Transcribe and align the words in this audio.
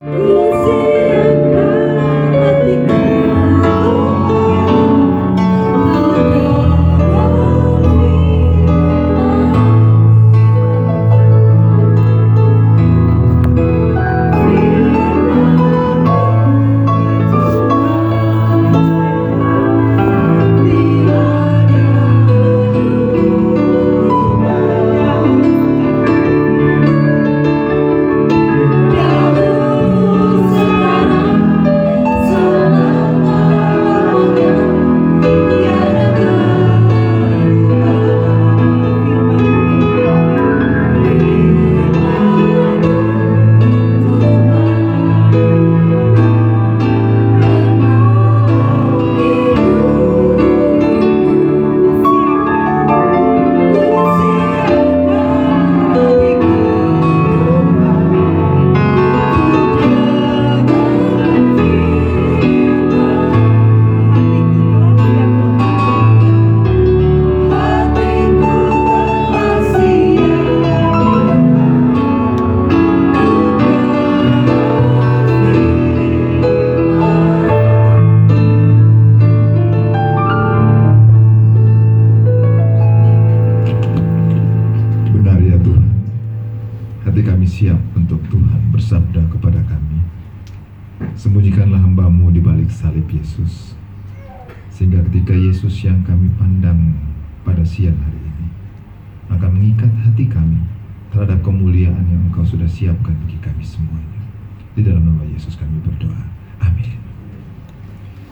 Benar 0.00 0.37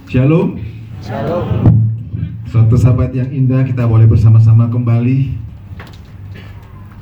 Shalom. 0.07 0.55
Suatu 2.47 2.79
sahabat 2.79 3.11
yang 3.11 3.27
indah 3.35 3.67
kita 3.67 3.91
boleh 3.91 4.07
bersama-sama 4.07 4.71
kembali 4.71 5.35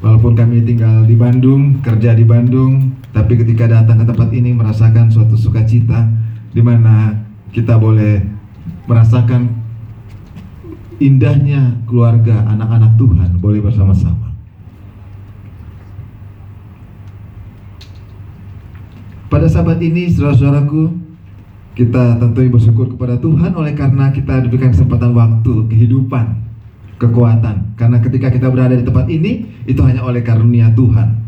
Walaupun 0.00 0.32
kami 0.32 0.64
tinggal 0.64 1.04
di 1.04 1.12
Bandung, 1.12 1.84
kerja 1.84 2.16
di 2.16 2.24
Bandung, 2.24 2.96
tapi 3.12 3.40
ketika 3.40 3.68
datang 3.68 4.00
ke 4.00 4.08
tempat 4.08 4.28
ini 4.32 4.56
merasakan 4.56 5.12
suatu 5.12 5.36
sukacita 5.36 6.08
di 6.52 6.60
mana 6.64 7.24
kita 7.52 7.76
boleh 7.76 8.24
merasakan 8.84 9.52
indahnya 11.00 11.80
keluarga 11.88 12.44
anak-anak 12.52 13.00
Tuhan 13.00 13.30
boleh 13.40 13.64
bersama-sama. 13.64 14.32
Pada 19.32 19.48
sahabat 19.48 19.80
ini, 19.80 20.08
saudara-saudaraku, 20.08 21.03
kita 21.74 22.22
tentu 22.22 22.38
bersyukur 22.46 22.86
kepada 22.94 23.18
Tuhan 23.18 23.50
oleh 23.58 23.74
karena 23.74 24.14
kita 24.14 24.46
diberikan 24.46 24.70
kesempatan 24.70 25.10
waktu, 25.10 25.66
kehidupan, 25.66 26.38
kekuatan. 27.02 27.74
Karena 27.74 27.98
ketika 27.98 28.30
kita 28.30 28.46
berada 28.46 28.78
di 28.78 28.86
tempat 28.86 29.10
ini, 29.10 29.50
itu 29.66 29.82
hanya 29.82 30.06
oleh 30.06 30.22
karunia 30.22 30.70
Tuhan. 30.70 31.18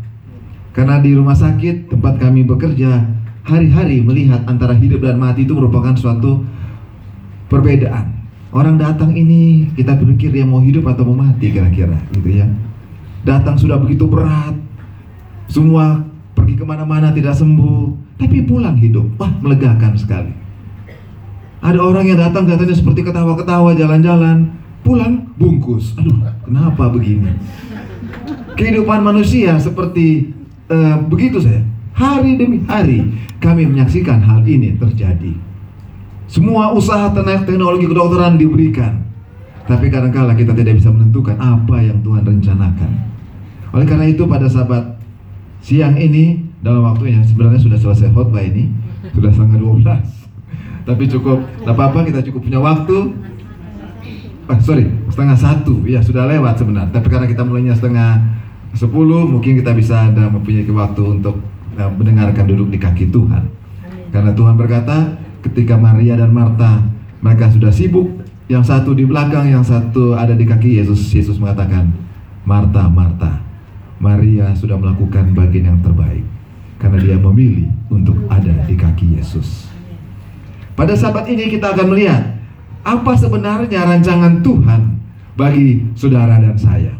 Karena 0.71 1.03
di 1.03 1.11
rumah 1.11 1.35
sakit 1.35 1.91
tempat 1.91 2.23
kami 2.23 2.47
bekerja, 2.47 3.11
hari-hari 3.43 3.99
melihat 3.99 4.47
antara 4.47 4.71
hidup 4.71 5.03
dan 5.03 5.19
mati 5.19 5.43
itu 5.43 5.51
merupakan 5.51 5.91
suatu 5.99 6.47
perbedaan. 7.51 8.15
Orang 8.55 8.79
datang 8.79 9.11
ini 9.11 9.67
kita 9.75 9.99
berpikir 9.99 10.31
dia 10.31 10.47
mau 10.47 10.63
hidup 10.63 10.87
atau 10.87 11.03
mau 11.11 11.27
mati 11.27 11.51
kira-kira, 11.51 11.99
gitu 12.15 12.39
ya. 12.39 12.47
Datang 13.27 13.59
sudah 13.59 13.75
begitu 13.75 14.07
berat, 14.07 14.55
semua 15.51 16.07
pergi 16.31 16.55
ke 16.55 16.63
mana-mana 16.63 17.11
tidak 17.11 17.35
sembuh, 17.35 18.06
tapi 18.17 18.43
pulang 18.49 18.77
hidup, 18.81 19.05
wah 19.21 19.29
melegakan 19.45 19.93
sekali. 19.93 20.33
Ada 21.61 21.77
orang 21.77 22.05
yang 22.05 22.19
datang 22.21 22.49
katanya 22.49 22.73
seperti 22.73 23.05
ketawa-ketawa 23.05 23.77
jalan-jalan, 23.77 24.57
pulang 24.81 25.29
bungkus. 25.37 25.93
Aduh, 25.97 26.21
kenapa 26.45 26.89
begini? 26.89 27.33
Kehidupan 28.57 29.05
manusia 29.05 29.57
seperti 29.61 30.33
eh, 30.69 30.97
begitu 31.05 31.41
saya. 31.41 31.61
Hari 31.97 32.37
demi 32.37 32.61
hari 32.69 33.09
kami 33.41 33.65
menyaksikan 33.65 34.21
hal 34.21 34.45
ini 34.45 34.77
terjadi. 34.77 35.33
Semua 36.29 36.73
usaha 36.73 37.09
tenaga 37.09 37.45
teknologi 37.45 37.89
kedokteran 37.89 38.37
diberikan. 38.37 39.01
Tapi 39.67 39.91
kadangkala 39.91 40.31
kita 40.37 40.55
tidak 40.55 40.79
bisa 40.79 40.93
menentukan 40.93 41.35
apa 41.41 41.83
yang 41.83 41.99
Tuhan 41.99 42.23
rencanakan. 42.23 42.91
Oleh 43.75 43.83
karena 43.83 44.05
itu 44.07 44.23
pada 44.23 44.47
sahabat 44.47 44.95
siang 45.59 45.99
ini 45.99 46.46
dalam 46.61 46.81
waktunya 46.85 47.21
sebenarnya 47.21 47.61
sudah 47.61 47.77
selesai 47.77 48.09
khotbah 48.13 48.41
ini 48.41 48.73
sudah 49.15 49.29
setengah 49.33 49.59
12 49.61 50.17
tapi 50.87 51.03
cukup 51.11 51.43
tidak 51.43 51.75
apa-apa 51.75 52.07
kita 52.07 52.23
cukup 52.31 52.47
punya 52.47 52.63
waktu. 52.63 53.11
Ah, 54.47 54.55
sorry 54.63 54.87
setengah 55.11 55.35
satu. 55.35 55.83
Ya 55.83 55.99
sudah 55.99 56.23
lewat 56.23 56.63
sebenarnya. 56.63 56.95
Tapi 56.95 57.07
karena 57.11 57.27
kita 57.27 57.43
mulainya 57.43 57.75
setengah 57.75 58.23
sepuluh 58.71 59.27
mungkin 59.27 59.59
kita 59.59 59.75
bisa 59.75 60.07
ada 60.07 60.31
mempunyai 60.31 60.63
waktu 60.63 61.03
untuk 61.03 61.43
uh, 61.75 61.91
mendengarkan 61.91 62.47
duduk 62.47 62.71
di 62.71 62.79
kaki 62.79 63.11
Tuhan. 63.11 63.51
Karena 64.15 64.31
Tuhan 64.31 64.55
berkata 64.55 65.19
ketika 65.43 65.75
Maria 65.75 66.15
dan 66.15 66.31
Marta 66.31 66.79
mereka 67.19 67.51
sudah 67.51 67.75
sibuk 67.75 68.23
yang 68.47 68.63
satu 68.63 68.95
di 68.95 69.03
belakang 69.03 69.51
yang 69.51 69.67
satu 69.67 70.15
ada 70.15 70.31
di 70.31 70.47
kaki 70.47 70.79
Yesus 70.79 71.11
Yesus 71.11 71.35
mengatakan 71.35 71.91
Marta 72.47 72.87
Marta 72.87 73.43
Maria 73.99 74.55
sudah 74.55 74.79
melakukan 74.79 75.35
bagian 75.35 75.75
yang 75.75 75.79
terbaik 75.83 76.23
karena 76.77 76.97
dia 77.01 77.17
memilih 77.17 77.69
untuk 77.89 78.17
ada 78.29 78.53
di 78.65 78.75
kaki 78.77 79.17
Yesus. 79.17 79.69
Pada 80.77 80.93
saat 80.93 81.25
ini 81.25 81.49
kita 81.49 81.73
akan 81.73 81.87
melihat 81.89 82.37
apa 82.85 83.17
sebenarnya 83.17 83.83
rancangan 83.83 84.45
Tuhan 84.45 84.81
bagi 85.35 85.83
saudara 85.97 86.39
dan 86.39 86.55
saya. 86.55 86.93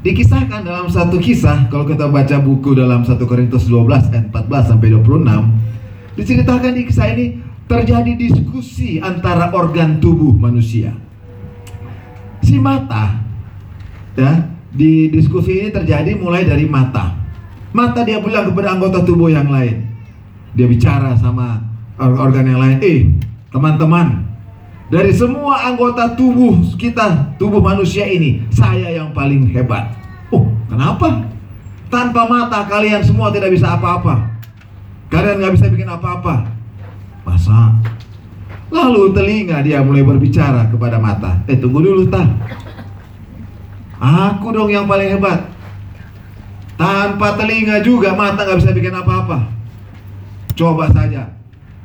Dikisahkan 0.00 0.64
dalam 0.64 0.88
satu 0.88 1.20
kisah 1.20 1.68
kalau 1.68 1.84
kita 1.84 2.08
baca 2.08 2.40
buku 2.40 2.72
dalam 2.72 3.04
1 3.04 3.20
Korintus 3.28 3.68
12 3.68 4.08
ayat 4.08 4.32
14 4.32 4.70
sampai 4.72 4.88
26 4.96 6.16
diceritakan 6.16 6.72
di 6.72 6.82
kisah 6.88 7.08
ini 7.12 7.26
terjadi 7.68 8.12
diskusi 8.16 8.96
antara 8.96 9.52
organ 9.52 10.00
tubuh 10.00 10.32
manusia. 10.32 10.96
Si 12.40 12.56
mata 12.56 13.20
ya 14.16 14.48
di 14.72 15.12
diskusi 15.12 15.60
ini 15.60 15.68
terjadi 15.68 16.16
mulai 16.16 16.48
dari 16.48 16.64
mata. 16.64 17.19
Mata 17.70 18.02
dia 18.02 18.18
bilang 18.18 18.50
kepada 18.50 18.74
anggota 18.74 18.98
tubuh 19.06 19.30
yang 19.30 19.46
lain. 19.46 19.86
Dia 20.58 20.66
bicara 20.66 21.14
sama 21.14 21.62
organ 21.98 22.46
yang 22.46 22.58
lain. 22.58 22.76
Eh, 22.82 22.98
teman-teman, 23.54 24.26
dari 24.90 25.14
semua 25.14 25.70
anggota 25.70 26.10
tubuh 26.18 26.58
kita, 26.74 27.38
tubuh 27.38 27.62
manusia 27.62 28.02
ini, 28.10 28.42
saya 28.50 28.90
yang 28.90 29.14
paling 29.14 29.46
hebat. 29.54 29.94
Oh, 30.34 30.50
kenapa? 30.66 31.30
Tanpa 31.86 32.26
mata 32.26 32.66
kalian 32.66 33.02
semua 33.02 33.30
tidak 33.30 33.54
bisa 33.54 33.78
apa-apa. 33.78 34.34
Kalian 35.10 35.38
nggak 35.42 35.54
bisa 35.54 35.66
bikin 35.70 35.90
apa-apa. 35.90 36.50
Masa? 37.22 37.74
Lalu 38.70 39.14
telinga 39.14 39.62
dia 39.62 39.82
mulai 39.82 40.02
berbicara 40.02 40.66
kepada 40.70 40.98
mata. 40.98 41.38
Eh, 41.46 41.58
tunggu 41.58 41.82
dulu, 41.82 42.06
tah. 42.10 42.26
Aku 43.98 44.50
dong 44.50 44.70
yang 44.70 44.90
paling 44.90 45.18
hebat. 45.18 45.59
Tanpa 46.80 47.36
telinga 47.36 47.84
juga 47.84 48.16
mata 48.16 48.40
nggak 48.40 48.56
bisa 48.56 48.72
bikin 48.72 48.96
apa-apa. 48.96 49.52
Coba 50.56 50.88
saja. 50.88 51.28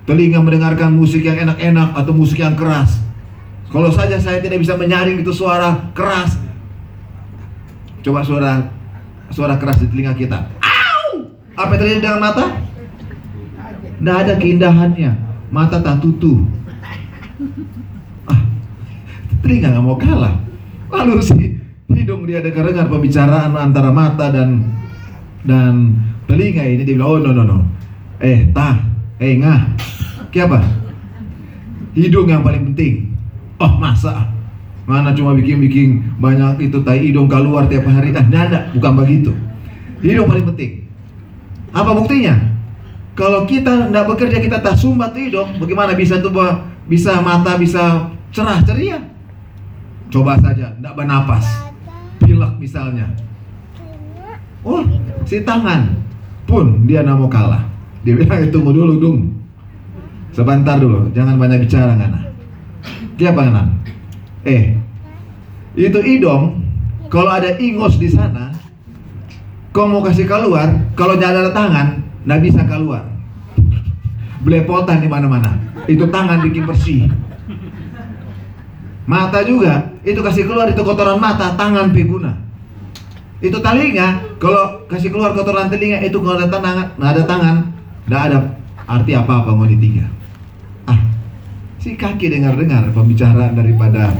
Telinga 0.07 0.39
mendengarkan 0.39 0.95
musik 0.95 1.27
yang 1.27 1.35
enak-enak 1.35 1.99
atau 1.99 2.15
musik 2.15 2.39
yang 2.39 2.55
keras. 2.55 3.03
Kalau 3.67 3.91
saja 3.91 4.15
saya 4.15 4.39
tidak 4.39 4.63
bisa 4.63 4.79
menyaring 4.79 5.19
itu 5.19 5.35
suara 5.35 5.91
keras. 5.91 6.39
Coba 8.07 8.23
suara 8.23 8.71
suara 9.35 9.59
keras 9.59 9.83
di 9.83 9.91
telinga 9.91 10.15
kita. 10.15 10.47
Au! 10.63 11.27
Apa 11.59 11.75
yang 11.75 11.79
terjadi 11.83 11.99
dengan 11.99 12.21
mata? 12.23 12.45
Tidak 13.99 14.15
ada 14.15 14.33
keindahannya. 14.39 15.11
Mata 15.51 15.83
tak 15.83 15.99
tutu. 15.99 16.47
Ah, 18.31 18.39
telinga 19.43 19.75
nggak 19.75 19.83
mau 19.83 19.99
kalah. 19.99 20.39
Lalu 20.87 21.19
si 21.19 21.59
hidung 21.91 22.23
dia 22.23 22.39
dengar-dengar 22.39 22.87
pembicaraan 22.87 23.59
antara 23.59 23.91
mata 23.91 24.31
dan 24.31 24.63
dan 25.45 26.01
telinga 26.25 26.65
ini 26.65 26.83
dia 26.83 26.97
bilang, 26.97 27.09
oh 27.09 27.19
no 27.21 27.31
no 27.31 27.43
no. 27.45 27.57
Eh, 28.19 28.49
tah, 28.51 28.81
eh 29.21 29.37
ngah. 29.37 29.61
Siapa? 30.33 30.59
Hidung 31.95 32.27
yang 32.27 32.43
paling 32.43 32.73
penting. 32.73 33.15
Oh 33.55 33.79
masa? 33.79 34.27
Mana 34.83 35.15
cuma 35.15 35.33
bikin-bikin 35.33 36.19
banyak 36.19 36.69
itu 36.69 36.83
tai 36.83 36.99
hidung 36.99 37.31
keluar 37.31 37.65
tiap 37.71 37.87
hari. 37.87 38.11
Ah, 38.11 38.25
nada, 38.27 38.67
bukan 38.75 38.93
begitu. 38.99 39.31
Hidung 40.03 40.27
paling 40.27 40.45
penting. 40.53 40.85
Apa 41.71 41.95
buktinya? 41.95 42.35
Kalau 43.15 43.47
kita 43.47 43.87
tidak 43.87 44.05
bekerja 44.11 44.37
kita 44.43 44.59
tak 44.59 44.75
sumbat 44.75 45.15
hidung, 45.15 45.55
bagaimana 45.55 45.95
bisa 45.95 46.19
tuh 46.19 46.35
bisa 46.83 47.23
mata 47.23 47.55
bisa 47.55 48.11
cerah 48.35 48.59
ceria? 48.67 48.99
Coba 50.11 50.35
saja, 50.37 50.75
tidak 50.75 50.93
bernapas, 50.99 51.47
pilek 52.19 52.59
misalnya. 52.59 53.07
Oh, 54.65 54.81
si 55.29 55.45
tangan 55.45 55.93
pun 56.49 56.89
dia 56.89 57.05
tidak 57.05 57.21
mau 57.21 57.29
kalah. 57.29 57.61
Dia 58.01 58.17
bilang 58.17 58.41
eh, 58.41 58.49
tunggu 58.49 58.73
dulu 58.73 58.97
dong. 58.97 59.19
Sebentar 60.33 60.81
dulu, 60.81 61.13
jangan 61.13 61.37
banyak 61.37 61.63
bicara 61.63 61.93
ngana. 61.93 62.21
Dia 63.15 63.31
ngana? 63.31 63.71
Eh, 64.43 64.75
itu 65.77 65.99
hidung. 66.01 66.65
Kalau 67.07 67.31
ada 67.31 67.55
ingos 67.61 68.01
di 68.01 68.09
sana, 68.09 68.51
kau 69.69 69.85
mau 69.85 70.01
kasih 70.01 70.25
keluar, 70.25 70.73
kalau 70.97 71.15
tidak 71.15 71.47
ada 71.47 71.51
tangan, 71.53 71.87
nggak 72.25 72.41
bisa 72.41 72.61
keluar. 72.65 73.05
Belepotan 74.41 74.99
di 74.99 75.07
mana-mana. 75.07 75.55
Itu 75.85 76.09
tangan 76.09 76.41
bikin 76.41 76.65
bersih. 76.65 77.07
Mata 79.05 79.45
juga, 79.45 79.93
itu 80.01 80.17
kasih 80.19 80.49
keluar 80.49 80.65
itu 80.73 80.81
kotoran 80.81 81.21
mata, 81.21 81.53
tangan 81.53 81.93
peguna. 81.93 82.44
Itu 83.43 83.59
telinga, 83.59 84.39
kalau 84.39 84.87
kasih 84.87 85.11
keluar 85.11 85.35
kotoran 85.35 85.67
telinga 85.67 85.99
itu 85.99 86.15
kalau 86.23 86.39
ada 86.39 86.47
tangan, 86.47 86.95
nggak 86.95 87.11
ada 87.19 87.23
tangan, 87.27 87.55
nggak 88.07 88.21
ada 88.31 88.37
arti 88.87 89.11
apa-apa 89.11 89.51
mau 89.51 89.67
tiga. 89.67 90.07
Ah, 90.87 90.99
si 91.75 91.99
kaki 91.99 92.31
dengar-dengar 92.31 92.87
pembicaraan 92.95 93.51
daripada 93.59 94.15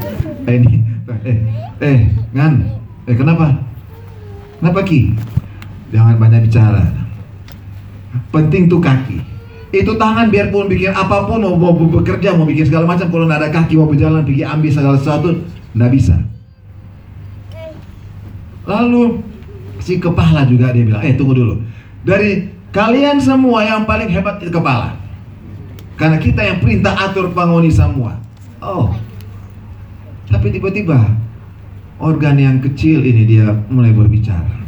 eh, 0.52 0.56
ini, 0.60 0.84
eh, 1.24 1.38
eh, 1.80 2.00
ngan, 2.36 2.54
eh 3.08 3.16
kenapa? 3.16 3.56
Kenapa 4.60 4.80
ki? 4.84 5.16
Jangan 5.96 6.20
banyak 6.20 6.52
bicara. 6.52 6.84
Penting 8.36 8.68
tuh 8.68 8.84
kaki. 8.84 9.24
Itu 9.72 9.96
tangan 9.96 10.28
biarpun 10.28 10.68
bikin 10.68 10.92
apa 10.92 11.24
pun 11.24 11.40
mau, 11.40 11.56
mau 11.56 11.72
bekerja 11.72 12.36
mau 12.36 12.44
bikin 12.44 12.68
segala 12.68 12.84
macam 12.84 13.08
kalau 13.08 13.28
nggak 13.32 13.48
ada 13.48 13.50
kaki 13.52 13.80
mau 13.80 13.88
berjalan 13.88 14.28
pergi 14.28 14.44
ambil 14.44 14.72
segala 14.76 14.96
sesuatu 15.00 15.40
nggak 15.72 15.92
bisa. 15.96 16.35
Lalu 18.66 19.22
si 19.82 20.02
kepala 20.02 20.46
juga 20.50 20.74
dia 20.74 20.84
bilang, 20.86 21.06
eh 21.06 21.14
tunggu 21.14 21.38
dulu. 21.38 21.56
Dari 22.06 22.50
kalian 22.74 23.22
semua 23.22 23.62
yang 23.66 23.86
paling 23.86 24.10
hebat 24.10 24.42
itu 24.42 24.50
kepala. 24.50 24.98
Karena 25.96 26.20
kita 26.20 26.42
yang 26.44 26.60
perintah 26.60 26.94
atur 26.98 27.32
pangoni 27.32 27.72
semua. 27.72 28.20
Oh. 28.60 28.92
Tapi 30.28 30.52
tiba-tiba 30.52 30.98
organ 32.02 32.36
yang 32.36 32.58
kecil 32.60 33.06
ini 33.06 33.24
dia 33.24 33.54
mulai 33.72 33.94
berbicara. 33.94 34.66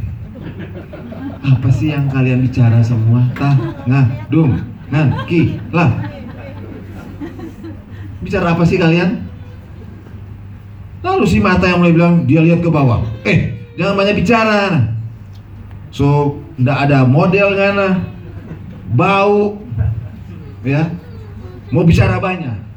Apa 1.44 1.68
sih 1.74 1.92
yang 1.92 2.08
kalian 2.08 2.46
bicara 2.46 2.80
semua? 2.86 3.28
Tah, 3.36 3.56
ngah, 3.84 4.30
dung, 4.32 4.56
ngan, 4.94 5.28
ki, 5.28 5.60
lah. 5.74 5.90
Bicara 8.22 8.54
apa 8.56 8.64
sih 8.64 8.78
kalian? 8.80 9.26
Lalu 11.04 11.24
si 11.30 11.38
mata 11.40 11.70
yang 11.70 11.80
mulai 11.80 11.94
bilang 11.94 12.14
dia 12.28 12.44
lihat 12.44 12.60
ke 12.60 12.70
bawah. 12.72 13.04
Eh, 13.24 13.57
jangan 13.78 13.96
banyak 13.96 14.16
bicara. 14.20 14.62
So, 15.94 16.38
ndak 16.60 16.90
ada 16.90 17.08
model 17.08 17.56
ngana, 17.56 18.04
bau, 18.92 19.56
ya. 20.66 20.92
Mau 21.72 21.88
bicara 21.88 22.20
banyak. 22.20 22.68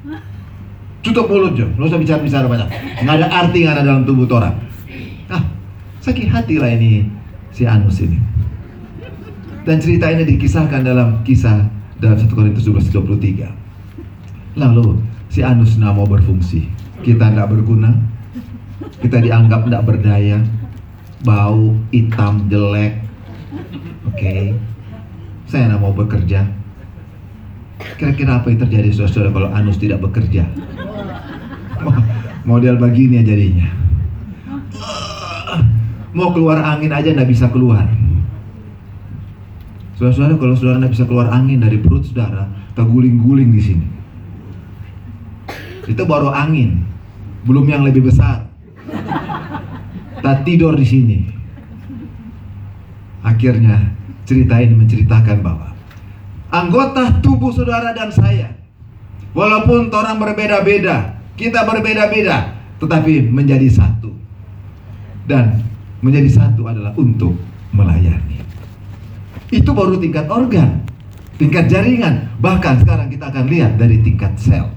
Tutup 1.01 1.33
mulut 1.33 1.57
jo, 1.57 1.65
nggak 1.65 1.97
usah 1.97 2.01
bicara 2.01 2.21
bicara 2.21 2.47
banyak. 2.47 2.69
Nggak 3.01 3.17
ada 3.25 3.27
arti 3.33 3.59
nggak 3.65 3.75
ada 3.81 3.83
dalam 3.89 4.05
tubuh 4.05 4.29
orang. 4.37 4.53
Ah, 5.33 5.41
sakit 6.05 6.29
hati 6.29 6.61
lah 6.61 6.77
ini 6.77 7.09
si 7.57 7.65
Anus 7.65 8.05
ini. 8.05 8.21
Dan 9.65 9.81
cerita 9.81 10.13
ini 10.13 10.29
dikisahkan 10.29 10.85
dalam 10.85 11.25
kisah 11.25 11.65
dalam 12.01 12.21
1 12.21 12.29
Korintus 12.37 12.69
12:23. 12.69 13.49
Lalu 14.61 15.01
si 15.33 15.41
Anus 15.41 15.81
tidak 15.81 15.97
mau 15.97 16.05
berfungsi. 16.05 16.69
Kita 17.01 17.33
tidak 17.33 17.49
berguna. 17.49 17.97
Kita 19.01 19.25
dianggap 19.25 19.69
tidak 19.69 19.83
berdaya. 19.89 20.37
Bau, 21.23 21.77
hitam, 21.93 22.49
jelek. 22.49 23.05
Oke. 24.09 24.17
Okay. 24.17 24.43
Saya 25.51 25.67
tidak 25.67 25.81
mau 25.83 25.93
bekerja. 25.93 26.47
Kira-kira 27.97 28.39
apa 28.39 28.53
yang 28.53 28.61
terjadi 28.65 28.89
saudara-saudara 28.93 29.31
kalau 29.35 29.49
Anus 29.51 29.81
tidak 29.81 30.01
bekerja? 30.05 30.47
Model 32.49 32.77
begini 32.81 33.21
jadinya. 33.25 33.69
Mau 36.11 36.35
keluar 36.35 36.59
angin 36.61 36.91
aja 36.91 37.15
tidak 37.15 37.31
bisa 37.31 37.47
keluar 37.55 37.87
Saudara-saudara, 40.01 40.41
kalau 40.41 40.57
saudara 40.57 40.81
tidak 40.81 40.93
bisa 40.97 41.05
keluar 41.05 41.29
angin 41.29 41.61
dari 41.61 41.77
perut 41.77 42.09
saudara, 42.09 42.49
terguling-guling 42.73 43.53
di 43.53 43.61
sini. 43.61 43.87
Itu 45.85 46.09
baru 46.09 46.33
angin, 46.33 46.89
belum 47.45 47.69
yang 47.69 47.85
lebih 47.85 48.09
besar. 48.09 48.50
Tak 50.31 50.47
tidur 50.47 50.79
di 50.79 50.87
sini. 50.87 51.19
Akhirnya 53.27 53.83
cerita 54.23 54.63
ini 54.63 54.79
menceritakan 54.79 55.43
bahwa 55.43 55.75
anggota 56.55 57.19
tubuh 57.19 57.51
saudara 57.51 57.91
dan 57.91 58.15
saya, 58.15 58.47
walaupun 59.35 59.91
orang 59.91 60.23
berbeda-beda, 60.23 61.19
kita 61.35 61.67
berbeda-beda, 61.67 62.63
tetapi 62.79 63.27
menjadi 63.27 63.75
satu. 63.75 64.15
Dan 65.27 65.67
menjadi 65.99 66.31
satu 66.31 66.63
adalah 66.71 66.95
untuk 66.95 67.35
melayani. 67.75 68.39
Itu 69.51 69.75
baru 69.75 69.99
tingkat 69.99 70.31
organ, 70.31 70.87
tingkat 71.43 71.67
jaringan. 71.67 72.39
Bahkan 72.39 72.87
sekarang 72.87 73.11
kita 73.11 73.35
akan 73.35 73.51
lihat 73.51 73.83
dari 73.83 73.99
tingkat 73.99 74.39
sel. 74.39 74.71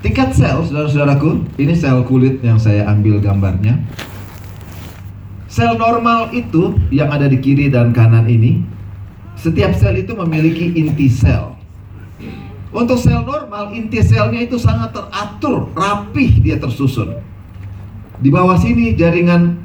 Tingkat 0.00 0.32
sel, 0.32 0.64
saudara-saudaraku, 0.64 1.60
ini 1.60 1.76
sel 1.76 2.00
kulit 2.08 2.40
yang 2.40 2.56
saya 2.56 2.88
ambil 2.88 3.20
gambarnya. 3.20 3.76
Sel 5.44 5.76
normal 5.76 6.32
itu 6.32 6.72
yang 6.88 7.12
ada 7.12 7.28
di 7.28 7.36
kiri 7.36 7.68
dan 7.68 7.92
kanan 7.92 8.24
ini, 8.24 8.64
setiap 9.36 9.76
sel 9.76 10.00
itu 10.00 10.16
memiliki 10.16 10.72
inti 10.72 11.12
sel. 11.12 11.52
Untuk 12.72 12.96
sel 12.96 13.20
normal, 13.28 13.76
inti 13.76 14.00
selnya 14.00 14.40
itu 14.40 14.56
sangat 14.56 14.96
teratur, 14.96 15.68
rapih 15.76 16.32
dia 16.40 16.56
tersusun. 16.56 17.20
Di 18.24 18.32
bawah 18.32 18.56
sini 18.56 18.96
jaringan 18.96 19.60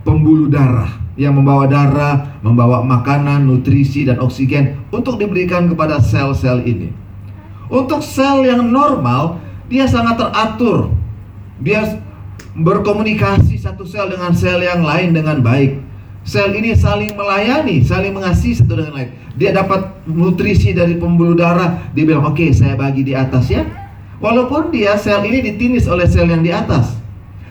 pembuluh 0.00 0.48
darah 0.48 0.88
yang 1.20 1.36
membawa 1.36 1.68
darah, 1.68 2.40
membawa 2.40 2.80
makanan, 2.80 3.44
nutrisi, 3.44 4.08
dan 4.08 4.16
oksigen 4.16 4.80
untuk 4.88 5.20
diberikan 5.20 5.68
kepada 5.68 6.00
sel-sel 6.00 6.64
ini. 6.64 6.88
Untuk 7.68 8.00
sel 8.00 8.48
yang 8.48 8.72
normal, 8.72 9.43
dia 9.68 9.84
sangat 9.88 10.20
teratur. 10.20 10.92
Dia 11.62 12.02
berkomunikasi 12.54 13.58
satu 13.58 13.86
sel 13.86 14.10
dengan 14.10 14.34
sel 14.34 14.62
yang 14.62 14.82
lain 14.84 15.14
dengan 15.14 15.40
baik. 15.40 15.80
Sel 16.24 16.56
ini 16.56 16.72
saling 16.72 17.12
melayani, 17.14 17.84
saling 17.84 18.16
mengasihi 18.16 18.56
satu 18.56 18.80
dengan 18.80 18.96
lain. 18.96 19.10
Dia 19.36 19.52
dapat 19.52 19.92
nutrisi 20.08 20.72
dari 20.72 20.96
pembuluh 20.96 21.36
darah. 21.36 21.90
Dia 21.92 22.04
bilang, 22.08 22.24
oke 22.24 22.40
okay, 22.40 22.50
saya 22.54 22.78
bagi 22.78 23.04
di 23.04 23.12
atas 23.12 23.50
ya. 23.52 23.66
Walaupun 24.22 24.72
dia 24.72 24.96
sel 24.96 25.20
ini 25.26 25.44
ditinis 25.44 25.84
oleh 25.84 26.08
sel 26.08 26.30
yang 26.30 26.40
di 26.40 26.54
atas. 26.54 26.96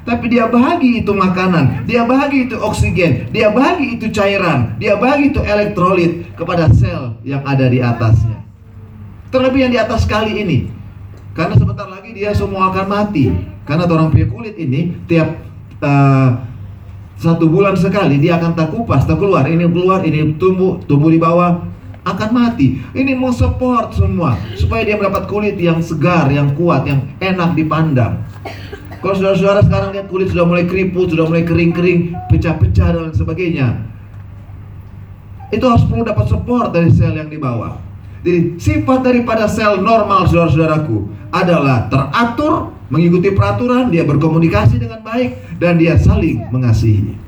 Tapi 0.03 0.27
dia 0.27 0.51
bahagi 0.51 0.99
itu 0.99 1.15
makanan, 1.15 1.87
dia 1.87 2.03
bahagi 2.03 2.51
itu 2.51 2.59
oksigen, 2.59 3.31
dia 3.31 3.47
bahagi 3.47 3.95
itu 3.95 4.11
cairan, 4.11 4.75
dia 4.75 4.99
bahagi 4.99 5.31
itu 5.31 5.39
elektrolit 5.39 6.27
kepada 6.35 6.67
sel 6.75 7.15
yang 7.23 7.39
ada 7.47 7.71
di 7.71 7.79
atasnya. 7.79 8.43
Terlebih 9.31 9.63
yang 9.63 9.71
di 9.71 9.79
atas 9.79 10.03
kali 10.03 10.43
ini. 10.43 10.67
Karena 11.31 11.55
sebentar 11.55 11.87
dia 12.13 12.31
semua 12.31 12.69
akan 12.69 12.85
mati. 12.87 13.33
Karena 13.63 13.89
orang 13.89 14.13
punya 14.13 14.27
kulit 14.29 14.55
ini 14.59 14.93
tiap 15.09 15.39
uh, 15.81 16.37
satu 17.17 17.47
bulan 17.47 17.73
sekali 17.79 18.19
dia 18.19 18.37
akan 18.37 18.53
tak 18.53 18.69
kupas, 18.71 19.07
tak 19.07 19.17
keluar. 19.19 19.47
Ini 19.47 19.65
keluar, 19.67 20.03
ini 20.03 20.35
tumbuh, 20.35 20.79
tumbuh 20.85 21.09
di 21.09 21.17
bawah, 21.17 21.63
akan 22.03 22.29
mati. 22.35 22.83
Ini 22.91 23.15
mau 23.15 23.31
support 23.31 23.95
semua 23.95 24.35
supaya 24.59 24.83
dia 24.83 24.99
mendapat 24.99 25.25
kulit 25.31 25.55
yang 25.55 25.79
segar, 25.79 26.27
yang 26.27 26.51
kuat, 26.53 26.83
yang 26.83 27.07
enak 27.23 27.55
dipandang. 27.55 28.19
Kalau 28.99 29.15
saudara-saudara 29.19 29.67
sekarang 29.67 29.89
lihat 29.91 30.07
kulit 30.07 30.31
sudah 30.31 30.47
mulai 30.47 30.63
keriput, 30.63 31.11
sudah 31.11 31.27
mulai 31.27 31.43
kering-kering, 31.43 32.15
pecah-pecah 32.31 32.87
dan 32.95 33.11
sebagainya. 33.11 33.67
Itu 35.51 35.67
harus 35.67 35.83
perlu 35.85 36.07
dapat 36.07 36.31
support 36.31 36.71
dari 36.71 36.87
sel 36.91 37.15
yang 37.15 37.27
di 37.27 37.35
bawah. 37.35 37.92
Jadi 38.23 38.55
sifat 38.55 39.03
daripada 39.03 39.51
sel 39.51 39.83
normal 39.83 40.31
saudara-saudaraku 40.31 41.27
adalah 41.27 41.91
teratur, 41.91 42.71
mengikuti 42.87 43.35
peraturan, 43.35 43.91
dia 43.91 44.07
berkomunikasi 44.07 44.79
dengan 44.79 45.03
baik 45.03 45.59
dan 45.59 45.75
dia 45.75 45.99
saling 45.99 46.47
mengasihi. 46.47 47.19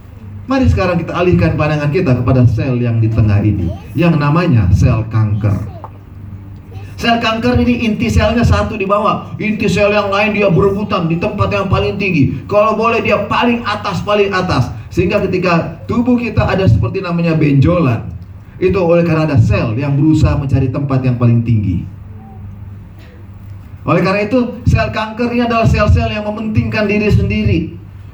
Mari 0.48 0.72
sekarang 0.72 1.04
kita 1.04 1.12
alihkan 1.12 1.60
pandangan 1.60 1.92
kita 1.92 2.16
kepada 2.24 2.48
sel 2.48 2.80
yang 2.80 3.04
di 3.04 3.12
tengah 3.12 3.44
ini 3.44 3.68
yang 3.92 4.16
namanya 4.16 4.72
sel 4.72 5.04
kanker. 5.12 5.58
Sel 6.96 7.20
kanker 7.20 7.60
ini 7.60 7.92
inti 7.92 8.08
selnya 8.08 8.48
satu 8.48 8.80
di 8.80 8.88
bawah, 8.88 9.36
inti 9.36 9.68
sel 9.68 9.92
yang 9.92 10.08
lain 10.08 10.32
dia 10.32 10.48
berebutan 10.48 11.12
di 11.12 11.20
tempat 11.20 11.52
yang 11.52 11.68
paling 11.68 12.00
tinggi. 12.00 12.48
Kalau 12.48 12.80
boleh 12.80 13.04
dia 13.04 13.28
paling 13.28 13.68
atas, 13.68 14.00
paling 14.00 14.32
atas. 14.32 14.72
Sehingga 14.96 15.20
ketika 15.28 15.84
tubuh 15.92 16.16
kita 16.16 16.48
ada 16.48 16.64
seperti 16.72 17.04
namanya 17.04 17.36
benjolan, 17.36 18.15
itu 18.58 18.80
oleh 18.80 19.04
karena 19.04 19.28
ada 19.28 19.38
sel 19.40 19.76
yang 19.76 19.96
berusaha 20.00 20.36
mencari 20.40 20.72
tempat 20.72 21.04
yang 21.04 21.20
paling 21.20 21.44
tinggi. 21.44 21.84
Oleh 23.86 24.02
karena 24.02 24.26
itu, 24.26 24.66
sel 24.66 24.90
kanker 24.90 25.30
ini 25.30 25.46
adalah 25.46 25.70
sel-sel 25.70 26.10
yang 26.10 26.26
mementingkan 26.26 26.90
diri 26.90 27.06
sendiri. 27.06 27.60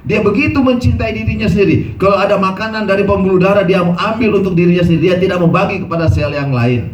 Dia 0.03 0.19
begitu 0.19 0.59
mencintai 0.59 1.15
dirinya 1.15 1.47
sendiri. 1.47 1.95
Kalau 1.95 2.19
ada 2.19 2.35
makanan 2.35 2.89
dari 2.89 3.07
pembuluh 3.07 3.39
darah, 3.39 3.63
dia 3.63 3.79
ambil 3.79 4.43
untuk 4.43 4.51
dirinya 4.51 4.83
sendiri. 4.83 5.13
Dia 5.13 5.17
tidak 5.21 5.39
membagi 5.39 5.79
kepada 5.79 6.11
sel 6.11 6.35
yang 6.35 6.51
lain. 6.51 6.91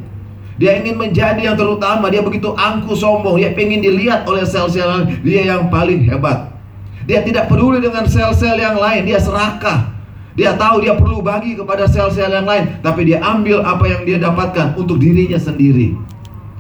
Dia 0.62 0.78
ingin 0.78 0.94
menjadi 0.94 1.42
yang 1.42 1.58
terutama. 1.58 2.14
Dia 2.14 2.22
begitu 2.22 2.54
angku 2.54 2.94
sombong. 2.94 3.42
Dia 3.42 3.50
ingin 3.58 3.82
dilihat 3.82 4.30
oleh 4.30 4.46
sel-sel 4.46 5.10
dia 5.26 5.42
yang 5.42 5.74
paling 5.74 6.06
hebat. 6.06 6.54
Dia 7.10 7.26
tidak 7.26 7.50
peduli 7.50 7.82
dengan 7.82 8.06
sel-sel 8.06 8.62
yang 8.62 8.78
lain. 8.78 9.10
Dia 9.10 9.18
serakah. 9.18 9.97
Dia 10.38 10.54
tahu 10.54 10.86
dia 10.86 10.94
perlu 10.94 11.26
bagi 11.26 11.58
kepada 11.58 11.90
sel-sel 11.90 12.30
yang 12.30 12.46
lain, 12.46 12.78
tapi 12.86 13.10
dia 13.10 13.18
ambil 13.26 13.66
apa 13.66 13.90
yang 13.90 14.06
dia 14.06 14.22
dapatkan 14.22 14.78
untuk 14.78 15.02
dirinya 15.02 15.42
sendiri. 15.42 15.98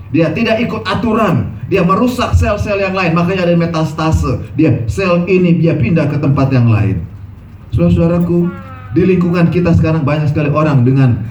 Dia 0.10 0.34
tidak 0.34 0.58
ikut 0.66 0.82
aturan, 0.82 1.54
dia 1.70 1.86
merusak 1.86 2.34
sel-sel 2.34 2.82
yang 2.82 2.98
lain, 2.98 3.14
makanya 3.14 3.46
ada 3.46 3.54
metastase. 3.54 4.50
Dia 4.58 4.82
sel 4.90 5.30
ini 5.30 5.62
dia 5.62 5.78
pindah 5.78 6.10
ke 6.10 6.18
tempat 6.18 6.50
yang 6.50 6.74
lain. 6.74 7.06
Saudara-saudaraku, 7.70 8.50
di 8.98 9.02
lingkungan 9.06 9.54
kita 9.54 9.78
sekarang 9.78 10.02
banyak 10.02 10.34
sekali 10.34 10.50
orang 10.50 10.82
dengan 10.82 11.22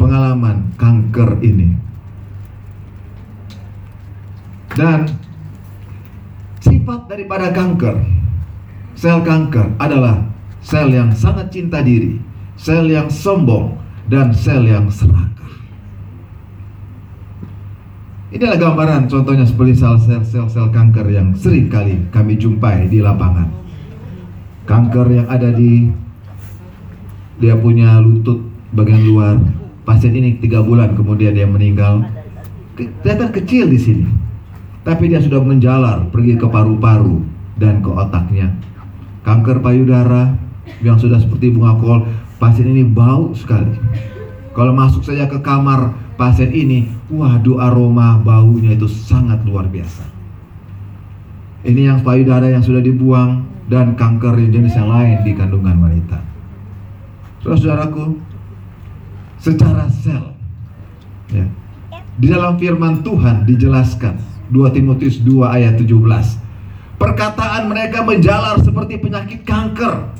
pengalaman 0.00 0.72
kanker 0.80 1.44
ini. 1.44 1.76
Dan 4.72 5.12
sifat 6.64 7.04
daripada 7.04 7.52
kanker, 7.52 8.00
sel 8.96 9.20
kanker 9.20 9.76
adalah 9.76 10.31
sel 10.62 10.88
yang 10.94 11.10
sangat 11.12 11.50
cinta 11.50 11.82
diri, 11.82 12.16
sel 12.56 12.86
yang 12.88 13.10
sombong, 13.10 13.76
dan 14.06 14.30
sel 14.32 14.62
yang 14.64 14.88
serakah. 14.88 15.32
Inilah 18.32 18.56
gambaran 18.56 19.12
contohnya 19.12 19.44
seperti 19.44 19.76
sel-sel 19.76 20.72
kanker 20.72 21.04
yang 21.12 21.36
sering 21.36 21.68
kali 21.68 22.00
kami 22.08 22.40
jumpai 22.40 22.88
di 22.88 23.04
lapangan. 23.04 23.44
Kanker 24.64 25.06
yang 25.12 25.28
ada 25.28 25.52
di 25.52 25.92
dia 27.36 27.52
punya 27.60 28.00
lutut 28.00 28.40
bagian 28.72 29.04
luar. 29.04 29.36
Pasien 29.84 30.16
ini 30.16 30.40
tiga 30.40 30.64
bulan 30.64 30.96
kemudian 30.96 31.36
dia 31.36 31.44
meninggal. 31.44 32.08
Kelihatan 32.78 33.36
kecil 33.36 33.68
di 33.68 33.76
sini, 33.76 34.08
tapi 34.80 35.12
dia 35.12 35.20
sudah 35.20 35.44
menjalar 35.44 36.08
pergi 36.08 36.40
ke 36.40 36.48
paru-paru 36.48 37.20
dan 37.60 37.84
ke 37.84 37.90
otaknya. 37.92 38.48
Kanker 39.28 39.60
payudara, 39.60 40.32
yang 40.82 40.98
sudah 40.98 41.18
seperti 41.18 41.50
bunga 41.54 41.78
kol, 41.78 42.06
pasien 42.38 42.70
ini 42.70 42.82
bau 42.86 43.34
sekali. 43.34 43.74
Kalau 44.52 44.72
masuk 44.76 45.02
saja 45.06 45.30
ke 45.30 45.40
kamar 45.40 45.96
pasien 46.20 46.52
ini, 46.52 46.92
waduh 47.08 47.62
aroma 47.62 48.20
baunya 48.20 48.76
itu 48.76 48.86
sangat 48.86 49.42
luar 49.48 49.66
biasa. 49.70 50.04
Ini 51.62 51.94
yang 51.94 51.98
payudara 52.02 52.50
yang 52.50 52.60
sudah 52.60 52.82
dibuang 52.82 53.46
dan 53.70 53.94
kanker 53.94 54.34
jenis 54.50 54.74
yang 54.74 54.90
lain 54.90 55.22
di 55.22 55.32
kandungan 55.32 55.78
wanita. 55.78 56.18
Saudaraku, 57.42 58.18
secara 59.38 59.86
sel, 59.90 60.34
ya, 61.30 61.46
di 62.18 62.26
dalam 62.28 62.60
firman 62.60 63.00
Tuhan 63.00 63.48
dijelaskan 63.48 64.20
2 64.52 64.76
Timotius 64.76 65.16
2 65.24 65.48
ayat 65.48 65.80
17 65.80 65.88
perkataan 67.00 67.72
mereka 67.72 68.04
menjalar 68.04 68.60
seperti 68.60 69.00
penyakit 69.00 69.42
kanker 69.48 70.12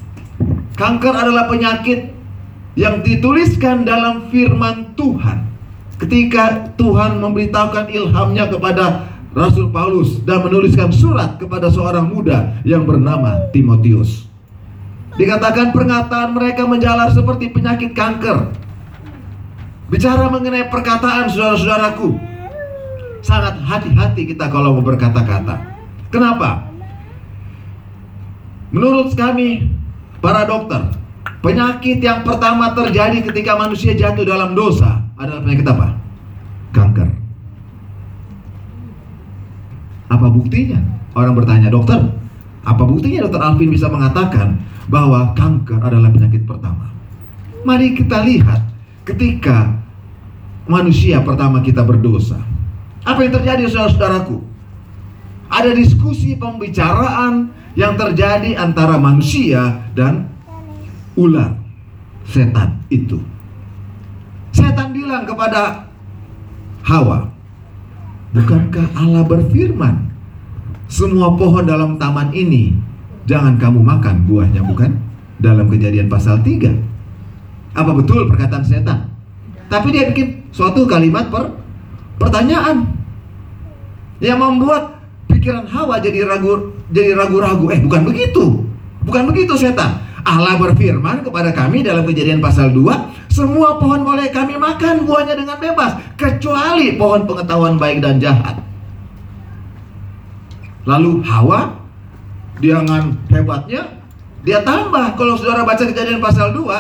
Kanker 0.77 1.15
adalah 1.15 1.47
penyakit 1.47 2.11
yang 2.79 3.05
dituliskan 3.05 3.85
dalam 3.85 4.33
firman 4.33 4.97
Tuhan. 4.97 5.53
Ketika 6.01 6.75
Tuhan 6.75 7.23
memberitahukan 7.23 7.93
ilhamnya 7.93 8.51
kepada 8.51 9.13
Rasul 9.33 9.73
Paulus 9.73 10.21
dan 10.29 10.45
menuliskan 10.45 10.93
surat 10.93 11.41
kepada 11.41 11.73
seorang 11.73 12.05
muda 12.05 12.53
yang 12.69 12.85
bernama 12.85 13.49
Timotius. 13.49 14.29
Dikatakan 15.17 15.73
pernyataan 15.73 16.37
mereka 16.37 16.69
menjalar 16.69 17.13
seperti 17.13 17.53
penyakit 17.53 17.93
kanker. 17.93 18.53
Bicara 19.93 20.29
mengenai 20.33 20.73
perkataan 20.73 21.29
saudara-saudaraku, 21.29 22.17
sangat 23.21 23.61
hati-hati 23.61 24.33
kita 24.33 24.49
kalau 24.49 24.81
mau 24.81 24.85
berkata-kata. 24.85 25.61
Kenapa? 26.09 26.69
Menurut 28.73 29.13
kami, 29.13 29.69
Para 30.23 30.47
dokter, 30.47 30.79
penyakit 31.43 31.99
yang 31.99 32.23
pertama 32.23 32.71
terjadi 32.79 33.27
ketika 33.27 33.59
manusia 33.59 33.91
jatuh 33.91 34.23
dalam 34.23 34.55
dosa 34.55 35.03
adalah 35.19 35.43
penyakit 35.43 35.67
apa? 35.67 35.99
Kanker. 36.71 37.09
Apa 40.07 40.27
buktinya? 40.31 40.79
Orang 41.19 41.35
bertanya, 41.35 41.69
dokter, 41.69 41.99
apa 42.63 42.83
buktinya 42.87 43.27
dokter 43.27 43.43
Alvin 43.43 43.75
bisa 43.75 43.91
mengatakan 43.91 44.63
bahwa 44.87 45.35
kanker 45.35 45.83
adalah 45.83 46.15
penyakit 46.15 46.47
pertama? 46.47 46.87
Mari 47.67 47.99
kita 47.99 48.23
lihat 48.23 48.63
ketika 49.03 49.75
manusia 50.71 51.19
pertama 51.27 51.59
kita 51.67 51.83
berdosa. 51.83 52.39
Apa 53.03 53.27
yang 53.27 53.35
terjadi 53.35 53.67
saudara-saudaraku? 53.67 54.39
Ada 55.51 55.75
diskusi 55.75 56.39
pembicaraan 56.39 57.51
yang 57.73 57.97
terjadi 57.97 58.57
antara 58.57 59.01
manusia 59.01 59.89
dan 59.97 60.29
ular 61.17 61.57
setan 62.29 62.81
itu. 62.93 63.21
Setan 64.53 64.93
bilang 64.93 65.25
kepada 65.25 65.89
Hawa, 66.85 67.33
"Bukankah 68.37 68.93
Allah 68.97 69.25
berfirman, 69.25 70.13
semua 70.89 71.33
pohon 71.37 71.65
dalam 71.65 71.97
taman 71.97 72.35
ini 72.37 72.77
jangan 73.25 73.57
kamu 73.57 73.81
makan 73.81 74.29
buahnya, 74.29 74.63
bukan?" 74.65 74.93
Dalam 75.43 75.67
Kejadian 75.67 76.07
pasal 76.07 76.39
3. 76.39 76.71
Apa 77.75 77.91
betul 77.99 78.31
perkataan 78.31 78.63
setan? 78.63 79.11
Tapi 79.67 79.91
dia 79.91 80.07
bikin 80.07 80.47
suatu 80.55 80.87
kalimat 80.87 81.27
per 81.33 81.51
pertanyaan 82.21 82.87
yang 84.23 84.39
membuat 84.39 85.03
pikiran 85.27 85.67
Hawa 85.67 85.99
jadi 85.99 86.23
ragu 86.23 86.72
jadi 86.93 87.17
ragu-ragu. 87.17 87.73
Eh, 87.73 87.81
bukan 87.81 88.05
begitu. 88.07 88.63
Bukan 89.03 89.23
begitu 89.33 89.57
setan. 89.59 89.99
Allah 90.23 90.55
berfirman 90.55 91.27
kepada 91.27 91.51
kami 91.51 91.83
dalam 91.83 92.07
kejadian 92.07 92.39
pasal 92.39 92.71
2, 92.71 93.27
semua 93.27 93.83
pohon 93.83 94.07
boleh 94.07 94.31
kami 94.31 94.55
makan 94.55 95.03
buahnya 95.03 95.35
dengan 95.35 95.59
bebas, 95.59 95.99
kecuali 96.15 96.95
pohon 96.95 97.27
pengetahuan 97.27 97.75
baik 97.75 97.99
dan 97.99 98.23
jahat. 98.23 98.63
Lalu 100.87 101.27
Hawa, 101.27 101.75
dengan 102.63 103.19
hebatnya, 103.35 103.99
dia 104.47 104.63
tambah. 104.63 105.19
Kalau 105.19 105.35
saudara 105.35 105.67
baca 105.67 105.83
kejadian 105.83 106.23
pasal 106.23 106.55
2, 106.55 106.71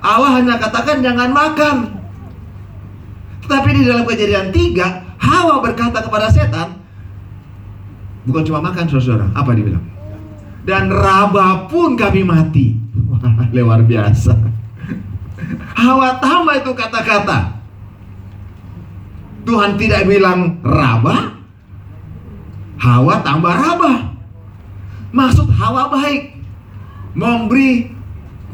Allah 0.00 0.30
hanya 0.40 0.56
katakan 0.56 1.04
jangan 1.04 1.28
makan. 1.32 1.76
Tetapi 3.44 3.68
di 3.76 3.82
dalam 3.84 4.08
kejadian 4.08 4.48
3, 4.48 5.20
Hawa 5.20 5.60
berkata 5.60 6.00
kepada 6.00 6.32
setan, 6.32 6.85
Bukan 8.26 8.42
cuma 8.42 8.58
makan 8.58 8.90
saudara, 8.90 9.30
apa 9.38 9.54
dia 9.54 9.64
bilang? 9.70 9.86
Dan 10.66 10.90
raba 10.90 11.70
pun 11.70 11.94
kami 11.94 12.26
mati. 12.26 12.74
Wah, 13.06 13.22
luar 13.54 13.86
biasa. 13.86 14.34
Hawa 15.78 16.18
tambah 16.18 16.58
itu 16.58 16.72
kata-kata. 16.74 17.54
Tuhan 19.46 19.78
tidak 19.78 20.10
bilang 20.10 20.58
raba. 20.66 21.38
Hawa 22.82 23.22
tambah 23.22 23.54
raba. 23.54 24.10
Maksud 25.14 25.46
Hawa 25.54 25.86
baik. 25.94 26.34
Memberi 27.14 27.94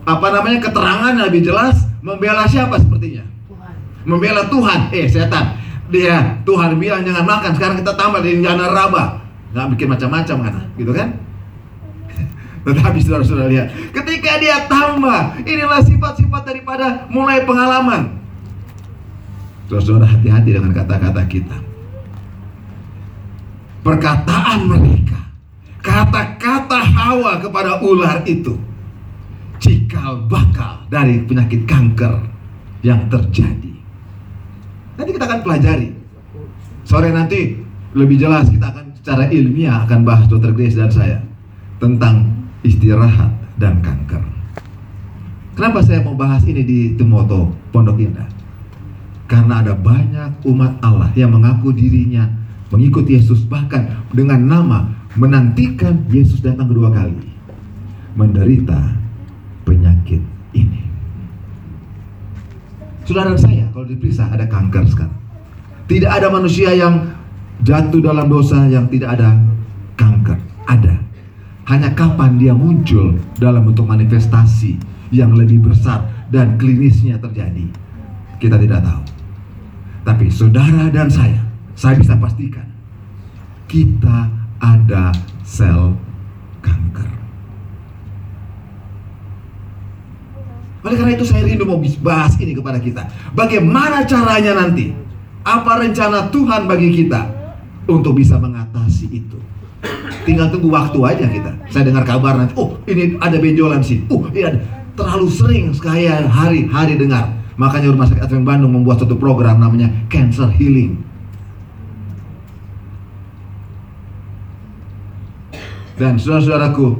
apa 0.04 0.26
namanya 0.28 0.68
keterangan 0.68 1.16
yang 1.16 1.26
lebih 1.32 1.48
jelas. 1.48 1.88
Membela 2.04 2.44
siapa 2.44 2.76
sepertinya? 2.76 3.24
Tuhan. 3.48 3.74
Membela 4.04 4.42
Tuhan. 4.52 4.92
Eh 4.92 5.08
setan. 5.08 5.56
Dia 5.88 6.44
Tuhan 6.44 6.76
bilang 6.76 7.00
jangan 7.08 7.24
makan. 7.24 7.56
Sekarang 7.56 7.76
kita 7.80 7.96
tambah 7.96 8.20
di 8.20 8.36
jangan 8.44 8.68
raba 8.68 9.21
nggak 9.52 9.66
bikin 9.76 9.88
macam-macam 9.88 10.36
kan 10.48 10.54
gitu 10.80 10.92
kan 10.92 11.08
tetapi 12.66 12.98
saudara-saudara 13.04 13.48
lihat 13.52 13.68
ketika 13.92 14.40
dia 14.40 14.64
tambah 14.66 15.40
inilah 15.44 15.80
sifat-sifat 15.84 16.42
daripada 16.48 17.06
mulai 17.12 17.44
pengalaman 17.44 18.22
Saudara 19.80 20.04
hati-hati 20.04 20.52
dengan 20.52 20.76
kata-kata 20.76 21.24
kita. 21.32 21.56
Perkataan 23.80 24.68
mereka, 24.68 25.32
kata-kata 25.80 26.76
Hawa 26.76 27.40
kepada 27.40 27.80
ular 27.80 28.20
itu, 28.28 28.60
cikal 29.56 30.28
bakal 30.28 30.84
dari 30.92 31.24
penyakit 31.24 31.64
kanker 31.64 32.20
yang 32.84 33.08
terjadi. 33.08 33.72
Nanti 35.00 35.10
kita 35.16 35.24
akan 35.24 35.40
pelajari. 35.40 35.88
Sore 36.84 37.08
nanti 37.08 37.56
lebih 37.96 38.20
jelas 38.20 38.52
kita 38.52 38.68
akan 38.68 38.91
secara 39.02 39.26
ilmiah 39.34 39.82
akan 39.82 40.06
bahas 40.06 40.30
Dr. 40.30 40.54
Grace 40.54 40.78
dan 40.78 40.86
saya 40.86 41.18
tentang 41.82 42.30
istirahat 42.62 43.34
dan 43.58 43.82
kanker. 43.82 44.22
Kenapa 45.58 45.82
saya 45.82 46.06
mau 46.06 46.14
bahas 46.14 46.46
ini 46.46 46.62
di 46.62 46.78
Timoto 46.94 47.50
Pondok 47.74 47.98
Indah? 47.98 48.30
Karena 49.26 49.58
ada 49.58 49.74
banyak 49.74 50.46
umat 50.46 50.78
Allah 50.86 51.10
yang 51.18 51.34
mengaku 51.34 51.74
dirinya 51.74 52.30
mengikut 52.70 53.10
Yesus 53.10 53.42
bahkan 53.42 53.90
dengan 54.14 54.38
nama 54.38 54.78
menantikan 55.18 56.06
Yesus 56.06 56.38
datang 56.38 56.70
kedua 56.70 56.94
kali. 56.94 57.26
Menderita 58.14 58.78
penyakit 59.66 60.22
ini. 60.54 60.86
Saudara 63.02 63.34
saya 63.34 63.66
kalau 63.74 63.82
diperiksa 63.82 64.30
ada 64.30 64.46
kanker 64.46 64.86
sekarang. 64.86 65.18
Tidak 65.90 66.06
ada 66.06 66.30
manusia 66.30 66.70
yang 66.70 67.21
jatuh 67.62 68.02
dalam 68.02 68.26
dosa 68.26 68.66
yang 68.66 68.90
tidak 68.90 69.18
ada 69.18 69.38
kanker. 69.94 70.38
Ada. 70.66 70.94
Hanya 71.70 71.94
kapan 71.94 72.36
dia 72.36 72.52
muncul 72.52 73.16
dalam 73.38 73.70
bentuk 73.70 73.86
manifestasi 73.86 74.78
yang 75.14 75.32
lebih 75.38 75.62
besar 75.62 76.02
dan 76.34 76.58
klinisnya 76.58 77.16
terjadi. 77.22 77.70
Kita 78.42 78.58
tidak 78.58 78.82
tahu. 78.82 79.02
Tapi 80.02 80.26
saudara 80.34 80.90
dan 80.90 81.06
saya, 81.06 81.38
saya 81.78 81.94
bisa 81.94 82.18
pastikan 82.18 82.66
kita 83.70 84.26
ada 84.58 85.14
sel 85.46 85.94
kanker. 86.60 87.08
Oleh 90.82 90.96
karena 90.98 91.12
itu 91.14 91.22
saya 91.22 91.46
rindu 91.46 91.62
mau 91.62 91.78
bahas 92.02 92.34
ini 92.42 92.58
kepada 92.58 92.82
kita. 92.82 93.06
Bagaimana 93.38 94.02
caranya 94.02 94.66
nanti? 94.66 94.90
Apa 95.46 95.78
rencana 95.78 96.26
Tuhan 96.34 96.66
bagi 96.66 96.90
kita 96.90 97.41
untuk 97.88 98.18
bisa 98.18 98.38
mengatasi 98.38 99.06
itu? 99.10 99.38
Tinggal 100.22 100.54
tunggu 100.54 100.70
waktu 100.70 100.98
aja 101.02 101.26
kita. 101.26 101.50
Saya 101.70 101.90
dengar 101.90 102.06
kabar 102.06 102.38
nanti, 102.38 102.54
oh 102.54 102.78
ini 102.86 103.18
ada 103.18 103.38
benjolan 103.38 103.82
sih. 103.82 104.06
Oh 104.10 104.26
ada. 104.30 104.62
Terlalu 104.92 105.26
sering 105.32 105.64
sekali 105.72 106.04
hari-hari 106.06 106.94
dengar 107.00 107.42
Makanya 107.56 107.92
Rumah 107.92 108.06
Sakit 108.08 108.24
Advent 108.24 108.46
Bandung 108.48 108.72
membuat 108.72 109.04
satu 109.04 109.16
program 109.20 109.60
namanya 109.60 109.92
Cancer 110.08 110.48
Healing. 110.48 110.96
Dan 116.00 116.16
saudara-saudaraku, 116.16 116.96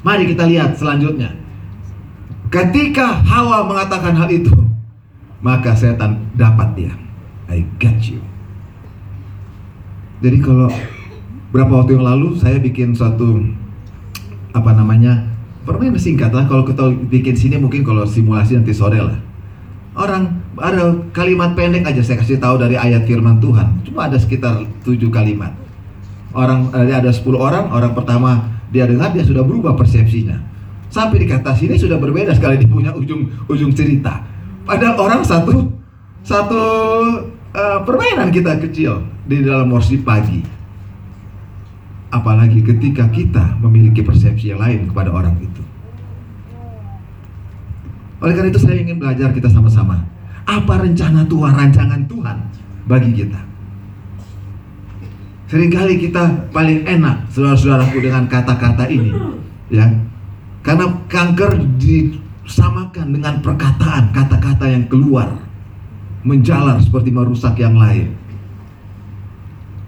mari 0.00 0.24
kita 0.32 0.48
lihat 0.48 0.80
selanjutnya. 0.80 1.36
Ketika 2.48 3.20
Hawa 3.20 3.68
mengatakan 3.68 4.16
hal 4.16 4.26
itu, 4.32 4.54
maka 5.44 5.76
setan 5.76 6.24
dapat 6.32 6.72
dia. 6.72 6.94
I 7.52 7.62
got 7.76 8.00
you. 8.08 8.24
Jadi 10.24 10.38
kalau 10.40 10.68
berapa 11.52 11.72
waktu 11.82 12.00
yang 12.00 12.06
lalu 12.06 12.36
saya 12.40 12.56
bikin 12.60 12.96
suatu 12.96 13.42
apa 14.56 14.72
namanya 14.72 15.28
permainan 15.68 16.00
singkat 16.00 16.32
lah 16.32 16.48
kalau 16.48 16.64
kita 16.64 16.88
bikin 17.12 17.36
sini 17.36 17.60
mungkin 17.60 17.84
kalau 17.84 18.08
simulasi 18.08 18.56
nanti 18.56 18.72
sore 18.72 18.96
lah 18.96 19.20
Orang 19.96 20.44
ada 20.60 20.92
kalimat 21.16 21.56
pendek 21.56 21.88
aja 21.88 22.04
saya 22.04 22.20
kasih 22.20 22.36
tahu 22.36 22.60
dari 22.60 22.76
ayat 22.76 23.08
firman 23.08 23.40
Tuhan. 23.40 23.80
Cuma 23.88 24.12
ada 24.12 24.20
sekitar 24.20 24.68
tujuh 24.84 25.08
kalimat. 25.08 25.56
Orang 26.36 26.68
eh, 26.76 26.92
ada 26.92 27.08
10 27.08 27.24
orang, 27.32 27.72
orang 27.72 27.96
pertama 27.96 28.44
dia 28.68 28.84
dengar 28.84 29.16
dia 29.16 29.24
sudah 29.24 29.40
berubah 29.40 29.72
persepsinya. 29.72 30.36
Sampai 30.92 31.24
di 31.24 31.26
kata 31.26 31.56
sini 31.56 31.80
sudah 31.80 31.96
berbeda 31.96 32.36
sekali 32.36 32.60
di 32.60 32.68
punya 32.68 32.92
ujung 32.92 33.24
ujung 33.48 33.72
cerita. 33.72 34.20
Padahal 34.68 35.00
orang 35.00 35.24
satu 35.24 35.72
satu 36.20 36.60
uh, 37.56 37.78
permainan 37.82 38.28
kita 38.28 38.60
kecil 38.60 39.02
di 39.24 39.40
dalam 39.40 39.72
worship 39.72 40.04
pagi. 40.04 40.44
Apalagi 42.12 42.62
ketika 42.62 43.08
kita 43.10 43.58
memiliki 43.58 44.04
persepsi 44.04 44.52
yang 44.54 44.62
lain 44.62 44.86
kepada 44.92 45.10
orang 45.10 45.34
itu. 45.42 45.62
Oleh 48.22 48.32
karena 48.32 48.48
itu 48.48 48.60
saya 48.62 48.78
ingin 48.78 48.96
belajar 48.96 49.32
kita 49.34 49.50
sama-sama. 49.50 50.00
Apa 50.46 50.78
rencana 50.78 51.26
Tuhan, 51.26 51.52
rancangan 51.52 52.06
Tuhan 52.06 52.36
bagi 52.86 53.10
kita. 53.12 53.40
Seringkali 55.46 55.94
kita 56.02 56.50
paling 56.50 56.86
enak 56.86 57.30
saudara-saudaraku 57.30 57.98
dengan 58.02 58.26
kata-kata 58.26 58.86
ini. 58.90 59.14
ya 59.70 59.86
Karena 60.62 60.90
kanker 61.06 61.62
disamakan 61.78 63.14
dengan 63.14 63.38
perkataan, 63.42 64.10
kata-kata 64.10 64.66
yang 64.66 64.90
keluar. 64.90 65.45
Menjalar 66.26 66.82
seperti 66.82 67.14
merusak 67.14 67.54
yang 67.62 67.78
lain. 67.78 68.10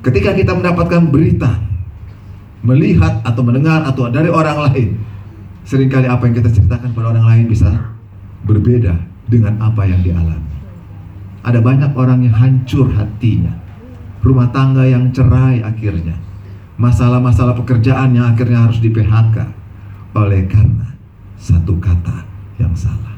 Ketika 0.07 0.31
kita 0.38 0.55
mendapatkan 0.55 1.11
berita, 1.11 1.59
melihat 2.62 3.18
atau 3.27 3.42
mendengar 3.42 3.83
atau 3.83 4.07
dari 4.07 4.31
orang 4.31 4.70
lain, 4.70 4.88
sering 5.66 5.90
kali 5.90 6.07
apa 6.07 6.31
yang 6.31 6.38
kita 6.38 6.55
ceritakan 6.55 6.94
pada 6.94 7.11
orang 7.11 7.27
lain 7.27 7.44
bisa 7.51 7.68
berbeda 8.46 8.94
dengan 9.27 9.59
apa 9.59 9.83
yang 9.83 9.98
dialami. 10.07 10.55
Ada 11.42 11.59
banyak 11.59 11.92
orang 11.98 12.22
yang 12.22 12.35
hancur 12.38 12.87
hatinya, 12.94 13.59
rumah 14.22 14.48
tangga 14.55 14.87
yang 14.87 15.11
cerai 15.11 15.61
akhirnya, 15.66 16.14
masalah-masalah 16.79 17.59
pekerjaan 17.59 18.14
yang 18.14 18.31
akhirnya 18.31 18.70
harus 18.70 18.79
di 18.79 18.94
PHK 18.94 19.37
oleh 20.14 20.46
karena 20.46 20.94
satu 21.35 21.74
kata 21.83 22.22
yang 22.62 22.74
salah. 22.79 23.17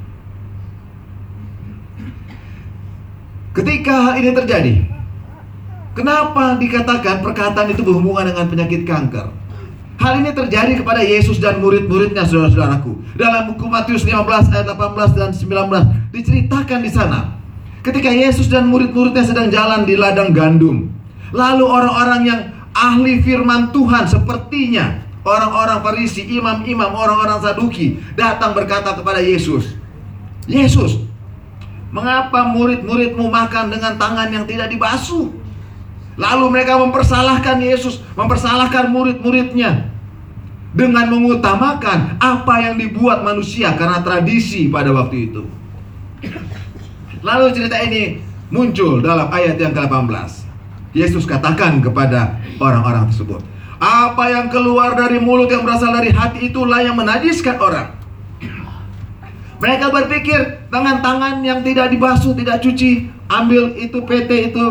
Ketika 3.51 4.15
ini 4.15 4.31
terjadi, 4.31 4.75
kenapa 5.99 6.55
dikatakan 6.55 7.19
perkataan 7.19 7.75
itu 7.75 7.83
berhubungan 7.83 8.31
dengan 8.31 8.47
penyakit 8.47 8.87
kanker? 8.87 9.27
Hal 9.99 10.23
ini 10.23 10.31
terjadi 10.31 10.81
kepada 10.81 11.03
Yesus 11.03 11.43
dan 11.43 11.59
murid-muridnya 11.59 12.25
saudara-saudaraku. 12.25 13.19
Dalam 13.19 13.53
buku 13.53 13.67
Matius 13.67 14.07
15 14.07 14.55
ayat 14.55 14.71
18 14.71 15.19
dan 15.19 15.31
19 15.35 16.15
diceritakan 16.15 16.79
di 16.81 16.91
sana. 16.95 17.21
Ketika 17.83 18.09
Yesus 18.09 18.47
dan 18.47 18.71
murid-muridnya 18.71 19.27
sedang 19.27 19.51
jalan 19.51 19.83
di 19.83 19.99
ladang 19.99 20.31
gandum. 20.31 20.89
Lalu 21.35 21.65
orang-orang 21.67 22.21
yang 22.25 22.41
ahli 22.71 23.19
firman 23.21 23.75
Tuhan 23.75 24.07
sepertinya 24.07 25.05
orang-orang 25.27 25.83
Farisi, 25.83 26.23
imam-imam, 26.39 26.95
orang-orang 26.95 27.43
Saduki 27.43 27.99
datang 28.15 28.57
berkata 28.57 28.97
kepada 28.97 29.21
Yesus, 29.21 29.77
"Yesus, 30.49 31.10
mengapa 31.91 32.51
murid-muridmu 32.55 33.27
makan 33.29 33.71
dengan 33.75 33.99
tangan 33.99 34.31
yang 34.31 34.45
tidak 34.47 34.71
dibasuh?" 34.71 35.31
Lalu 36.21 36.47
mereka 36.53 36.77
mempersalahkan 36.77 37.63
Yesus, 37.65 38.05
mempersalahkan 38.13 38.93
murid-muridnya 38.93 39.89
dengan 40.71 41.11
mengutamakan 41.11 42.21
apa 42.21 42.55
yang 42.63 42.75
dibuat 42.79 43.27
manusia 43.27 43.75
karena 43.75 44.05
tradisi 44.05 44.71
pada 44.71 44.93
waktu 44.93 45.33
itu. 45.33 45.43
Lalu 47.21 47.47
cerita 47.53 47.77
ini 47.81 48.21
muncul 48.49 49.01
dalam 49.01 49.29
ayat 49.33 49.57
yang 49.61 49.73
ke-18. 49.73 50.49
Yesus 50.91 51.23
katakan 51.23 51.79
kepada 51.79 52.43
orang-orang 52.59 53.07
tersebut, 53.15 53.41
apa 53.79 54.25
yang 54.29 54.51
keluar 54.51 54.99
dari 54.99 55.23
mulut 55.23 55.47
yang 55.47 55.63
berasal 55.63 55.95
dari 55.95 56.11
hati 56.11 56.51
itulah 56.51 56.83
yang 56.83 56.99
menajiskan 56.99 57.57
orang. 57.63 58.00
Mereka 59.61 59.93
berpikir 59.93 60.69
tangan-tangan 60.73 61.45
yang 61.45 61.61
tidak 61.61 61.93
dibasuh, 61.93 62.33
tidak 62.33 62.65
cuci, 62.65 63.13
ambil 63.29 63.77
itu 63.77 64.01
PT 64.01 64.57
itu 64.57 64.65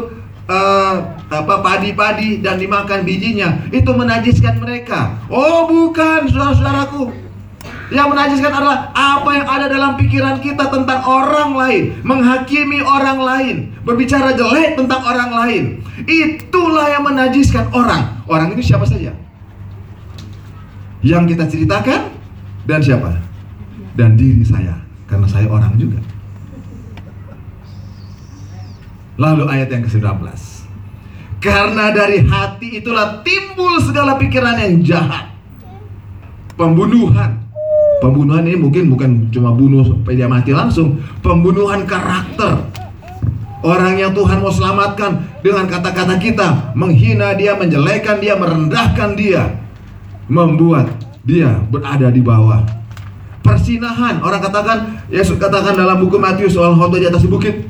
uh, 0.50 0.96
apa 1.30 1.56
padi-padi 1.62 2.42
dan 2.42 2.58
dimakan 2.58 3.06
bijinya 3.06 3.70
itu 3.70 3.88
menajiskan 3.94 4.58
mereka. 4.58 5.16
Oh 5.30 5.70
bukan 5.70 6.26
saudara-saudaraku. 6.28 7.30
Yang 7.90 8.08
menajiskan 8.14 8.54
adalah 8.54 8.94
apa 8.94 9.30
yang 9.34 9.48
ada 9.50 9.66
dalam 9.66 9.98
pikiran 9.98 10.38
kita 10.46 10.70
tentang 10.70 11.02
orang 11.10 11.58
lain, 11.58 11.84
menghakimi 12.06 12.86
orang 12.86 13.18
lain, 13.18 13.56
berbicara 13.82 14.38
jelek 14.38 14.78
tentang 14.78 15.02
orang 15.02 15.34
lain. 15.34 15.64
Itulah 16.06 16.86
yang 16.94 17.02
menajiskan 17.02 17.66
orang. 17.74 18.22
Orang 18.30 18.54
itu 18.54 18.62
siapa 18.74 18.86
saja? 18.86 19.10
Yang 21.02 21.24
kita 21.34 21.44
ceritakan 21.50 22.14
dan 22.70 22.80
siapa? 22.86 23.29
Dan 23.98 24.18
diri 24.18 24.46
saya, 24.46 24.78
karena 25.10 25.28
saya 25.30 25.48
orang 25.50 25.74
juga. 25.78 26.00
Lalu 29.20 29.44
ayat 29.52 29.68
yang 29.68 29.84
ke-19. 29.84 30.08
Karena 31.40 31.92
dari 31.92 32.24
hati 32.24 32.84
itulah 32.84 33.24
timbul 33.24 33.80
segala 33.84 34.16
pikiran 34.20 34.60
yang 34.60 34.80
jahat. 34.84 35.32
Pembunuhan. 36.56 37.40
Pembunuhan 38.00 38.48
ini 38.48 38.56
mungkin 38.56 38.92
bukan 38.92 39.28
cuma 39.32 39.52
bunuh 39.52 39.84
supaya 39.84 40.16
dia 40.24 40.28
mati 40.32 40.56
langsung. 40.56 41.04
Pembunuhan 41.20 41.84
karakter. 41.84 42.64
Orang 43.60 44.00
yang 44.00 44.16
Tuhan 44.16 44.40
mau 44.40 44.56
selamatkan 44.56 45.44
dengan 45.44 45.68
kata-kata 45.68 46.16
kita, 46.16 46.72
menghina 46.80 47.36
dia, 47.36 47.60
menjelekan 47.60 48.24
dia, 48.24 48.40
merendahkan 48.40 49.20
dia, 49.20 49.60
membuat 50.32 50.88
dia 51.28 51.60
berada 51.68 52.08
di 52.08 52.24
bawah. 52.24 52.79
Persinahan, 53.40 54.20
orang 54.20 54.42
katakan, 54.44 54.78
Yesus 55.08 55.40
katakan 55.40 55.74
dalam 55.74 56.04
buku 56.04 56.20
Matius 56.20 56.54
soal 56.54 56.76
khotbah 56.76 57.00
di 57.00 57.08
atas 57.08 57.24
bukit, 57.24 57.66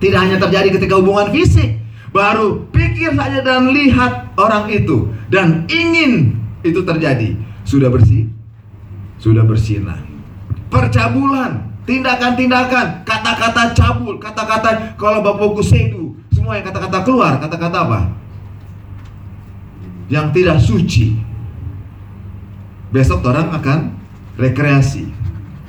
tidak 0.00 0.18
hanya 0.24 0.36
terjadi 0.40 0.80
ketika 0.80 0.98
hubungan 0.98 1.30
fisik, 1.30 1.78
baru 2.10 2.64
pikir 2.74 3.14
saja 3.14 3.44
dan 3.44 3.70
lihat 3.70 4.34
orang 4.34 4.66
itu 4.72 5.08
dan 5.30 5.68
ingin 5.70 6.36
itu 6.66 6.82
terjadi. 6.82 7.38
Sudah 7.62 7.88
bersih, 7.88 8.26
sudah 9.22 9.46
bersinah. 9.46 10.02
Percabulan, 10.66 11.70
tindakan-tindakan, 11.86 13.06
kata-kata 13.06 13.70
cabul, 13.76 14.18
kata-kata 14.18 14.98
kalau 14.98 15.22
Bapak 15.22 15.62
Sedu, 15.62 16.18
semua 16.34 16.58
yang 16.58 16.66
kata-kata 16.66 17.06
keluar, 17.06 17.38
kata-kata 17.38 17.78
apa? 17.86 18.00
Yang 20.10 20.26
tidak 20.34 20.58
suci. 20.58 21.06
Besok 22.90 23.24
orang 23.24 23.54
akan 23.54 23.78
rekreasi. 24.36 25.08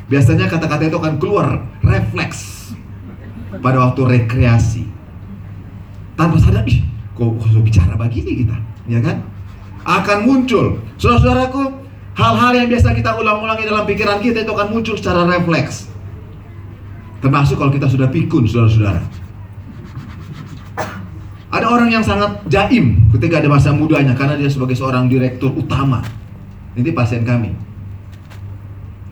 Biasanya 0.07 0.51
kata-kata 0.51 0.87
itu 0.87 0.97
akan 0.99 1.15
keluar 1.17 1.63
refleks 1.81 2.71
pada 3.63 3.77
waktu 3.81 4.01
rekreasi. 4.19 4.83
Tanpa 6.13 6.37
sadar, 6.37 6.61
ih, 6.69 6.85
kok, 7.17 7.41
kok 7.41 7.63
bicara 7.65 7.97
begini 7.97 8.45
kita, 8.45 8.57
ya 8.85 9.01
kan? 9.01 9.25
Akan 9.83 10.29
muncul. 10.29 10.77
Saudara-saudaraku, 11.01 11.73
hal-hal 12.13 12.51
yang 12.53 12.67
biasa 12.69 12.93
kita 12.93 13.17
ulang-ulangi 13.17 13.65
dalam 13.65 13.83
pikiran 13.89 14.21
kita 14.21 14.45
itu 14.45 14.51
akan 14.53 14.69
muncul 14.69 14.93
secara 14.93 15.25
refleks. 15.25 15.89
Termasuk 17.23 17.57
kalau 17.57 17.71
kita 17.73 17.89
sudah 17.89 18.11
pikun, 18.11 18.45
saudara-saudara. 18.45 19.01
Ada 21.53 21.69
orang 21.69 21.89
yang 21.93 22.01
sangat 22.01 22.41
jaim 22.49 22.97
ketika 23.13 23.37
ada 23.37 23.45
masa 23.45 23.69
mudanya 23.69 24.17
karena 24.17 24.33
dia 24.33 24.49
sebagai 24.49 24.73
seorang 24.73 25.05
direktur 25.05 25.53
utama. 25.53 26.01
Ini 26.73 26.89
pasien 26.97 27.21
kami. 27.21 27.53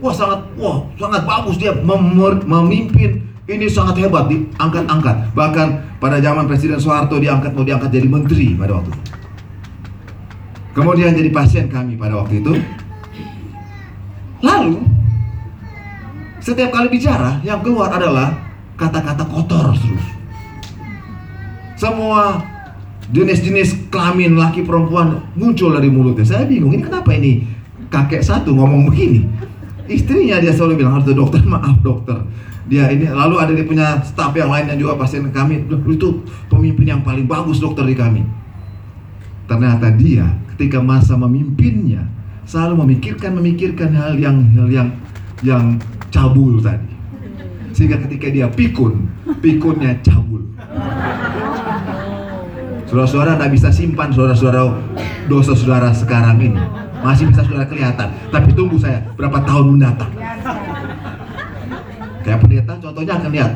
Wah 0.02 0.14
sangat, 0.14 0.42
wah 0.58 0.82
sangat 0.98 1.22
bagus 1.30 1.62
dia 1.62 1.78
memimpin. 1.78 3.22
Ini 3.46 3.66
sangat 3.70 4.02
hebat 4.02 4.26
diangkat-angkat. 4.26 5.38
Bahkan 5.38 5.68
pada 6.02 6.18
zaman 6.18 6.50
Presiden 6.50 6.82
Soeharto 6.82 7.22
diangkat 7.22 7.54
mau 7.54 7.62
diangkat 7.62 7.94
jadi 7.94 8.08
menteri 8.10 8.58
pada 8.58 8.82
waktu 8.82 8.90
itu. 8.90 9.02
Kemudian 10.72 11.12
jadi 11.14 11.30
pasien 11.30 11.66
kami 11.68 12.00
pada 12.00 12.18
waktu 12.18 12.42
itu. 12.42 12.54
Lalu 14.42 14.82
setiap 16.42 16.74
kali 16.74 16.90
bicara 16.90 17.38
yang 17.46 17.62
keluar 17.62 17.94
adalah 17.94 18.34
kata-kata 18.80 19.22
kotor 19.30 19.78
terus. 19.78 20.06
Semua 21.78 22.42
jenis-jenis 23.14 23.92
kelamin 23.94 24.40
laki 24.40 24.66
perempuan 24.66 25.22
muncul 25.38 25.76
dari 25.76 25.92
mulutnya. 25.92 26.26
Saya 26.26 26.50
bingung 26.50 26.74
ini 26.74 26.82
kenapa 26.82 27.14
ini 27.14 27.46
kakek 27.92 28.24
satu 28.24 28.56
ngomong 28.56 28.90
begini. 28.90 29.28
Istrinya 29.92 30.40
dia 30.40 30.56
selalu 30.56 30.80
bilang 30.80 31.04
harus 31.04 31.12
dokter 31.12 31.44
maaf 31.54 31.84
dokter. 31.84 32.24
Dia 32.72 32.88
ini 32.88 33.12
lalu 33.12 33.36
ada 33.36 33.52
dia 33.52 33.68
punya 33.68 34.00
staf 34.00 34.32
yang 34.32 34.48
lain 34.48 34.72
yang 34.72 34.80
juga 34.80 34.96
pasien 34.96 35.28
kami 35.28 35.68
itu 35.68 36.08
pemimpin 36.48 36.88
yang 36.88 37.02
paling 37.04 37.28
bagus 37.28 37.60
dokter 37.60 37.84
di 37.84 37.92
kami. 37.92 38.24
Ternyata 39.52 39.92
dia 40.00 40.32
ketika 40.56 40.80
masa 40.80 41.20
memimpinnya 41.20 42.08
selalu 42.48 42.88
memikirkan 42.88 43.36
memikirkan 43.36 43.92
hal 43.92 44.16
yang 44.16 44.40
hal 44.56 44.68
yang 44.72 44.90
yang 45.44 45.66
cabul 46.08 46.64
tadi. 46.64 46.96
Sehingga 47.76 48.00
ketika 48.08 48.32
dia 48.32 48.48
pikun, 48.48 49.12
pikunnya 49.44 50.00
cabul. 50.04 50.44
Saudara-saudara 52.88 53.40
tidak 53.40 53.52
bisa 53.56 53.70
simpan 53.72 54.12
saudara-saudara 54.12 54.76
dosa 55.28 55.56
saudara 55.56 55.96
sekarang 55.96 56.40
ini. 56.40 56.64
Masih 57.02 57.26
bisa 57.30 57.42
saudara 57.42 57.66
kelihatan. 57.66 58.08
Tapi 58.30 58.50
tunggu 58.54 58.78
saya 58.78 59.02
berapa 59.18 59.42
tahun 59.42 59.78
mendatang. 59.78 60.12
Kayak 62.22 62.40
pendeta 62.46 62.74
contohnya 62.78 63.14
akan 63.18 63.32
lihat. 63.34 63.54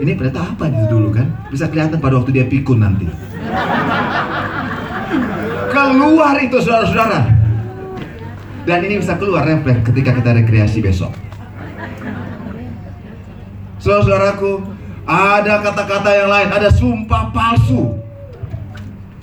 Ini 0.00 0.10
pendeta 0.16 0.40
apa 0.42 0.64
itu 0.72 0.84
dulu 0.88 1.08
kan? 1.12 1.28
Bisa 1.52 1.68
kelihatan 1.68 2.00
pada 2.00 2.18
waktu 2.18 2.32
dia 2.32 2.46
pikun 2.48 2.80
nanti. 2.80 3.06
Keluar 5.70 6.34
itu 6.40 6.56
saudara-saudara. 6.64 7.20
Dan 8.64 8.78
ini 8.88 8.96
bisa 8.96 9.20
keluar 9.20 9.44
refleks 9.44 9.84
ketika 9.84 10.16
kita 10.16 10.30
rekreasi 10.32 10.80
besok. 10.80 11.12
Saudaraku, 13.76 14.64
ada 15.04 15.60
kata-kata 15.60 16.10
yang 16.16 16.32
lain, 16.32 16.48
ada 16.48 16.72
sumpah 16.72 17.28
palsu. 17.28 18.00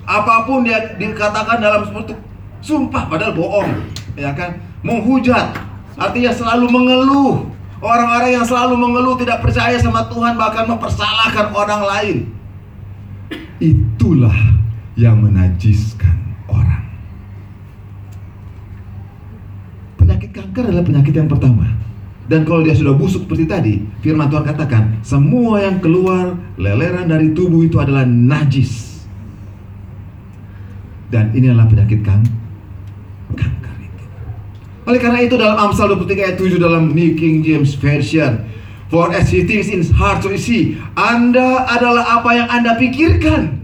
Apa 0.06 0.46
pun 0.46 0.62
dia 0.62 0.94
dikatakan 0.94 1.58
dalam 1.58 1.90
seperti 1.90 2.14
sumpah 2.62 3.10
padahal 3.10 3.34
bohong, 3.34 3.70
ya 4.16 4.32
kan? 4.38 4.62
Menghujat, 4.86 5.58
artinya 5.98 6.32
selalu 6.32 6.66
mengeluh. 6.70 7.34
Orang-orang 7.82 8.38
yang 8.38 8.46
selalu 8.46 8.78
mengeluh 8.78 9.18
tidak 9.18 9.42
percaya 9.42 9.74
sama 9.82 10.06
Tuhan 10.06 10.38
bahkan 10.38 10.70
mempersalahkan 10.70 11.50
orang 11.50 11.82
lain. 11.82 12.18
Itulah 13.58 14.38
yang 14.94 15.18
menajiskan 15.18 16.14
orang. 16.46 16.86
Penyakit 19.98 20.30
kanker 20.30 20.70
adalah 20.70 20.86
penyakit 20.86 21.14
yang 21.18 21.30
pertama. 21.30 21.66
Dan 22.30 22.46
kalau 22.46 22.62
dia 22.62 22.78
sudah 22.78 22.94
busuk 22.94 23.26
seperti 23.26 23.46
tadi, 23.50 23.74
firman 24.06 24.30
Tuhan 24.30 24.46
katakan, 24.46 25.02
semua 25.02 25.66
yang 25.66 25.82
keluar 25.82 26.38
leleran 26.62 27.10
dari 27.10 27.34
tubuh 27.34 27.66
itu 27.66 27.82
adalah 27.82 28.06
najis. 28.06 29.04
Dan 31.12 31.34
ini 31.34 31.50
adalah 31.50 31.68
penyakit 31.68 32.06
kan 32.06 32.24
kanker 33.34 33.76
itu. 33.82 34.06
Oleh 34.88 35.00
karena 35.00 35.20
itu 35.24 35.36
dalam 35.38 35.58
Amsal 35.58 35.92
23 35.94 36.28
ayat 36.28 36.38
7 36.38 36.58
dalam 36.58 36.92
New 36.92 37.12
King 37.16 37.46
James 37.46 37.74
Version, 37.78 38.46
For 38.92 39.08
as 39.16 39.32
he 39.32 39.48
thinks 39.48 39.72
in 39.72 39.80
his 39.80 39.92
heart 39.96 40.20
so 40.20 40.28
is 40.28 40.44
he. 40.44 40.76
Anda 41.00 41.64
adalah 41.64 42.20
apa 42.20 42.30
yang 42.36 42.48
Anda 42.52 42.76
pikirkan. 42.76 43.64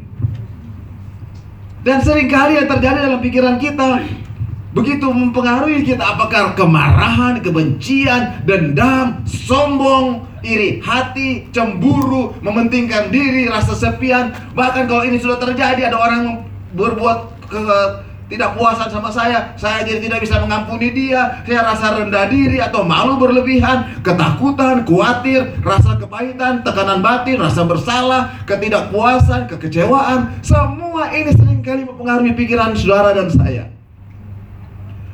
Dan 1.84 2.00
sering 2.00 2.32
kali 2.32 2.56
yang 2.56 2.68
terjadi 2.72 3.12
dalam 3.12 3.20
pikiran 3.20 3.60
kita 3.60 4.08
begitu 4.72 5.10
mempengaruhi 5.10 5.84
kita 5.84 6.04
apakah 6.16 6.54
kemarahan, 6.54 7.42
kebencian, 7.42 8.46
dendam, 8.46 9.26
sombong, 9.28 10.28
iri 10.48 10.80
hati, 10.80 11.50
cemburu, 11.52 12.38
mementingkan 12.40 13.12
diri, 13.12 13.52
rasa 13.52 13.76
sepian. 13.76 14.32
Bahkan 14.56 14.88
kalau 14.88 15.04
ini 15.04 15.20
sudah 15.20 15.42
terjadi 15.44 15.92
ada 15.92 15.98
orang 16.00 16.46
berbuat 16.72 17.20
ke, 17.52 17.60
tidak 18.28 18.60
puasan 18.60 18.92
sama 18.92 19.08
saya, 19.08 19.56
saya 19.56 19.88
jadi 19.88 20.04
tidak 20.04 20.20
bisa 20.28 20.44
mengampuni 20.44 20.92
dia, 20.92 21.42
saya 21.48 21.64
rasa 21.64 21.96
rendah 21.96 22.28
diri 22.28 22.60
atau 22.60 22.84
malu 22.84 23.16
berlebihan, 23.16 24.04
ketakutan, 24.04 24.84
khawatir, 24.84 25.56
rasa 25.64 25.96
kepahitan, 25.96 26.60
tekanan 26.60 27.00
batin, 27.00 27.40
rasa 27.40 27.64
bersalah, 27.64 28.36
ketidakpuasan, 28.44 29.48
kekecewaan, 29.48 30.44
semua 30.44 31.08
ini 31.16 31.32
sering 31.32 31.64
kali 31.64 31.88
mempengaruhi 31.88 32.36
pikiran 32.36 32.76
saudara 32.76 33.16
dan 33.16 33.32
saya. 33.32 33.72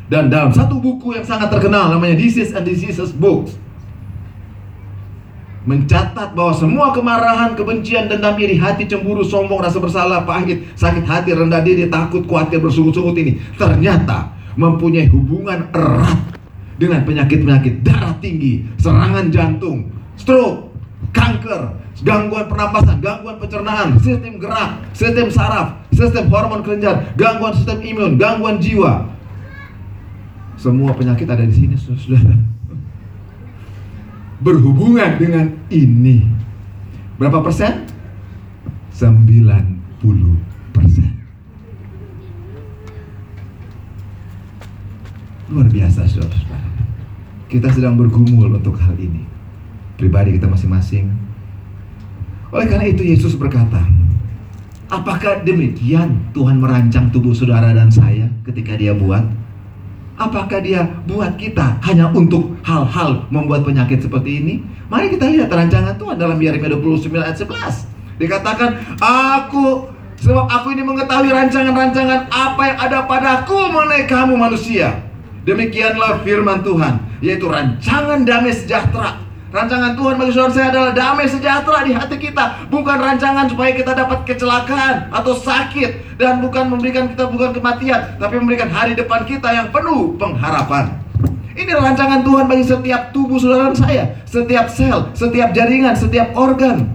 Dan 0.09 0.33
dalam 0.33 0.49
satu 0.49 0.81
buku 0.81 1.17
yang 1.17 1.25
sangat 1.25 1.49
terkenal 1.53 1.89
namanya 1.89 2.17
Disease 2.17 2.53
and 2.53 2.65
Diseases 2.65 3.09
Books 3.13 3.62
mencatat 5.63 6.35
bahwa 6.35 6.51
semua 6.51 6.91
kemarahan, 6.91 7.55
kebencian, 7.55 8.11
dendam, 8.11 8.35
iri 8.35 8.59
hati, 8.59 8.83
cemburu, 8.83 9.23
sombong, 9.23 9.63
rasa 9.63 9.79
bersalah, 9.79 10.27
pahit, 10.27 10.67
sakit 10.75 11.07
hati, 11.07 11.31
rendah 11.31 11.63
diri, 11.63 11.87
takut, 11.87 12.27
khawatir, 12.27 12.59
bersungut-sungut 12.59 13.15
ini 13.15 13.39
ternyata 13.55 14.35
mempunyai 14.59 15.07
hubungan 15.07 15.71
erat 15.71 16.19
dengan 16.75 17.07
penyakit-penyakit 17.07 17.79
darah 17.79 18.11
tinggi, 18.19 18.67
serangan 18.75 19.31
jantung, 19.31 19.87
stroke, 20.19 20.75
kanker, 21.15 21.79
gangguan 22.03 22.45
pernapasan, 22.51 22.99
gangguan 22.99 23.39
pencernaan, 23.39 23.95
sistem 24.03 24.35
gerak, 24.43 24.83
sistem 24.91 25.31
saraf, 25.31 25.79
sistem 25.95 26.27
hormon 26.27 26.59
kelenjar, 26.59 27.15
gangguan 27.15 27.55
sistem 27.55 27.79
imun, 27.79 28.19
gangguan 28.19 28.59
jiwa, 28.59 29.07
semua 30.59 30.91
penyakit 30.91 31.27
ada 31.27 31.47
di 31.47 31.55
sini, 31.55 31.75
saudara. 31.79 32.52
Berhubungan 34.43 35.15
dengan 35.15 35.55
ini. 35.71 36.27
Berapa 37.15 37.39
persen? 37.39 37.87
90 38.91 39.63
persen. 40.75 41.11
Luar 45.47 45.67
biasa, 45.71 46.03
saudara-saudara. 46.05 46.69
Kita 47.47 47.71
sedang 47.71 47.95
bergumul 47.95 48.51
untuk 48.51 48.75
hal 48.83 48.99
ini. 48.99 49.23
Pribadi 49.95 50.35
kita 50.35 50.51
masing-masing. 50.51 51.07
Oleh 52.51 52.67
karena 52.67 52.85
itu 52.91 53.01
Yesus 53.01 53.39
berkata, 53.39 53.79
Apakah 54.93 55.41
demikian 55.41 56.29
Tuhan 56.37 56.61
merancang 56.61 57.09
tubuh 57.09 57.33
saudara 57.33 57.73
dan 57.73 57.89
saya 57.89 58.29
ketika 58.45 58.77
dia 58.77 58.93
buat? 58.93 59.25
Apakah 60.13 60.61
dia 60.61 60.85
buat 61.09 61.33
kita 61.41 61.81
hanya 61.81 62.13
untuk 62.13 62.53
hal-hal 62.61 63.25
membuat 63.33 63.65
penyakit 63.65 64.05
seperti 64.05 64.45
ini? 64.45 64.53
Mari 64.85 65.09
kita 65.09 65.25
lihat 65.25 65.49
rancangan 65.49 65.97
Tuhan 65.97 66.21
dalam 66.21 66.37
Yeremia 66.37 66.77
29 66.77 67.09
ayat 67.17 67.37
11. 67.41 68.21
Dikatakan, 68.21 68.77
aku 69.01 69.89
sebab 70.21 70.45
aku 70.45 70.77
ini 70.77 70.85
mengetahui 70.85 71.33
rancangan-rancangan 71.33 72.29
apa 72.29 72.61
yang 72.61 72.77
ada 72.77 72.99
padaku 73.09 73.57
mengenai 73.73 74.05
kamu 74.05 74.37
manusia. 74.37 75.01
Demikianlah 75.43 76.21
firman 76.21 76.61
Tuhan, 76.61 77.01
yaitu 77.19 77.49
rancangan 77.49 78.21
damai 78.23 78.53
sejahtera 78.53 79.17
Rancangan 79.53 79.93
Tuhan 79.93 80.17
bagi 80.17 80.33
saudara 80.33 80.49
saya 80.57 80.67
adalah 80.73 80.91
damai 80.97 81.29
sejahtera 81.29 81.85
di 81.85 81.93
hati 81.93 82.17
kita, 82.17 82.65
bukan 82.73 82.97
rancangan 82.97 83.45
supaya 83.45 83.69
kita 83.77 83.93
dapat 83.93 84.25
kecelakaan 84.25 85.13
atau 85.13 85.37
sakit 85.37 86.17
dan 86.17 86.41
bukan 86.41 86.73
memberikan 86.73 87.13
kita 87.13 87.29
bukan 87.29 87.53
kematian, 87.53 88.17
tapi 88.17 88.41
memberikan 88.41 88.73
hari 88.73 88.97
depan 88.97 89.21
kita 89.29 89.45
yang 89.53 89.69
penuh 89.69 90.17
pengharapan. 90.17 90.97
Ini 91.53 91.69
rancangan 91.69 92.25
Tuhan 92.25 92.49
bagi 92.49 92.65
setiap 92.65 93.13
tubuh 93.13 93.37
saudara 93.37 93.69
saya, 93.77 94.17
setiap 94.25 94.73
sel, 94.73 95.13
setiap 95.13 95.53
jaringan, 95.53 95.93
setiap 95.93 96.33
organ. 96.33 96.89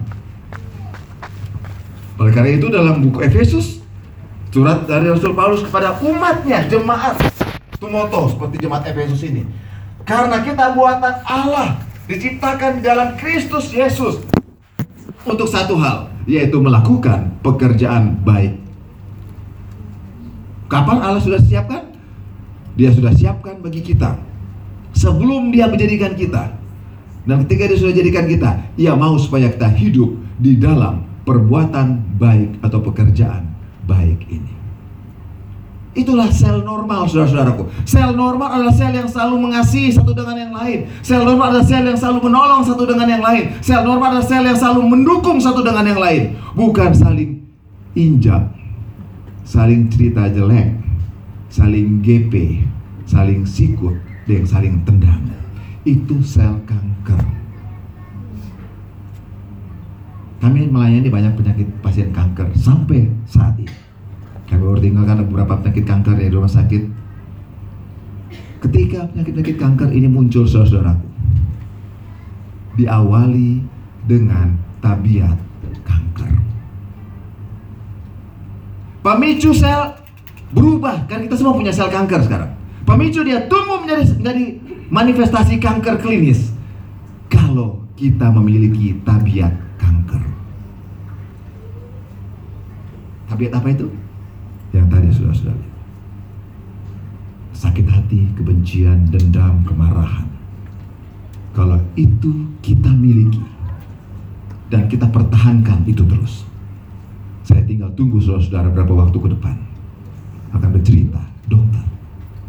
Oleh 2.19 2.35
karena 2.35 2.59
itu 2.59 2.67
dalam 2.67 2.99
buku 3.07 3.23
Efesus, 3.23 3.79
surat 4.51 4.83
dari 4.83 5.07
Rasul 5.07 5.31
Paulus 5.31 5.63
kepada 5.63 5.95
umatnya, 6.03 6.67
jemaat, 6.67 7.23
itu 7.71 7.87
moto 7.87 8.35
seperti 8.35 8.67
jemaat 8.67 8.83
Efesus 8.83 9.23
ini. 9.23 9.47
Karena 10.03 10.43
kita 10.43 10.75
buatan 10.75 11.23
Allah, 11.23 11.87
diciptakan 12.09 12.81
dalam 12.81 13.13
Kristus 13.21 13.69
Yesus 13.69 14.17
untuk 15.29 15.45
satu 15.45 15.77
hal, 15.77 16.09
yaitu 16.25 16.57
melakukan 16.57 17.37
pekerjaan 17.45 18.17
baik. 18.25 18.57
Kapan 20.65 20.97
Allah 21.05 21.21
sudah 21.21 21.37
siapkan? 21.37 21.93
Dia 22.73 22.89
sudah 22.89 23.13
siapkan 23.13 23.61
bagi 23.61 23.85
kita 23.85 24.17
sebelum 24.97 25.53
Dia 25.53 25.69
menjadikan 25.69 26.17
kita. 26.17 26.57
Dan 27.29 27.45
ketika 27.45 27.69
Dia 27.69 27.77
sudah 27.77 27.93
jadikan 27.93 28.25
kita, 28.25 28.57
Ia 28.73 28.97
mau 28.97 29.13
supaya 29.21 29.53
kita 29.53 29.69
hidup 29.69 30.09
di 30.41 30.57
dalam 30.57 31.05
perbuatan 31.29 32.17
baik 32.17 32.57
atau 32.65 32.81
pekerjaan 32.81 33.45
baik 33.85 34.25
ini. 34.33 34.58
Itulah 35.97 36.29
sel 36.29 36.61
normal 36.61 37.09
saudara-saudaraku. 37.09 37.65
Sel 37.81 38.13
normal 38.13 38.61
adalah 38.61 38.75
sel 38.77 38.93
yang 38.93 39.09
selalu 39.09 39.49
mengasihi 39.49 39.89
satu 39.89 40.13
dengan 40.13 40.37
yang 40.37 40.53
lain. 40.53 40.85
Sel 41.01 41.25
normal 41.25 41.49
adalah 41.49 41.65
sel 41.65 41.81
yang 41.81 41.97
selalu 41.97 42.29
menolong 42.29 42.61
satu 42.61 42.83
dengan 42.85 43.09
yang 43.09 43.23
lain. 43.25 43.57
Sel 43.65 43.81
normal 43.81 44.13
adalah 44.13 44.27
sel 44.29 44.45
yang 44.45 44.53
selalu 44.53 44.81
mendukung 44.85 45.41
satu 45.41 45.65
dengan 45.65 45.89
yang 45.89 45.97
lain. 45.97 46.37
Bukan 46.53 46.93
saling 46.93 47.41
injak 47.97 48.53
Saling 49.49 49.89
cerita 49.89 50.29
jelek 50.29 50.77
Saling 51.49 52.05
GP 52.05 52.61
Saling 53.09 53.41
sikut 53.49 53.97
Dan 54.29 54.45
saling 54.45 54.85
tendang. 54.85 55.25
Itu 55.89 56.21
sel 56.21 56.53
kanker. 56.69 57.25
Kami 60.37 60.69
melayani 60.69 61.09
banyak 61.09 61.33
penyakit 61.33 61.67
pasien 61.81 62.13
kanker 62.13 62.53
Sampai 62.53 63.09
saat 63.25 63.57
ini 63.57 63.88
kami 64.49 64.65
baru 64.65 64.81
tinggalkan 64.81 65.29
beberapa 65.29 65.61
penyakit 65.61 65.85
kanker 65.85 66.17
di 66.17 66.33
rumah 66.33 66.49
sakit. 66.49 66.83
Ketika 68.65 69.05
penyakit-penyakit 69.13 69.57
kanker 69.61 69.89
ini 69.93 70.09
muncul 70.09 70.49
saudara-saudaraku, 70.49 71.05
diawali 72.81 73.61
dengan 74.09 74.57
tabiat 74.81 75.37
kanker. 75.85 76.33
Pemicu 79.05 79.53
sel 79.53 79.95
berubah, 80.49 81.05
kan 81.05 81.21
kita 81.23 81.37
semua 81.37 81.53
punya 81.53 81.69
sel 81.69 81.93
kanker 81.93 82.25
sekarang. 82.25 82.51
Pemicu 82.89 83.21
dia 83.21 83.45
tumbuh 83.45 83.85
menjadi, 83.85 84.17
menjadi 84.17 84.45
manifestasi 84.89 85.61
kanker 85.61 86.01
klinis. 86.01 86.49
Kalau 87.29 87.85
kita 87.93 88.33
memiliki 88.33 88.97
tabiat 89.05 89.53
kanker. 89.77 90.25
Tabiat 93.29 93.53
apa 93.53 93.67
itu? 93.69 94.08
Lihat. 95.19 95.59
Sakit 97.51 97.85
hati, 97.91 98.23
kebencian, 98.39 99.11
dendam, 99.11 99.67
kemarahan. 99.67 100.29
Kalau 101.51 101.75
itu 101.99 102.55
kita 102.63 102.87
miliki 102.87 103.43
dan 104.71 104.87
kita 104.87 105.09
pertahankan 105.11 105.83
itu 105.83 106.05
terus. 106.07 106.47
Saya 107.43 107.65
tinggal 107.65 107.91
tunggu 107.97 108.21
saudara-saudara 108.21 108.69
berapa 108.71 108.93
waktu 108.93 109.17
ke 109.17 109.29
depan 109.35 109.55
akan 110.53 110.69
bercerita, 110.71 111.19
dokter, 111.49 111.83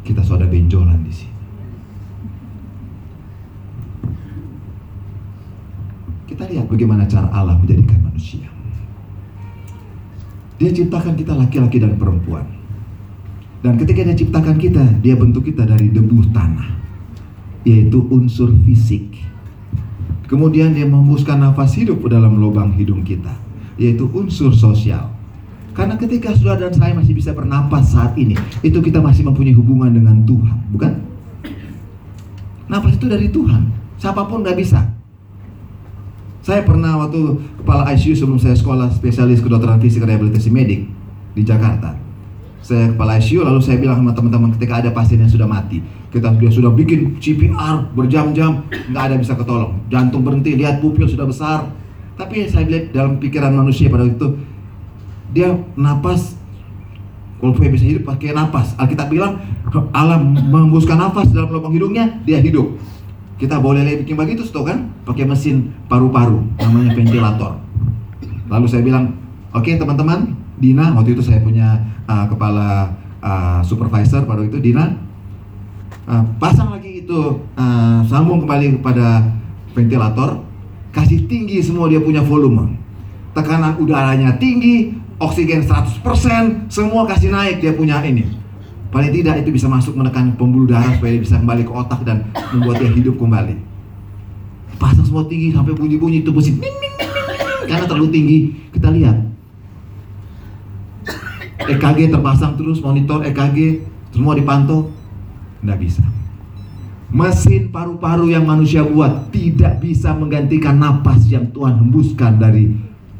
kita 0.05 0.21
sudah 0.21 0.47
benjolan 0.47 1.01
di 1.03 1.13
sini. 1.13 1.37
Kita 6.29 6.45
lihat 6.47 6.71
bagaimana 6.71 7.09
cara 7.09 7.27
Allah 7.35 7.57
menjadikan 7.59 7.99
manusia. 8.05 8.47
Dia 10.61 10.71
ciptakan 10.77 11.17
kita 11.17 11.33
laki-laki 11.33 11.81
dan 11.81 11.97
perempuan. 11.97 12.60
Dan 13.61 13.77
ketika 13.77 14.01
dia 14.01 14.17
ciptakan 14.17 14.57
kita, 14.57 14.85
dia 15.05 15.15
bentuk 15.17 15.45
kita 15.45 15.69
dari 15.69 15.93
debu 15.93 16.33
tanah. 16.33 16.81
Yaitu 17.69 18.09
unsur 18.09 18.49
fisik. 18.65 19.21
Kemudian 20.25 20.73
dia 20.73 20.89
membuskan 20.89 21.45
nafas 21.45 21.77
hidup 21.77 22.01
dalam 22.09 22.41
lubang 22.41 22.73
hidung 22.73 23.05
kita. 23.05 23.37
Yaitu 23.77 24.09
unsur 24.17 24.57
sosial. 24.57 25.13
Karena 25.77 25.95
ketika 26.01 26.33
saudara 26.33 26.69
dan 26.69 26.75
saya 26.75 26.93
masih 26.97 27.15
bisa 27.15 27.37
bernapas 27.37 27.93
saat 27.93 28.17
ini, 28.17 28.35
itu 28.65 28.81
kita 28.81 28.99
masih 28.99 29.29
mempunyai 29.29 29.55
hubungan 29.55 29.93
dengan 29.93 30.25
Tuhan, 30.27 30.57
bukan? 30.75 30.93
Nafas 32.67 32.97
itu 32.97 33.07
dari 33.07 33.29
Tuhan. 33.31 33.71
Siapa 34.01 34.25
pun 34.27 34.41
nggak 34.41 34.59
bisa. 34.59 34.81
Saya 36.41 36.65
pernah 36.65 36.97
waktu 36.97 37.37
kepala 37.61 37.85
ICU 37.93 38.17
sebelum 38.17 38.41
saya 38.41 38.57
sekolah 38.57 38.89
spesialis 38.91 39.45
kedokteran 39.45 39.79
fisik 39.79 40.03
rehabilitasi 40.03 40.49
medik 40.49 40.89
di 41.37 41.43
Jakarta. 41.45 42.10
Saya 42.61 42.93
kepala 42.93 43.17
ICU 43.17 43.41
lalu 43.41 43.61
saya 43.65 43.81
bilang 43.81 44.05
sama 44.05 44.13
teman-teman 44.13 44.53
ketika 44.55 44.85
ada 44.85 44.91
pasien 44.93 45.19
yang 45.19 45.33
sudah 45.33 45.49
mati, 45.49 45.81
kita 46.13 46.29
dia 46.37 46.53
sudah 46.53 46.69
bikin 46.71 47.17
CPR 47.17 47.89
berjam-jam 47.97 48.69
nggak 48.69 49.03
ada 49.11 49.15
bisa 49.17 49.33
ketolong, 49.33 49.81
jantung 49.89 50.21
berhenti, 50.21 50.55
lihat 50.55 50.79
pupil 50.85 51.09
sudah 51.09 51.25
besar. 51.25 51.73
Tapi 52.21 52.45
saya 52.53 52.69
lihat 52.69 52.93
dalam 52.93 53.17
pikiran 53.17 53.57
manusia 53.57 53.89
pada 53.89 54.05
waktu 54.05 54.21
itu 54.21 54.29
dia 55.33 55.57
napas 55.73 56.37
kalau 57.41 57.57
bisa 57.57 57.87
hidup 57.89 58.05
pakai 58.05 58.37
napas. 58.37 58.77
Alkitab 58.77 59.09
bilang 59.09 59.41
alam 59.97 60.37
menghembuskan 60.53 61.01
nafas 61.01 61.33
dalam 61.33 61.49
lubang 61.49 61.73
hidungnya, 61.73 62.21
dia 62.29 62.37
hidup. 62.37 62.77
Kita 63.41 63.57
boleh 63.57 64.05
bikin 64.05 64.13
begitu 64.21 64.45
tuh 64.45 64.69
kan? 64.69 64.93
Pakai 65.09 65.25
mesin 65.25 65.73
paru-paru 65.89 66.45
namanya 66.61 66.93
ventilator. 66.93 67.57
Lalu 68.53 68.67
saya 68.69 68.85
bilang, 68.85 69.17
oke 69.57 69.65
okay, 69.65 69.81
teman-teman, 69.81 70.37
Dina 70.61 70.93
waktu 70.93 71.17
itu 71.17 71.25
saya 71.25 71.41
punya 71.41 71.81
uh, 72.11 72.27
kepala 72.27 72.99
uh, 73.23 73.63
supervisor 73.63 74.27
pada 74.27 74.43
itu 74.43 74.59
Dina 74.59 74.99
uh, 76.11 76.25
pasang 76.43 76.75
lagi 76.75 77.07
itu 77.07 77.39
uh, 77.55 78.03
sambung 78.11 78.43
kembali 78.43 78.83
kepada 78.83 79.31
ventilator, 79.71 80.43
kasih 80.91 81.31
tinggi 81.31 81.63
semua 81.63 81.87
dia 81.87 82.03
punya 82.03 82.19
volume. 82.19 82.75
Tekanan 83.31 83.79
udaranya 83.79 84.35
tinggi, 84.43 84.91
oksigen 85.23 85.63
100%, 85.63 86.03
semua 86.67 87.07
kasih 87.07 87.31
naik 87.31 87.63
dia 87.63 87.71
punya 87.71 88.03
ini 88.03 88.27
Paling 88.91 89.15
tidak 89.15 89.47
itu 89.47 89.55
bisa 89.55 89.71
masuk 89.71 89.95
menekan 89.95 90.35
pembuluh 90.35 90.67
darah 90.67 90.91
supaya 90.99 91.15
bisa 91.15 91.39
kembali 91.39 91.63
ke 91.63 91.71
otak 91.71 92.03
dan 92.03 92.27
membuat 92.51 92.83
dia 92.83 92.91
hidup 92.91 93.23
kembali. 93.23 93.55
Pasang 94.83 95.07
semua 95.07 95.23
tinggi 95.31 95.55
sampai 95.55 95.79
bunyi-bunyi 95.79 96.27
itu 96.27 96.35
mesin 96.35 96.59
karena 97.71 97.87
terlalu 97.87 98.11
tinggi. 98.11 98.39
Kita 98.75 98.91
lihat 98.91 99.30
EKG 101.69 102.09
terpasang 102.09 102.57
terus 102.57 102.81
monitor 102.81 103.21
EKG 103.27 103.85
semua 104.15 104.33
dipantau 104.33 104.89
nggak 105.61 105.79
bisa. 105.81 106.05
Mesin 107.11 107.75
paru-paru 107.75 108.31
yang 108.31 108.47
manusia 108.47 108.87
buat 108.87 109.35
tidak 109.35 109.83
bisa 109.83 110.15
menggantikan 110.15 110.79
napas 110.79 111.27
yang 111.27 111.51
Tuhan 111.51 111.83
hembuskan 111.83 112.39
dari 112.39 112.71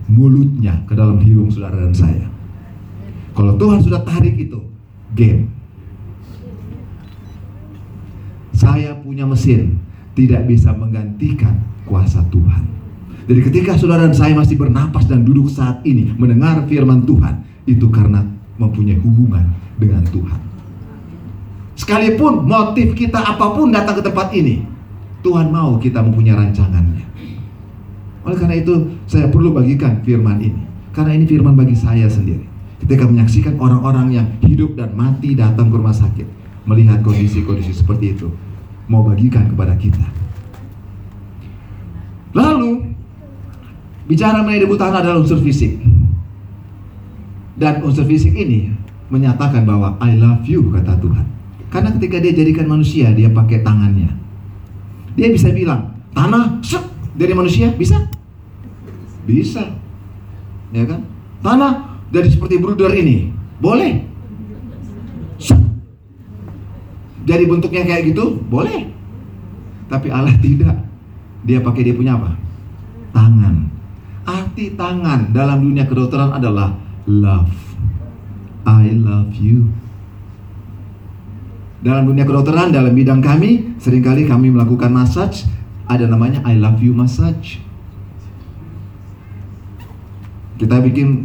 mulutnya 0.07 0.87
ke 0.87 0.95
dalam 0.95 1.19
hidung 1.19 1.51
saudara 1.51 1.75
dan 1.75 1.95
saya. 1.95 2.27
Kalau 3.35 3.59
Tuhan 3.59 3.83
sudah 3.83 4.03
tarik 4.07 4.39
itu, 4.39 4.63
game. 5.15 5.51
Saya 8.55 8.95
punya 9.01 9.27
mesin 9.27 9.83
tidak 10.15 10.47
bisa 10.47 10.71
menggantikan 10.71 11.59
kuasa 11.83 12.23
Tuhan. 12.31 12.63
Jadi 13.27 13.41
ketika 13.47 13.79
saudara 13.79 14.07
dan 14.07 14.15
saya 14.15 14.35
masih 14.35 14.59
bernapas 14.59 15.07
dan 15.07 15.23
duduk 15.23 15.51
saat 15.51 15.83
ini 15.87 16.15
mendengar 16.15 16.67
firman 16.67 17.07
Tuhan, 17.07 17.50
itu 17.71 17.87
karena 17.89 18.27
mempunyai 18.59 18.99
hubungan 18.99 19.47
dengan 19.79 20.03
Tuhan. 20.11 20.41
Sekalipun 21.79 22.45
motif 22.45 22.93
kita 22.93 23.23
apa 23.23 23.57
pun 23.57 23.73
datang 23.73 23.97
ke 23.97 24.03
tempat 24.05 24.35
ini, 24.37 24.67
Tuhan 25.25 25.49
mau 25.49 25.81
kita 25.81 26.05
mempunyai 26.05 26.37
rancangannya. 26.37 27.07
Oleh 28.21 28.37
karena 28.37 28.61
itu, 28.61 29.01
saya 29.09 29.33
perlu 29.33 29.57
bagikan 29.57 30.05
firman 30.05 30.45
ini. 30.45 30.63
Karena 30.93 31.17
ini 31.17 31.25
firman 31.25 31.57
bagi 31.57 31.73
saya 31.73 32.05
sendiri. 32.11 32.45
Ketika 32.85 33.09
menyaksikan 33.09 33.57
orang-orang 33.57 34.13
yang 34.13 34.27
hidup 34.45 34.77
dan 34.77 34.93
mati 34.93 35.33
datang 35.33 35.73
ke 35.73 35.77
rumah 35.81 35.97
sakit, 35.97 36.29
melihat 36.69 37.01
kondisi-kondisi 37.01 37.73
seperti 37.73 38.13
itu, 38.13 38.29
mau 38.91 39.01
bagikan 39.01 39.49
kepada 39.49 39.73
kita. 39.81 40.05
Lalu 42.37 42.93
bicara 44.05 44.45
mengenai 44.45 44.63
debu 44.63 44.77
tanah 44.77 45.01
adalah 45.01 45.23
unsur 45.23 45.41
fisik. 45.41 45.81
Dan 47.61 47.85
unsur 47.85 48.09
fisik 48.09 48.33
ini 48.33 48.73
menyatakan 49.13 49.69
bahwa 49.69 50.01
I 50.01 50.17
love 50.17 50.49
you 50.49 50.73
kata 50.73 50.97
Tuhan. 50.97 51.27
Karena 51.69 51.93
ketika 51.93 52.17
dia 52.25 52.33
jadikan 52.33 52.65
manusia, 52.65 53.13
dia 53.13 53.29
pakai 53.29 53.61
tangannya. 53.61 54.17
Dia 55.13 55.29
bisa 55.29 55.53
bilang, 55.53 55.93
tanah 56.17 56.57
dari 57.13 57.37
manusia 57.37 57.69
bisa? 57.77 58.01
Bisa. 59.29 59.77
Ya 60.73 60.89
kan? 60.89 61.05
Tanah 61.45 62.01
jadi 62.09 62.33
seperti 62.33 62.57
bruder 62.57 62.97
ini. 62.97 63.29
Boleh. 63.61 64.09
Set. 65.37 65.61
Jadi 67.29 67.45
bentuknya 67.45 67.85
kayak 67.85 68.17
gitu, 68.17 68.41
boleh. 68.49 68.89
Tapi 69.93 70.09
Allah 70.09 70.33
tidak. 70.43 70.81
Dia 71.45 71.61
pakai 71.61 71.83
dia 71.85 71.93
punya 71.93 72.17
apa? 72.17 72.41
Tangan. 73.13 73.69
Arti 74.25 74.73
tangan 74.81 75.29
dalam 75.37 75.61
dunia 75.61 75.85
kedokteran 75.85 76.33
adalah 76.33 76.73
love. 77.07 77.55
I 78.67 78.91
love 78.93 79.33
you. 79.39 79.71
Dalam 81.81 82.05
dunia 82.05 82.29
kedokteran, 82.29 82.77
dalam 82.77 82.93
bidang 82.93 83.25
kami, 83.25 83.81
sering 83.81 84.05
kali 84.05 84.29
kami 84.29 84.53
melakukan 84.53 84.93
massage, 84.93 85.49
ada 85.89 86.05
namanya 86.05 86.45
I 86.45 86.61
love 86.61 86.85
you 86.85 86.93
massage. 86.93 87.57
Kita 90.61 90.77
bikin 90.85 91.25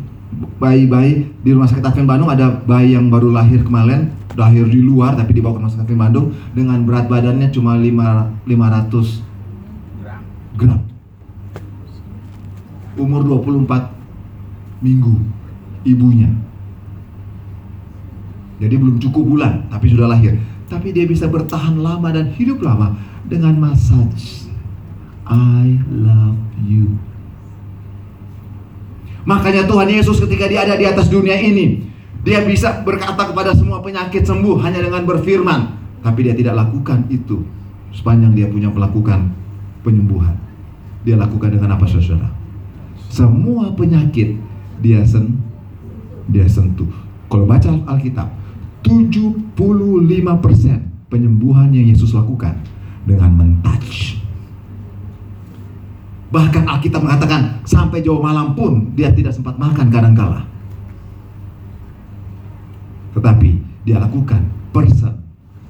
bayi-bayi 0.56 1.28
di 1.44 1.52
rumah 1.52 1.68
sakit 1.68 1.84
Advent 1.84 2.08
Bandung 2.08 2.32
ada 2.32 2.56
bayi 2.64 2.96
yang 2.96 3.12
baru 3.12 3.36
lahir 3.36 3.68
kemarin, 3.68 4.16
lahir 4.40 4.64
di 4.72 4.80
luar 4.80 5.20
tapi 5.20 5.36
dibawa 5.36 5.56
ke 5.56 5.60
rumah 5.60 5.72
sakit 5.76 5.92
Advent 5.92 6.04
Bandung 6.08 6.32
dengan 6.56 6.80
berat 6.88 7.12
badannya 7.12 7.52
cuma 7.52 7.76
5, 7.76 8.48
500 8.48 10.56
gram. 10.56 10.80
Umur 12.96 13.28
24 13.28 13.92
minggu 14.80 15.35
ibunya. 15.86 16.28
Jadi 18.60 18.76
belum 18.76 18.98
cukup 19.00 19.24
bulan, 19.24 19.68
tapi 19.70 19.92
sudah 19.92 20.10
lahir. 20.10 20.40
Tapi 20.66 20.92
dia 20.92 21.06
bisa 21.06 21.30
bertahan 21.30 21.78
lama 21.78 22.10
dan 22.10 22.34
hidup 22.34 22.64
lama 22.66 22.98
dengan 23.28 23.56
massage. 23.62 24.50
I 25.30 25.80
love 25.90 26.42
you. 26.66 26.98
Makanya 29.26 29.66
Tuhan 29.66 29.90
Yesus 29.90 30.22
ketika 30.22 30.46
dia 30.46 30.66
ada 30.66 30.78
di 30.78 30.86
atas 30.86 31.10
dunia 31.10 31.34
ini, 31.38 31.82
dia 32.22 32.46
bisa 32.46 32.82
berkata 32.86 33.26
kepada 33.30 33.54
semua 33.58 33.82
penyakit 33.82 34.26
sembuh 34.26 34.62
hanya 34.62 34.82
dengan 34.82 35.06
berfirman. 35.06 35.62
Tapi 36.06 36.20
dia 36.22 36.38
tidak 36.38 36.54
lakukan 36.54 37.10
itu 37.10 37.42
sepanjang 37.90 38.38
dia 38.38 38.46
punya 38.46 38.70
melakukan 38.70 39.34
penyembuhan. 39.82 40.38
Dia 41.02 41.18
lakukan 41.18 41.58
dengan 41.58 41.74
apa 41.74 41.86
saudara? 41.90 42.30
Semua 43.10 43.74
penyakit 43.74 44.38
dia 44.82 45.02
sen 45.02 45.42
dia 46.30 46.46
sentuh. 46.50 46.90
Kalau 47.30 47.46
baca 47.50 47.70
Alkitab, 47.90 48.30
75% 48.86 49.58
penyembuhan 51.10 51.74
yang 51.74 51.90
Yesus 51.90 52.14
lakukan 52.14 52.58
dengan 53.06 53.34
mentouch. 53.34 54.22
Bahkan 56.30 56.68
Alkitab 56.68 57.02
mengatakan 57.06 57.64
sampai 57.64 58.04
jauh 58.04 58.20
malam 58.20 58.58
pun 58.58 58.92
dia 58.98 59.14
tidak 59.14 59.32
sempat 59.32 59.56
makan 59.56 59.88
kadangkala. 59.88 60.44
Tetapi 63.16 63.50
dia 63.88 64.02
lakukan 64.02 64.44
person 64.76 65.16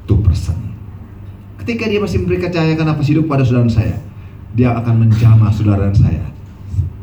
to 0.10 0.18
person. 0.26 0.58
Ketika 1.62 1.86
dia 1.86 2.02
masih 2.02 2.24
memberi 2.24 2.42
kepercayaan 2.42 2.90
apa 2.90 3.02
hidup 3.06 3.30
pada 3.30 3.46
saudara 3.46 3.70
saya, 3.70 4.02
dia 4.58 4.74
akan 4.74 5.06
menjamah 5.06 5.52
saudara 5.54 5.94
saya 5.94 6.26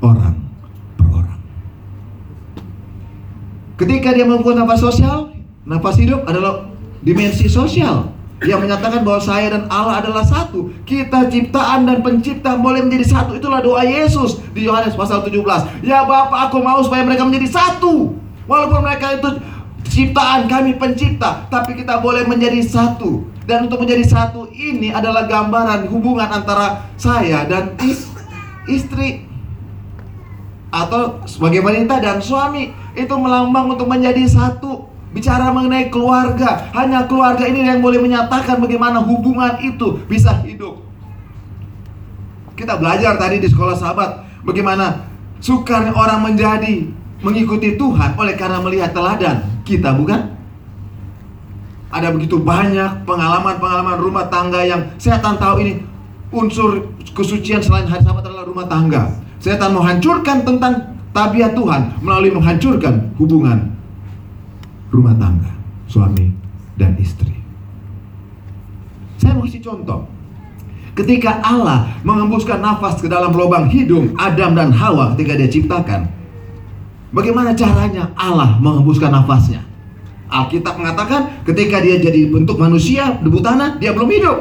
orang 0.03 0.35
per 0.99 1.07
orang. 1.07 1.41
Ketika 3.83 4.15
dia 4.15 4.23
membuat 4.23 4.63
nafas 4.63 4.79
sosial, 4.79 5.35
nafas 5.67 5.99
hidup 5.99 6.23
adalah 6.23 6.71
dimensi 7.03 7.51
sosial 7.51 8.15
yang 8.39 8.63
menyatakan 8.63 9.03
bahwa 9.03 9.19
saya 9.19 9.51
dan 9.59 9.67
Allah 9.67 9.99
adalah 9.99 10.23
satu. 10.23 10.71
Kita 10.87 11.27
ciptaan 11.27 11.91
dan 11.91 11.99
pencipta 11.99 12.55
boleh 12.55 12.87
menjadi 12.87 13.11
satu. 13.11 13.35
Itulah 13.35 13.59
doa 13.59 13.83
Yesus 13.83 14.39
di 14.55 14.71
Yohanes 14.71 14.95
pasal 14.95 15.27
17. 15.27 15.83
Ya 15.83 16.07
Bapak, 16.07 16.47
aku 16.47 16.63
mau 16.63 16.79
supaya 16.79 17.03
mereka 17.03 17.27
menjadi 17.27 17.51
satu. 17.59 18.15
Walaupun 18.47 18.87
mereka 18.87 19.19
itu 19.19 19.43
ciptaan 19.91 20.47
kami 20.47 20.79
pencipta, 20.79 21.51
tapi 21.51 21.75
kita 21.75 21.99
boleh 21.99 22.23
menjadi 22.23 22.63
satu. 22.63 23.27
Dan 23.51 23.67
untuk 23.67 23.83
menjadi 23.83 24.07
satu 24.07 24.47
ini 24.55 24.95
adalah 24.95 25.27
gambaran 25.27 25.91
hubungan 25.91 26.31
antara 26.31 26.87
saya 26.95 27.43
dan 27.51 27.75
is 27.83 28.07
istri 28.71 29.27
atau 30.73 31.21
sebagai 31.29 31.61
wanita 31.61 32.01
dan 32.01 32.25
suami 32.25 32.73
itu 32.97 33.13
melambang 33.13 33.69
untuk 33.69 33.85
menjadi 33.87 34.25
satu. 34.25 34.89
Bicara 35.13 35.53
mengenai 35.53 35.93
keluarga 35.93 36.73
hanya 36.73 37.05
keluarga 37.05 37.45
ini 37.45 37.69
yang 37.69 37.85
boleh 37.85 38.01
menyatakan 38.01 38.57
bagaimana 38.57 39.05
hubungan 39.05 39.61
itu 39.61 40.01
bisa 40.09 40.41
hidup. 40.41 40.81
Kita 42.57 42.81
belajar 42.81 43.21
tadi 43.21 43.37
di 43.37 43.49
sekolah 43.53 43.77
sahabat 43.77 44.25
bagaimana 44.41 45.05
sukarnya 45.45 45.93
orang 45.93 46.33
menjadi 46.33 46.89
mengikuti 47.21 47.77
Tuhan 47.77 48.17
oleh 48.17 48.35
karena 48.41 48.65
melihat 48.65 48.97
teladan 48.97 49.45
kita 49.69 49.93
bukan? 49.93 50.33
Ada 51.93 52.09
begitu 52.09 52.41
banyak 52.41 53.05
pengalaman-pengalaman 53.05 54.01
rumah 54.01 54.33
tangga 54.33 54.65
yang 54.65 54.97
setan 54.97 55.37
tahu 55.37 55.61
ini 55.61 55.85
unsur 56.33 56.89
kesucian 57.13 57.61
selain 57.61 57.85
hari 57.85 58.01
sabat 58.01 58.25
adalah 58.25 58.49
rumah 58.49 58.65
tangga. 58.65 59.13
Setan 59.43 59.75
mau 59.75 59.83
hancurkan 59.83 60.47
tentang 60.47 60.95
tabiat 61.11 61.59
Tuhan 61.59 61.99
melalui 61.99 62.31
menghancurkan 62.31 63.11
hubungan 63.19 63.75
rumah 64.95 65.19
tangga, 65.19 65.51
suami 65.91 66.31
dan 66.79 66.95
istri. 67.03 67.35
Saya 69.19 69.35
mau 69.35 69.43
kasih 69.43 69.59
contoh. 69.59 70.07
Ketika 70.95 71.43
Allah 71.43 71.91
mengembuskan 72.07 72.63
nafas 72.63 73.03
ke 73.03 73.11
dalam 73.11 73.35
lubang 73.35 73.67
hidung 73.67 74.15
Adam 74.15 74.55
dan 74.55 74.71
Hawa 74.71 75.19
ketika 75.19 75.35
dia 75.35 75.51
ciptakan, 75.51 76.07
bagaimana 77.11 77.51
caranya 77.59 78.15
Allah 78.15 78.63
mengembuskan 78.63 79.11
nafasnya? 79.11 79.67
Alkitab 80.31 80.79
mengatakan 80.79 81.43
ketika 81.43 81.83
dia 81.83 81.99
jadi 81.99 82.31
bentuk 82.31 82.63
manusia 82.63 83.19
debu 83.19 83.43
tanah 83.43 83.83
dia 83.83 83.91
belum 83.91 84.07
hidup. 84.07 84.39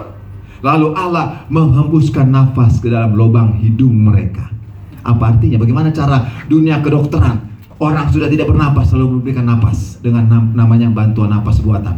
Lalu 0.62 0.94
Allah 0.94 1.42
menghembuskan 1.50 2.30
nafas 2.30 2.78
ke 2.78 2.86
dalam 2.86 3.18
lubang 3.18 3.58
hidung 3.58 3.98
mereka. 3.98 4.61
Apa 5.02 5.36
artinya? 5.36 5.58
Bagaimana 5.62 5.90
cara 5.90 6.46
dunia 6.46 6.80
kedokteran 6.80 7.52
orang 7.82 8.14
sudah 8.14 8.30
tidak 8.30 8.50
bernapas 8.50 8.94
selalu 8.94 9.18
memberikan 9.18 9.50
napas 9.50 9.98
dengan 10.06 10.30
nam 10.30 10.44
namanya 10.54 10.88
bantuan 10.94 11.34
napas 11.34 11.60
buatan. 11.66 11.98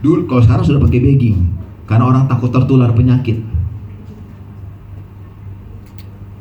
Dulu 0.00 0.24
kalau 0.24 0.40
sekarang 0.40 0.64
sudah 0.64 0.80
pakai 0.80 1.00
bagging 1.04 1.38
karena 1.84 2.04
orang 2.08 2.24
takut 2.24 2.48
tertular 2.48 2.88
penyakit. 2.96 3.44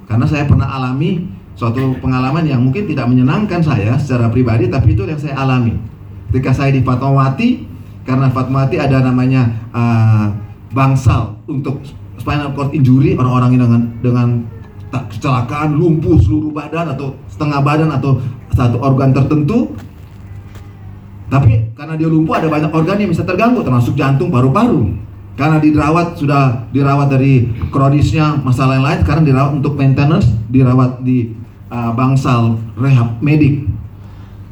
Karena 0.08 0.24
saya 0.24 0.48
pernah 0.48 0.72
alami 0.72 1.28
suatu 1.60 2.00
pengalaman 2.00 2.48
yang 2.48 2.63
mungkin 2.63 2.88
tidak 2.88 3.12
menyenangkan 3.12 3.60
saya 3.60 4.00
secara 4.00 4.32
pribadi 4.32 4.72
tapi 4.72 4.96
itu 4.96 5.04
yang 5.04 5.20
saya 5.20 5.36
alami 5.36 5.76
Ketika 6.28 6.52
saya 6.52 6.76
di 6.76 6.84
Fatmawati, 6.84 7.63
karena 8.04 8.28
Fatmawati 8.28 8.76
ada 8.76 9.00
namanya 9.00 9.48
uh, 9.72 10.28
bangsal 10.76 11.39
untuk 11.48 11.80
spinal 12.20 12.52
cord 12.52 12.76
injury 12.76 13.15
orang-orang 13.15 13.56
dengan 13.56 13.82
dengan 14.04 14.28
kecelakaan 14.91 15.76
lumpuh 15.76 16.15
seluruh 16.19 16.52
badan 16.56 16.95
atau 16.95 17.15
setengah 17.28 17.60
badan 17.60 17.89
atau 17.91 18.23
satu 18.56 18.80
organ 18.80 19.12
tertentu. 19.12 19.76
Tapi 21.28 21.76
karena 21.76 22.00
dia 22.00 22.08
lumpuh 22.08 22.39
ada 22.39 22.47
banyak 22.47 22.71
organ 22.71 22.97
yang 23.04 23.12
bisa 23.12 23.28
terganggu 23.28 23.60
termasuk 23.60 24.00
jantung, 24.00 24.32
paru-paru. 24.32 24.95
Karena 25.38 25.62
dirawat 25.62 26.17
sudah 26.17 26.65
dirawat 26.73 27.13
dari 27.13 27.45
kronisnya 27.70 28.41
masalah 28.41 28.80
yang 28.80 28.88
lain, 28.88 28.99
sekarang 29.05 29.24
dirawat 29.28 29.51
untuk 29.53 29.78
maintenance, 29.78 30.26
dirawat 30.49 31.03
di 31.05 31.36
uh, 31.70 31.93
bangsal 31.93 32.57
rehab 32.80 33.22
medik. 33.22 33.68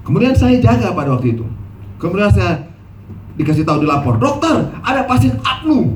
Kemudian 0.06 0.38
saya 0.38 0.62
jaga 0.62 0.94
pada 0.94 1.18
waktu 1.18 1.34
itu. 1.40 1.46
Kemudian 1.98 2.30
saya 2.30 2.70
dikasih 3.40 3.66
tahu 3.66 3.82
di 3.82 3.88
lapor, 3.90 4.22
dokter 4.22 4.70
ada 4.86 5.02
pasien 5.10 5.36
apnu, 5.42 5.96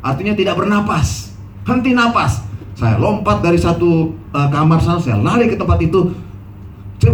artinya 0.00 0.32
tidak 0.32 0.56
bernapas, 0.56 1.36
henti 1.68 1.92
napas. 1.92 2.51
Saya 2.82 2.98
lompat 2.98 3.46
dari 3.46 3.54
satu 3.54 4.10
uh, 4.34 4.48
kamar 4.50 4.82
sana, 4.82 4.98
saya 4.98 5.14
lari 5.22 5.46
ke 5.46 5.54
tempat 5.54 5.78
itu, 5.78 6.10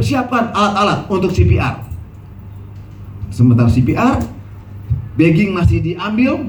siapkan 0.01 0.49
alat-alat 0.57 1.05
untuk 1.13 1.29
CPR. 1.29 1.85
Sementara 3.29 3.69
CPR, 3.69 4.17
bagging 5.21 5.53
masih 5.53 5.85
diambil, 5.85 6.41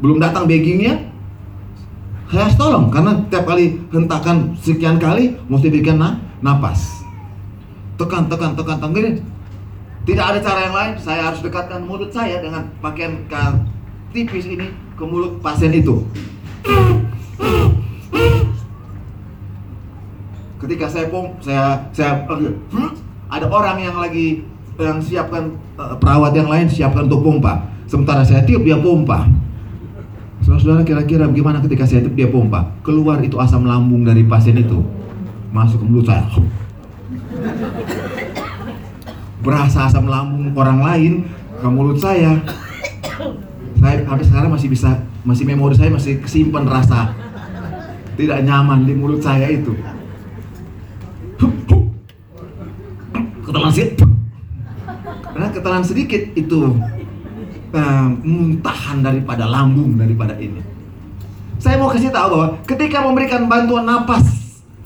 belum 0.00 0.16
datang 0.16 0.48
baggingnya, 0.48 0.96
saya 2.32 2.48
tolong 2.56 2.88
karena 2.88 3.20
tiap 3.28 3.44
kali 3.44 3.84
hentakan 3.92 4.56
sekian 4.56 4.96
kali 4.96 5.36
mesti 5.44 5.68
berikan 5.68 6.00
na 6.00 6.16
napas. 6.40 7.04
Tekan, 8.00 8.32
tekan, 8.32 8.56
tekan, 8.56 8.80
tekan, 8.80 9.20
tidak 10.08 10.24
ada 10.24 10.38
cara 10.40 10.60
yang 10.64 10.72
lain, 10.72 10.92
saya 11.04 11.28
harus 11.28 11.44
dekatkan 11.44 11.84
mulut 11.84 12.08
saya 12.16 12.40
dengan 12.40 12.64
pakaian 12.80 13.28
tipis 14.16 14.48
ini 14.48 14.72
ke 14.96 15.04
mulut 15.04 15.36
pasien 15.44 15.68
itu. 15.76 16.00
Ketika 20.64 20.88
saya 20.88 21.12
pom 21.12 21.36
saya 21.44 21.76
saya 21.92 22.24
ada 23.28 23.46
orang 23.52 23.76
yang 23.84 23.96
lagi 24.00 24.48
yang 24.80 24.98
siapkan 24.98 25.52
uh, 25.76 25.94
perawat 26.00 26.32
yang 26.34 26.48
lain 26.48 26.66
siapkan 26.66 27.06
untuk 27.06 27.22
pompa. 27.22 27.68
Sementara 27.84 28.24
saya 28.24 28.42
tiup 28.42 28.64
dia 28.64 28.80
pompa. 28.80 29.28
Saudara-saudara 30.42 30.82
kira-kira 30.82 31.24
bagaimana 31.30 31.62
ketika 31.62 31.84
saya 31.86 32.02
tiup 32.02 32.16
dia 32.16 32.26
pompa? 32.26 32.74
Keluar 32.82 33.20
itu 33.22 33.38
asam 33.38 33.68
lambung 33.68 34.02
dari 34.02 34.24
pasien 34.26 34.56
itu. 34.58 34.82
Masuk 35.54 35.84
ke 35.84 35.86
mulut 35.86 36.08
saya. 36.10 36.26
Berasa 39.44 39.86
asam 39.86 40.10
lambung 40.10 40.50
orang 40.56 40.80
lain 40.80 41.12
ke 41.60 41.68
mulut 41.70 42.00
saya. 42.00 42.40
Saya 43.78 44.00
sampai 44.02 44.24
sekarang 44.26 44.50
masih 44.50 44.68
bisa 44.72 44.90
masih 45.22 45.44
memori 45.44 45.76
saya 45.76 45.92
masih 45.92 46.18
kesimpan 46.24 46.64
rasa 46.66 47.12
tidak 48.14 48.42
nyaman 48.46 48.86
di 48.86 48.92
mulut 48.96 49.20
saya 49.20 49.48
itu 49.50 49.72
ketelan 53.44 53.70
sedikit 53.70 54.02
karena 55.34 55.48
ketelan 55.50 55.84
sedikit 55.84 56.22
itu 56.34 56.74
uh, 57.74 58.08
muntahan 58.22 59.02
daripada 59.02 59.46
lambung 59.46 59.98
daripada 59.98 60.34
ini. 60.38 60.62
Saya 61.58 61.78
mau 61.78 61.90
kasih 61.90 62.10
tahu 62.10 62.28
bahwa 62.34 62.48
ketika 62.66 63.02
memberikan 63.02 63.46
bantuan 63.46 63.86
napas 63.86 64.26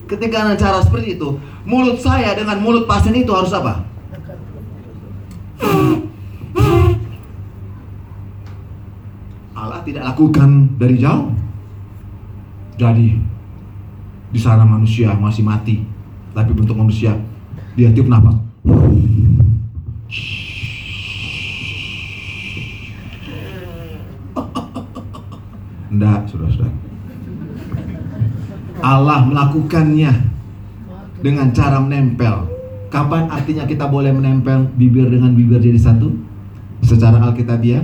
ketika 0.08 0.44
ada 0.44 0.56
cara 0.56 0.80
seperti 0.80 1.20
itu 1.20 1.36
mulut 1.68 2.00
saya 2.00 2.32
dengan 2.32 2.60
mulut 2.64 2.88
pasien 2.88 3.12
itu 3.12 3.32
harus 3.32 3.52
apa? 3.52 3.84
Allah 9.58 9.80
tidak 9.84 10.04
lakukan 10.12 10.76
dari 10.80 10.96
jauh. 10.96 11.28
Jadi 12.78 13.16
di 14.28 14.40
sana 14.40 14.62
manusia 14.68 15.16
masih 15.16 15.40
mati 15.40 15.87
tapi 16.38 16.54
bentuk 16.54 16.78
manusia 16.78 17.18
dia 17.74 17.90
tiup 17.90 18.06
nafas 18.06 18.38
Enggak, 25.88 26.30
saudara-saudara. 26.30 26.70
Allah 28.84 29.24
melakukannya 29.24 30.12
dengan 31.24 31.50
cara 31.50 31.82
menempel. 31.82 32.46
Kapan 32.92 33.26
artinya 33.32 33.64
kita 33.66 33.88
boleh 33.90 34.14
menempel 34.14 34.68
bibir 34.78 35.10
dengan 35.10 35.34
bibir 35.34 35.58
jadi 35.58 35.80
satu? 35.80 36.12
Secara 36.84 37.18
Alkitabiah 37.24 37.82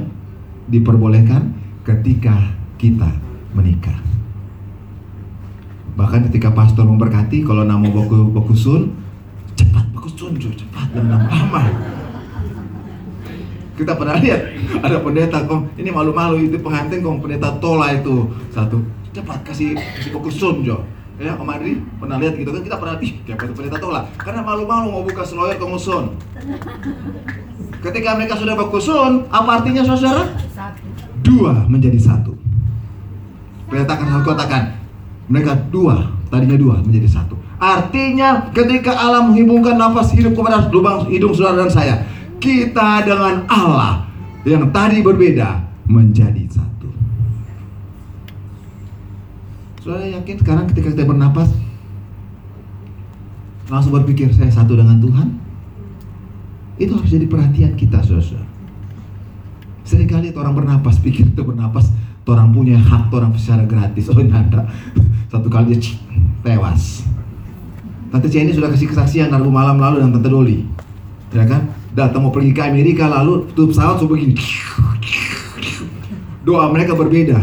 diperbolehkan 0.70 1.58
ketika 1.82 2.54
kita 2.78 3.08
menikah. 3.56 4.13
Bahkan 5.94 6.26
ketika 6.30 6.50
pastor 6.50 6.82
memberkati, 6.82 7.46
kalau 7.46 7.62
nama 7.62 7.86
boku 7.86 8.26
bokusun, 8.34 8.90
cepat 9.54 9.86
bokusun, 9.94 10.34
cepat 10.34 10.90
jangan 10.90 11.30
lama. 11.30 11.62
Kita 13.74 13.94
pernah 13.98 14.18
lihat 14.18 14.54
ada 14.82 15.02
pendeta 15.02 15.46
kong, 15.46 15.74
ini 15.78 15.90
malu-malu 15.90 16.46
itu 16.46 16.58
pengantin 16.62 17.02
kong 17.02 17.18
pendeta 17.22 17.54
tola 17.58 17.90
itu 17.94 18.30
satu 18.54 18.82
cepat 19.14 19.46
kasih 19.46 19.78
kasih 19.78 20.10
bokusun 20.14 20.66
jo. 20.66 20.82
Ya, 21.14 21.38
Om 21.38 21.46
Adri 21.46 21.78
pernah 22.02 22.18
lihat 22.18 22.34
gitu 22.34 22.50
kan 22.50 22.62
kita 22.66 22.74
pernah 22.74 22.98
ih 22.98 23.14
kayak 23.22 23.46
itu 23.46 23.54
pendeta 23.54 23.78
tola 23.78 24.02
karena 24.18 24.42
malu-malu 24.42 24.90
mau 24.90 25.02
buka 25.06 25.22
seloyer 25.22 25.54
ke 25.54 25.66
musun. 25.66 26.18
Ketika 27.78 28.18
mereka 28.18 28.34
sudah 28.34 28.58
bokusun, 28.58 29.30
apa 29.30 29.62
artinya 29.62 29.86
saudara? 29.86 30.26
Dua 31.22 31.70
menjadi 31.70 32.02
satu. 32.02 32.34
Pendeta 33.70 33.94
akan 33.94 34.26
katakan, 34.26 34.62
mereka 35.28 35.56
dua, 35.72 36.12
tadinya 36.28 36.58
dua 36.58 36.80
menjadi 36.84 37.08
satu. 37.20 37.36
Artinya 37.56 38.52
ketika 38.52 38.92
Allah 38.92 39.24
menghubungkan 39.24 39.78
nafas 39.78 40.12
hidup 40.12 40.36
kepada 40.36 40.68
lubang 40.68 41.08
hidung 41.08 41.32
saudara 41.32 41.64
dan 41.64 41.70
saya, 41.72 41.94
kita 42.42 43.08
dengan 43.08 43.48
Allah 43.48 44.04
yang 44.44 44.68
tadi 44.68 45.00
berbeda 45.00 45.64
menjadi 45.88 46.44
satu. 46.52 46.88
Saudara 49.80 50.04
yakin 50.20 50.36
sekarang 50.40 50.64
ketika 50.72 50.92
kita 50.92 51.04
bernapas 51.08 51.48
langsung 53.72 53.96
berpikir 53.96 54.28
saya 54.36 54.52
satu 54.52 54.76
dengan 54.76 55.00
Tuhan? 55.00 55.28
Itu 56.74 56.98
harus 56.98 57.08
jadi 57.08 57.30
perhatian 57.30 57.78
kita, 57.78 58.02
saudara. 58.02 58.44
Seringkali 59.84 60.32
orang 60.36 60.56
bernapas 60.56 60.98
pikir 61.00 61.32
itu 61.32 61.42
bernapas 61.44 61.92
orang 62.24 62.48
punya 62.52 62.76
hak 62.80 63.12
orang 63.12 63.32
secara 63.36 63.68
gratis. 63.68 64.08
Oh 64.08 64.16
nyata 64.16 64.64
satu 65.28 65.48
kali 65.52 65.76
dia 65.76 65.92
tewas. 66.40 67.04
Tante 68.08 68.30
Jenny 68.30 68.54
sudah 68.54 68.70
kasih 68.70 68.86
kesaksian 68.86 69.28
Rabu 69.34 69.50
malam 69.50 69.76
lalu 69.76 69.98
dan 70.00 70.14
Tante 70.14 70.30
Doli 70.30 70.62
ya 71.34 71.44
kan? 71.44 71.66
Datang 71.94 72.26
mau 72.26 72.32
pergi 72.34 72.54
ke 72.54 72.62
Amerika 72.62 73.10
lalu 73.10 73.50
tutup 73.50 73.74
pesawat 73.74 73.98
so 73.98 74.06
begini. 74.06 74.38
Doa 76.46 76.70
mereka 76.70 76.94
berbeda. 76.94 77.38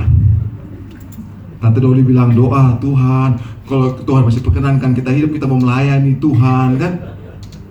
Tante 1.62 1.80
Doli 1.84 2.02
bilang 2.02 2.32
doa 2.32 2.80
Tuhan. 2.80 3.38
Kalau 3.68 3.96
Tuhan 4.04 4.28
masih 4.28 4.44
perkenankan 4.44 4.92
kita 4.92 5.12
hidup 5.16 5.32
kita 5.32 5.48
mau 5.48 5.60
melayani 5.60 6.20
Tuhan 6.20 6.80
kan? 6.80 6.92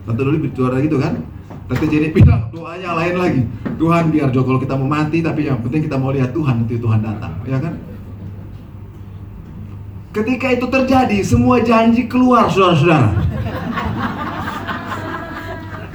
Tante 0.05 0.21
Doli 0.21 0.39
bicara 0.41 0.81
gitu 0.81 1.01
kan 1.01 1.40
Tante 1.71 1.87
Jenny 1.87 2.11
bilang 2.11 2.51
doanya 2.51 2.99
lain 2.99 3.15
lagi. 3.15 3.43
Tuhan 3.79 4.11
biar 4.11 4.35
Jo 4.35 4.43
kalau 4.43 4.59
kita 4.59 4.75
mau 4.75 4.91
mati 4.91 5.23
tapi 5.23 5.47
yang 5.47 5.63
penting 5.63 5.87
kita 5.87 5.95
mau 5.95 6.11
lihat 6.11 6.35
Tuhan 6.35 6.67
nanti 6.67 6.75
Tuhan 6.83 6.99
datang, 6.99 7.39
ya 7.47 7.63
kan? 7.63 7.79
Ketika 10.11 10.51
itu 10.51 10.67
terjadi, 10.67 11.19
semua 11.23 11.63
janji 11.63 12.11
keluar 12.11 12.51
saudara-saudara. 12.51 13.15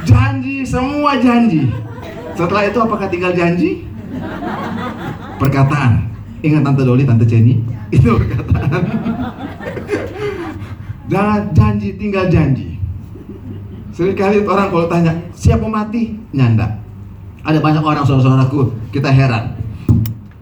Janji, 0.07 0.63
semua 0.63 1.19
janji. 1.19 1.67
Setelah 2.39 2.71
itu 2.71 2.79
apakah 2.79 3.11
tinggal 3.11 3.35
janji? 3.35 3.83
Perkataan. 5.35 6.07
Ingat 6.39 6.63
Tante 6.63 6.87
Doli, 6.87 7.03
Tante 7.03 7.27
Jenny? 7.27 7.59
Itu 7.91 8.15
perkataan. 8.15 8.81
Jangan 11.11 11.41
janji, 11.51 11.99
tinggal 11.99 12.31
janji. 12.31 12.74
Seringkali 13.95 14.43
orang 14.43 14.67
kalau 14.75 14.91
tanya, 14.91 15.15
siapa 15.31 15.63
mati? 15.71 16.19
Nyanda. 16.35 16.67
Ada 17.47 17.63
banyak 17.63 17.79
orang 17.79 18.03
saudara-saudaraku, 18.03 18.91
kita 18.91 19.07
heran. 19.07 19.55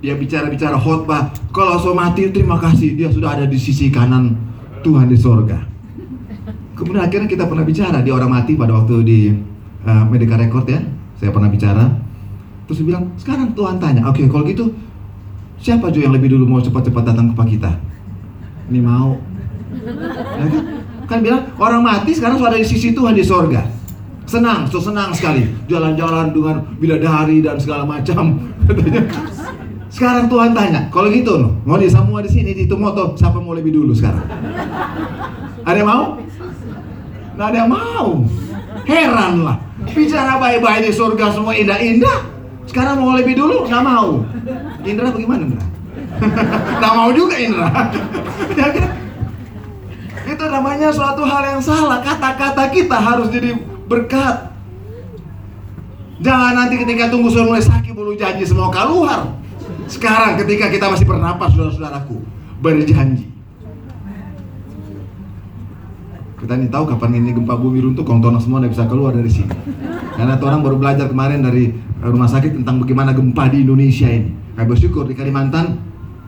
Dia 0.01 0.17
bicara-bicara 0.17 0.73
khotbah, 0.81 1.29
kalau 1.53 1.77
so 1.77 1.93
mati 1.93 2.33
terima 2.33 2.57
kasih, 2.57 2.97
dia 2.97 3.13
sudah 3.13 3.37
ada 3.37 3.45
di 3.45 3.55
sisi 3.61 3.93
kanan 3.93 4.33
Tuhan 4.81 5.05
di 5.05 5.13
sorga. 5.13 5.61
Kemudian 6.73 7.05
akhirnya 7.05 7.29
kita 7.29 7.45
pernah 7.45 7.61
bicara 7.61 8.01
di 8.01 8.09
orang 8.09 8.33
mati 8.33 8.57
pada 8.57 8.73
waktu 8.73 8.95
di 9.05 9.19
uh, 9.85 10.03
Medica 10.09 10.33
Record 10.33 10.65
ya, 10.65 10.81
saya 11.21 11.29
pernah 11.29 11.53
bicara. 11.53 11.93
Terus 12.65 12.81
dia 12.81 12.87
bilang, 12.89 13.13
sekarang 13.21 13.53
Tuhan 13.53 13.77
tanya, 13.77 14.09
oke 14.09 14.17
okay, 14.17 14.25
kalau 14.33 14.49
gitu 14.49 14.73
siapa 15.61 15.93
Jo 15.93 16.09
yang 16.09 16.17
lebih 16.17 16.33
dulu 16.33 16.49
mau 16.49 16.59
cepat-cepat 16.59 17.13
datang 17.13 17.37
ke 17.37 17.43
kita? 17.53 17.77
Ini 18.73 18.81
mau. 18.81 19.21
Ya 20.41 20.45
kan? 20.49 20.82
Kan 21.09 21.19
bilang 21.19 21.49
orang 21.59 21.81
mati 21.83 22.11
sekarang 22.15 22.39
sudah 22.39 22.55
di 22.55 22.67
sisi 22.67 22.95
Tuhan 22.95 23.13
di 23.13 23.23
sorga. 23.23 23.63
Senang 24.23 24.65
so 24.71 24.79
senang 24.79 25.11
sekali. 25.11 25.45
Jalan-jalan 25.67 26.31
dengan 26.31 26.63
bidadari 26.79 27.43
dan 27.43 27.59
segala 27.59 27.83
macam. 27.83 28.39
Sekarang 29.93 30.25
Tuhan 30.25 30.57
tanya 30.57 30.89
kalau 30.89 31.05
gitu 31.13 31.37
loh 31.37 31.53
mau 31.69 31.77
di 31.77 31.85
semua 31.85 32.17
di 32.25 32.25
sini 32.25 32.57
di 32.57 32.65
Tumoto 32.65 33.13
siapa 33.13 33.37
mau 33.37 33.53
lebih 33.53 33.77
dulu 33.77 33.93
sekarang? 33.93 34.25
Ada 35.61 35.77
yang 35.77 35.85
mau? 35.85 36.17
Nggak 37.37 37.47
ada 37.53 37.57
yang 37.61 37.69
mau. 37.69 38.07
Heran 38.89 39.33
lah. 39.45 39.57
Bicara 39.93 40.41
baik-baik 40.41 40.89
di 40.89 40.91
surga 40.97 41.29
semua 41.29 41.53
indah-indah. 41.53 42.25
Sekarang 42.65 43.05
mau 43.05 43.13
lebih 43.13 43.37
dulu 43.37 43.69
nggak 43.69 43.83
mau. 43.85 44.25
Indra 44.81 45.13
bagaimana 45.13 45.45
Indra? 45.45 45.63
Nggak 46.81 46.93
mau 46.97 47.09
juga 47.13 47.35
Indra. 47.37 47.67
Ya 48.57 48.69
kan 48.69 49.02
itu 50.33 50.45
namanya 50.49 50.89
suatu 50.89 51.21
hal 51.23 51.57
yang 51.57 51.61
salah. 51.61 52.01
Kata-kata 52.01 52.73
kita 52.73 52.97
harus 52.97 53.29
jadi 53.29 53.53
berkat. 53.85 54.51
Jangan 56.23 56.53
nanti 56.55 56.79
ketika 56.81 57.11
tunggu 57.11 57.29
sudah 57.29 57.45
mulai 57.45 57.63
sakit 57.63 57.93
bulu 57.93 58.17
janji 58.17 58.43
semua 58.47 58.73
keluar. 58.73 59.37
Sekarang 59.85 60.39
ketika 60.39 60.71
kita 60.71 60.89
masih 60.89 61.05
bernapas 61.05 61.51
saudara-saudaraku 61.53 62.17
berjanji. 62.63 63.29
Kita 66.43 66.59
ini 66.59 66.67
tahu 66.67 66.83
kapan 66.91 67.23
ini 67.23 67.31
gempa 67.31 67.55
bumi 67.55 67.79
runtuh, 67.79 68.03
kongtona 68.03 68.35
semua 68.35 68.59
tidak 68.59 68.75
bisa 68.75 68.83
keluar 68.91 69.15
dari 69.15 69.31
sini. 69.31 69.47
Karena 70.19 70.35
orang 70.35 70.59
baru 70.59 70.75
belajar 70.75 71.07
kemarin 71.07 71.39
dari 71.39 71.71
rumah 72.03 72.27
sakit 72.27 72.59
tentang 72.59 72.83
bagaimana 72.83 73.15
gempa 73.15 73.47
di 73.47 73.63
Indonesia 73.63 74.11
ini. 74.11 74.35
Kami 74.59 74.67
bersyukur 74.67 75.07
di 75.07 75.15
Kalimantan, 75.15 75.79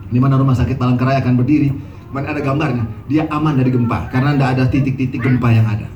di 0.08 0.16
mana 0.16 0.40
rumah 0.40 0.56
sakit 0.56 0.80
Palangkaraya 0.80 1.20
akan 1.20 1.36
berdiri, 1.36 1.68
mana 2.14 2.32
ada 2.34 2.42
gambarnya, 2.42 2.86
dia 3.10 3.26
aman 3.30 3.58
dari 3.58 3.72
gempa 3.74 4.10
karena 4.10 4.34
tidak 4.36 4.50
ada 4.58 4.64
titik-titik 4.70 5.22
gempa 5.22 5.50
yang 5.52 5.66
ada. 5.66 5.88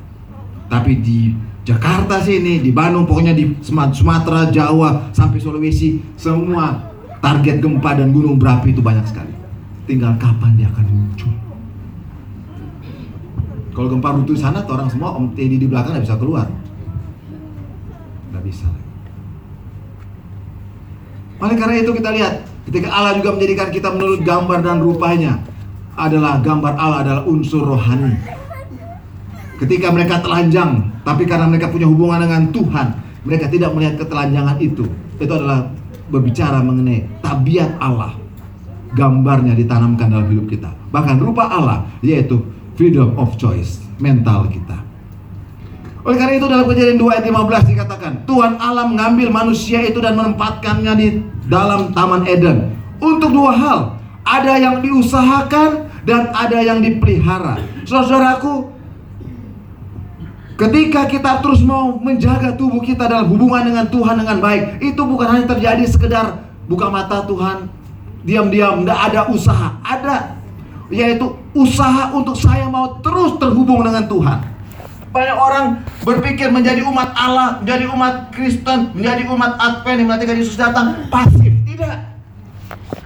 Tapi 0.69 1.01
di 1.01 1.33
Jakarta 1.65 2.17
sini, 2.23 2.61
di 2.63 2.73
Bandung, 2.73 3.05
pokoknya 3.05 3.33
di 3.37 3.53
Sumatera, 3.61 4.49
Jawa, 4.49 5.13
sampai 5.13 5.37
Sulawesi, 5.37 6.01
semua 6.17 6.89
target 7.21 7.61
gempa 7.61 7.93
dan 7.93 8.09
gunung 8.09 8.41
berapi 8.41 8.73
itu 8.73 8.81
banyak 8.81 9.05
sekali. 9.05 9.33
Tinggal 9.85 10.17
kapan 10.17 10.57
dia 10.57 10.65
akan 10.69 10.85
muncul. 10.89 11.33
Kalau 13.73 13.87
gempa 13.91 14.09
runtuh 14.17 14.33
di 14.33 14.41
sana, 14.41 14.65
tuh 14.65 14.73
orang 14.77 14.89
semua 14.89 15.13
Om 15.13 15.37
Teddy 15.37 15.61
di 15.61 15.67
belakang 15.69 15.93
nggak 15.93 16.05
bisa 16.09 16.17
keluar. 16.17 16.47
Nggak 18.33 18.43
bisa. 18.49 18.67
Oleh 21.39 21.55
karena 21.55 21.75
itu 21.79 21.91
kita 21.95 22.09
lihat, 22.11 22.33
ketika 22.67 22.87
Allah 22.91 23.13
juga 23.15 23.37
menjadikan 23.37 23.69
kita 23.71 23.93
menurut 23.93 24.21
gambar 24.25 24.59
dan 24.59 24.81
rupanya 24.81 25.39
adalah 25.99 26.39
gambar 26.39 26.73
Allah 26.79 26.99
adalah 27.03 27.23
unsur 27.27 27.67
rohani. 27.67 28.15
Ketika 29.59 29.91
mereka 29.91 30.23
telanjang, 30.23 30.87
tapi 31.03 31.27
karena 31.27 31.51
mereka 31.51 31.67
punya 31.67 31.83
hubungan 31.83 32.23
dengan 32.23 32.47
Tuhan, 32.55 32.87
mereka 33.27 33.51
tidak 33.51 33.75
melihat 33.75 33.99
ketelanjangan 33.99 34.55
itu. 34.63 34.87
Itu 35.19 35.31
adalah 35.35 35.67
berbicara 36.07 36.63
mengenai 36.63 37.03
tabiat 37.19 37.75
Allah. 37.83 38.15
Gambarnya 38.95 39.53
ditanamkan 39.53 40.07
dalam 40.07 40.31
hidup 40.31 40.47
kita. 40.47 40.71
Bahkan 40.89 41.19
rupa 41.19 41.51
Allah, 41.51 41.83
yaitu 41.99 42.39
freedom 42.79 43.19
of 43.19 43.35
choice, 43.35 43.83
mental 43.99 44.47
kita. 44.47 44.79
Oleh 46.07 46.15
karena 46.15 46.33
itu 46.39 46.47
dalam 46.47 46.65
kejadian 46.65 46.95
2 46.95 47.11
ayat 47.11 47.25
15 47.27 47.71
dikatakan 47.75 48.11
Tuhan 48.23 48.55
Allah 48.55 48.87
mengambil 48.87 49.27
manusia 49.35 49.83
itu 49.83 49.99
dan 49.99 50.15
menempatkannya 50.15 50.93
di 50.95 51.07
dalam 51.51 51.91
Taman 51.91 52.23
Eden 52.23 52.71
Untuk 53.03 53.35
dua 53.35 53.51
hal 53.51 53.79
Ada 54.23 54.63
yang 54.63 54.75
diusahakan 54.79 55.88
dan 56.09 56.33
ada 56.33 56.57
yang 56.65 56.81
dipelihara 56.81 57.61
Saudaraku 57.85 58.73
Ketika 60.57 61.05
kita 61.05 61.39
terus 61.39 61.61
mau 61.61 61.95
menjaga 62.01 62.57
tubuh 62.57 62.81
kita 62.81 63.05
dalam 63.05 63.29
hubungan 63.29 63.69
dengan 63.69 63.85
Tuhan 63.85 64.25
dengan 64.25 64.41
baik 64.41 64.81
Itu 64.81 65.05
bukan 65.05 65.37
hanya 65.37 65.45
terjadi 65.45 65.85
sekedar 65.85 66.41
buka 66.65 66.89
mata 66.89 67.21
Tuhan 67.29 67.69
Diam-diam, 68.25 68.81
tidak 68.81 68.99
ada 69.13 69.21
usaha 69.29 69.77
Ada 69.85 70.33
Yaitu 70.89 71.29
usaha 71.53 72.09
untuk 72.17 72.33
saya 72.33 72.65
mau 72.65 72.97
terus 73.05 73.37
terhubung 73.37 73.85
dengan 73.85 74.09
Tuhan 74.09 74.59
banyak 75.09 75.37
orang 75.41 75.81
berpikir 76.05 76.53
menjadi 76.53 76.85
umat 76.85 77.17
Allah, 77.17 77.57
menjadi 77.65 77.89
umat 77.89 78.29
Kristen, 78.29 78.93
menjadi 78.93 79.25
umat 79.25 79.57
Advent 79.57 79.97
yang 79.97 80.07
menantikan 80.13 80.37
Yesus 80.37 80.53
datang 80.53 81.09
pasif. 81.09 81.48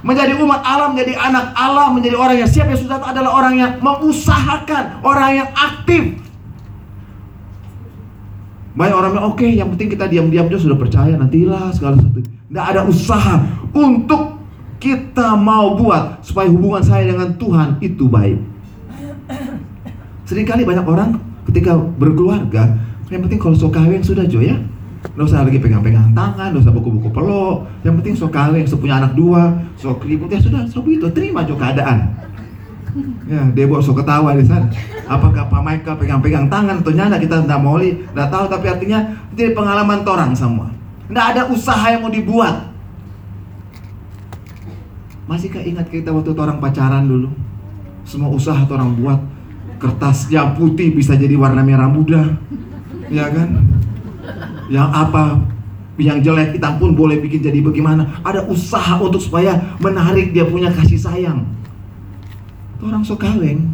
Menjadi 0.03 0.35
umat 0.35 0.59
Allah, 0.67 0.91
menjadi 0.91 1.15
anak 1.15 1.55
Allah, 1.55 1.87
menjadi 1.95 2.19
orang 2.19 2.35
yang 2.43 2.49
siap 2.51 2.67
Yesus 2.67 2.91
datang 2.91 3.15
adalah 3.15 3.39
orang 3.39 3.55
yang 3.55 3.71
mengusahakan, 3.79 4.99
orang 4.99 5.31
yang 5.39 5.49
aktif. 5.55 6.19
Banyak 8.75 8.95
orang 8.99 9.11
yang 9.15 9.25
oke, 9.25 9.39
okay, 9.39 9.51
yang 9.55 9.71
penting 9.71 9.89
kita 9.95 10.11
diam-diam 10.11 10.51
aja 10.51 10.59
sudah 10.59 10.75
percaya 10.75 11.15
nantilah 11.15 11.71
segala 11.71 11.95
sesuatu. 11.95 12.19
Tidak 12.19 12.65
ada 12.67 12.81
usaha 12.83 13.39
untuk 13.71 14.43
kita 14.83 15.39
mau 15.39 15.79
buat 15.79 16.19
supaya 16.19 16.51
hubungan 16.51 16.83
saya 16.83 17.07
dengan 17.07 17.39
Tuhan 17.39 17.79
itu 17.79 18.11
baik. 18.11 18.35
Seringkali 20.27 20.67
banyak 20.67 20.83
orang 20.83 21.15
ketika 21.47 21.79
berkeluarga 21.79 22.75
yang 23.07 23.23
penting 23.23 23.39
kalau 23.39 23.55
sok 23.55 23.77
kawin 23.77 24.01
sudah 24.01 24.25
Jo 24.25 24.41
ya 24.41 24.57
Nggak 25.03 25.25
usah 25.27 25.43
lagi 25.43 25.59
pegang-pegang 25.59 26.15
tangan, 26.15 26.55
nggak 26.55 26.63
usah 26.63 26.73
buku-buku 26.73 27.11
peluk. 27.11 27.67
Yang 27.83 27.93
penting 27.99 28.13
sok 28.15 28.31
kawin, 28.31 28.63
sok 28.63 28.79
punya 28.87 29.03
anak 29.03 29.13
dua, 29.13 29.51
sok 29.75 30.07
ribut 30.07 30.31
ya 30.31 30.39
sudah, 30.39 30.63
sok 30.71 30.87
itu 30.87 31.07
terima 31.11 31.43
jo 31.43 31.59
keadaan. 31.59 32.15
Ya, 33.27 33.41
Debo 33.51 33.81
sok 33.83 34.01
ketawa 34.01 34.37
di 34.37 34.45
sana. 34.45 34.69
Apakah 35.03 35.49
Pak 35.51 35.61
Michael 35.61 35.97
pegang-pegang 35.99 36.47
tangan 36.47 36.79
atau 36.79 36.93
nyana 36.95 37.19
kita 37.19 37.43
tidak 37.43 37.59
mau 37.59 37.75
li, 37.75 37.99
tidak 37.99 38.27
tahu 38.31 38.45
tapi 38.47 38.65
artinya 38.71 38.99
jadi 39.35 39.51
pengalaman 39.51 39.99
orang 40.07 40.31
semua. 40.31 40.71
Tidak 41.11 41.25
ada 41.35 41.41
usaha 41.51 41.85
yang 41.91 42.01
mau 42.05 42.13
dibuat. 42.13 42.71
Masihkah 45.27 45.63
ingat 45.63 45.87
kita 45.91 46.11
waktu 46.11 46.31
orang 46.35 46.57
pacaran 46.63 47.05
dulu? 47.05 47.29
Semua 48.03 48.31
usaha 48.31 48.59
orang 48.67 48.95
buat 48.99 49.19
kertasnya 49.83 50.55
putih 50.55 50.95
bisa 50.95 51.19
jadi 51.19 51.35
warna 51.35 51.59
merah 51.59 51.91
muda 51.91 52.39
ya 53.11 53.27
kan 53.27 53.51
yang 54.71 54.87
apa 54.91 55.39
yang 56.01 56.21
jelek 56.25 56.57
hitam 56.57 56.81
pun 56.81 56.95
boleh 56.97 57.21
bikin 57.21 57.43
jadi 57.43 57.59
bagaimana. 57.61 58.21
Ada 58.25 58.47
usaha 58.49 58.97
untuk 58.97 59.21
supaya 59.21 59.77
menarik 59.77 60.33
dia 60.33 60.45
punya 60.47 60.73
kasih 60.73 60.97
sayang. 60.97 61.45
Orang 62.83 63.05
sok 63.05 63.23
kaweng 63.23 63.71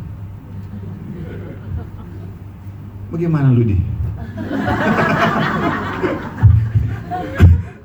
bagaimana 3.10 3.50
lu 3.50 3.66
di 3.66 3.74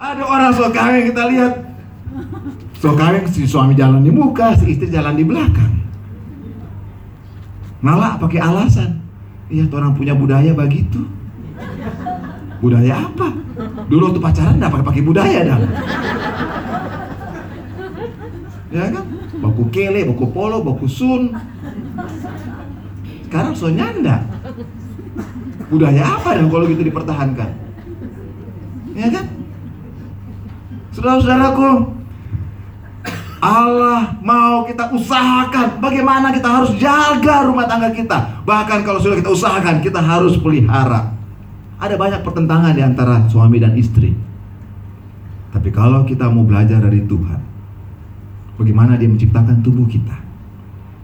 ada 0.04 0.20
orang 0.20 0.52
sok 0.52 0.74
kaweng 0.74 1.08
kita 1.08 1.22
lihat. 1.32 1.52
Sok 2.76 2.94
kaweng 3.00 3.24
si 3.32 3.48
suami 3.48 3.72
jalan 3.72 4.04
di 4.04 4.12
muka 4.12 4.52
si 4.60 4.76
istri 4.76 4.92
jalan 4.92 5.16
di 5.16 5.24
belakang. 5.24 5.72
Malah 7.80 8.20
pakai 8.20 8.40
alasan. 8.40 9.00
Iya, 9.52 9.68
orang 9.68 9.92
punya 9.92 10.16
budaya 10.16 10.56
begitu. 10.56 11.04
Budaya 12.62 12.94
apa? 13.10 13.28
Dulu 13.88 14.02
waktu 14.10 14.20
pacaran 14.22 14.56
enggak 14.58 14.72
pakai 14.72 14.86
pakai 14.86 15.02
budaya 15.02 15.38
dah. 15.46 15.58
Ya 18.74 18.84
kan? 18.90 19.04
Baku 19.38 19.62
kele, 19.70 20.02
baku 20.10 20.26
polo, 20.34 20.58
baku 20.66 20.86
sun. 20.90 21.30
Sekarang 23.26 23.54
so 23.54 23.70
nyanda. 23.70 24.26
Budaya 25.70 26.18
apa 26.18 26.38
yang 26.38 26.50
kalau 26.50 26.66
gitu 26.70 26.82
dipertahankan? 26.82 27.50
Ya 28.94 29.08
kan? 29.10 29.26
Saudara-saudaraku, 30.94 31.90
Allah 33.42 34.16
mau 34.22 34.64
kita 34.64 34.88
usahakan 34.94 35.82
bagaimana 35.82 36.30
kita 36.30 36.48
harus 36.48 36.72
jaga 36.78 37.44
rumah 37.44 37.66
tangga 37.66 37.90
kita. 37.90 38.42
Bahkan 38.46 38.86
kalau 38.86 39.02
sudah 39.02 39.18
kita 39.18 39.34
usahakan, 39.34 39.82
kita 39.82 40.00
harus 40.00 40.38
pelihara. 40.38 41.12
Ada 41.84 42.00
banyak 42.00 42.24
pertentangan 42.24 42.72
di 42.72 42.80
antara 42.80 43.28
suami 43.28 43.60
dan 43.60 43.76
istri. 43.76 44.16
Tapi 45.52 45.68
kalau 45.68 46.08
kita 46.08 46.32
mau 46.32 46.48
belajar 46.48 46.80
dari 46.80 47.04
Tuhan, 47.04 47.40
bagaimana 48.56 48.96
Dia 48.96 49.04
menciptakan 49.04 49.60
tubuh 49.60 49.84
kita, 49.84 50.16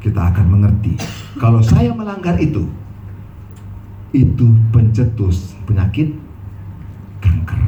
kita 0.00 0.32
akan 0.32 0.46
mengerti. 0.48 0.96
Kalau 1.36 1.60
saya 1.60 1.92
melanggar 1.92 2.40
itu, 2.40 2.64
itu 4.16 4.48
pencetus 4.72 5.52
penyakit 5.68 6.16
kanker. 7.20 7.60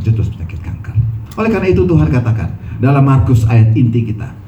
Pencetus 0.00 0.32
penyakit 0.32 0.64
kanker. 0.64 0.96
Oleh 1.36 1.52
karena 1.52 1.68
itu 1.76 1.84
Tuhan 1.84 2.08
katakan 2.08 2.56
dalam 2.80 3.04
Markus 3.04 3.44
ayat 3.44 3.76
inti 3.76 4.08
kita 4.08 4.39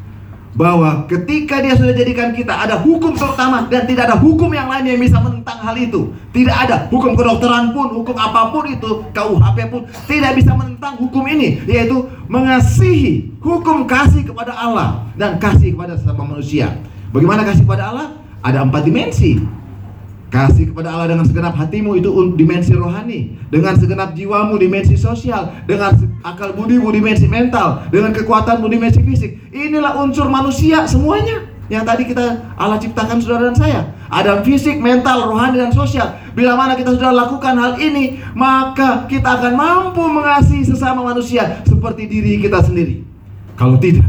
bahwa 0.52 1.08
ketika 1.08 1.64
dia 1.64 1.72
sudah 1.72 1.96
jadikan 1.96 2.36
kita 2.36 2.52
ada 2.52 2.76
hukum 2.76 3.16
terutama 3.16 3.64
dan 3.72 3.88
tidak 3.88 4.12
ada 4.12 4.16
hukum 4.20 4.52
yang 4.52 4.68
lain 4.68 4.84
yang 4.84 5.00
bisa 5.00 5.16
menentang 5.16 5.58
hal 5.64 5.76
itu. 5.76 6.12
Tidak 6.32 6.52
ada 6.52 6.88
hukum 6.92 7.16
kedokteran 7.16 7.72
pun, 7.72 7.88
hukum 7.92 8.16
apa 8.16 8.52
pun 8.52 8.64
itu, 8.68 8.90
KUHP 9.16 9.58
pun 9.72 9.82
tidak 10.04 10.32
bisa 10.36 10.52
menentang 10.52 11.00
hukum 11.00 11.24
ini 11.24 11.64
yaitu 11.64 12.04
mengasihi 12.28 13.32
hukum 13.40 13.88
kasih 13.88 14.28
kepada 14.28 14.52
Allah 14.52 15.08
dan 15.16 15.40
kasih 15.40 15.72
kepada 15.72 15.96
sesama 15.96 16.36
manusia. 16.36 16.76
Bagaimana 17.12 17.44
kasih 17.44 17.64
kepada 17.64 17.92
Allah? 17.92 18.08
Ada 18.42 18.64
empat 18.66 18.82
dimensi. 18.84 19.61
Kasih 20.32 20.72
kepada 20.72 20.96
Allah 20.96 21.12
dengan 21.12 21.28
segenap 21.28 21.52
hatimu 21.60 21.92
itu 22.00 22.08
dimensi 22.40 22.72
rohani. 22.72 23.36
Dengan 23.52 23.76
segenap 23.76 24.16
jiwamu 24.16 24.56
dimensi 24.56 24.96
sosial. 24.96 25.52
Dengan 25.68 25.92
akal 26.24 26.56
budimu 26.56 26.88
dimensi 26.88 27.28
mental. 27.28 27.84
Dengan 27.92 28.16
kekuatanmu 28.16 28.64
dimensi 28.64 29.04
fisik. 29.04 29.52
Inilah 29.52 29.92
unsur 30.00 30.32
manusia 30.32 30.88
semuanya 30.88 31.52
Yang 31.68 31.84
tadi 31.84 32.02
kita 32.08 32.56
Allah 32.56 32.80
ciptakan 32.80 33.20
saudara 33.20 33.52
dan 33.52 33.56
saya. 33.60 33.80
Ada 34.08 34.40
fisik, 34.40 34.80
mental, 34.80 35.28
rohani, 35.28 35.60
dan 35.60 35.68
sosial. 35.68 36.16
Bila 36.32 36.56
mana 36.56 36.80
kita 36.80 36.96
sudah 36.96 37.12
lakukan 37.12 37.52
hal 37.52 37.76
ini 37.76 38.16
Maka 38.32 39.04
kita 39.12 39.36
akan 39.36 39.52
mampu 39.52 40.00
mengasihi 40.00 40.64
sesama 40.64 41.04
manusia 41.04 41.60
Seperti 41.68 42.08
diri 42.08 42.40
kita 42.40 42.64
sendiri. 42.64 43.04
Kalau 43.52 43.76
tidak 43.76 44.08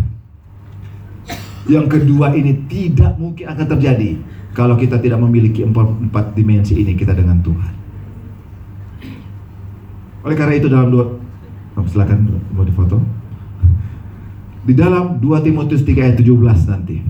Yang 1.67 1.99
kedua 1.99 2.31
ini 2.31 2.63
tidak 2.71 3.19
mungkin 3.19 3.43
akan 3.51 3.67
terjadi 3.75 4.23
kalau 4.53 4.77
kita 4.77 5.01
tidak 5.01 5.17
memiliki 5.17 5.65
empat, 5.65 6.09
empat 6.09 6.25
dimensi 6.37 6.77
ini 6.77 6.93
kita 6.93 7.17
dengan 7.17 7.41
Tuhan. 7.41 7.73
Oleh 10.23 10.35
karena 10.37 10.53
itu 10.55 10.69
dalam 10.69 10.87
dua 10.93 11.03
oh, 11.75 11.85
silakan 11.89 12.39
mau 12.53 12.63
difoto. 12.63 13.01
Di 14.63 14.71
dalam 14.71 15.19
2 15.19 15.43
Timotius 15.43 15.83
3 15.83 15.91
ayat 15.99 16.15
17 16.23 16.71
nanti 16.71 17.03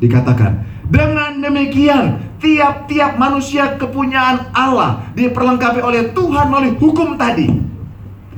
dikatakan, 0.00 0.64
dengan 0.88 1.36
demikian 1.36 2.16
tiap-tiap 2.40 3.20
manusia 3.20 3.76
kepunyaan 3.76 4.48
Allah 4.56 5.12
diperlengkapi 5.12 5.84
oleh 5.84 6.08
Tuhan 6.16 6.48
melalui 6.48 6.72
hukum 6.80 7.20
tadi. 7.20 7.52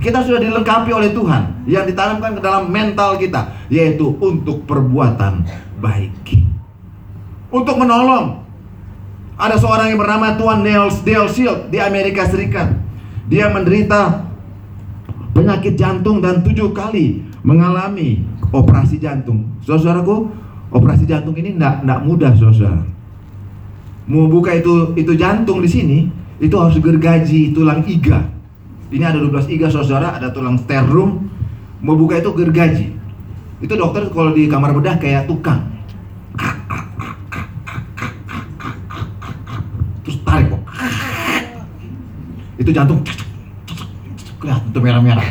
Kita 0.03 0.27
sudah 0.27 0.43
dilengkapi 0.43 0.91
oleh 0.91 1.15
Tuhan 1.15 1.63
yang 1.71 1.87
ditanamkan 1.87 2.35
ke 2.35 2.43
dalam 2.43 2.67
mental 2.67 3.15
kita 3.15 3.71
yaitu 3.71 4.19
untuk 4.19 4.67
perbuatan 4.67 5.47
baik 5.79 6.52
untuk 7.53 7.77
menolong. 7.77 8.41
Ada 9.37 9.61
seorang 9.61 9.93
yang 9.93 10.01
bernama 10.01 10.35
Tuan 10.41 10.65
Niels 10.65 11.05
Dale 11.05 11.29
Shield 11.29 11.69
di 11.69 11.79
Amerika 11.79 12.25
Serikat. 12.25 12.73
Dia 13.29 13.53
menderita 13.53 14.25
penyakit 15.37 15.77
jantung 15.77 16.25
dan 16.25 16.41
tujuh 16.41 16.73
kali 16.73 17.23
mengalami 17.45 18.25
operasi 18.53 19.01
jantung. 19.01 19.49
Saudaraku, 19.65 20.29
operasi 20.73 21.05
jantung 21.05 21.37
ini 21.37 21.55
nggak 21.55 21.85
nggak 21.85 22.01
mudah 22.03 22.33
saudara 22.33 22.83
mau 24.09 24.27
buka 24.27 24.57
itu 24.57 24.97
itu 24.99 25.13
jantung 25.15 25.63
di 25.63 25.69
sini 25.69 25.99
itu 26.43 26.57
harus 26.59 26.75
gergaji 26.81 27.55
tulang 27.55 27.85
iga 27.87 28.27
ini 28.91 29.05
ada 29.05 29.21
12 29.21 29.53
iga 29.53 29.69
saudara 29.69 30.17
ada 30.17 30.33
tulang 30.33 30.59
sternum 30.59 31.29
mau 31.85 31.95
buka 31.95 32.19
itu 32.19 32.33
gergaji 32.35 32.89
itu 33.63 33.75
dokter 33.79 34.11
kalau 34.11 34.35
di 34.35 34.51
kamar 34.51 34.75
bedah 34.75 34.99
kayak 34.99 35.29
tukang 35.31 35.71
terus 40.03 40.19
tarik 40.27 40.51
kok 40.51 40.63
itu 42.63 42.71
jantung 42.71 43.03
kelihatan 44.39 44.69
tuh 44.71 44.83
merah-merah. 44.83 45.27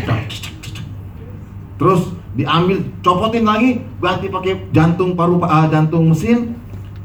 Terus 1.79 2.11
diambil 2.35 2.83
copotin 3.03 3.43
lagi 3.47 3.83
ganti 3.99 4.27
pakai 4.31 4.71
jantung 4.71 5.15
paru 5.15 5.39
uh, 5.39 5.67
jantung 5.71 6.11
mesin 6.11 6.55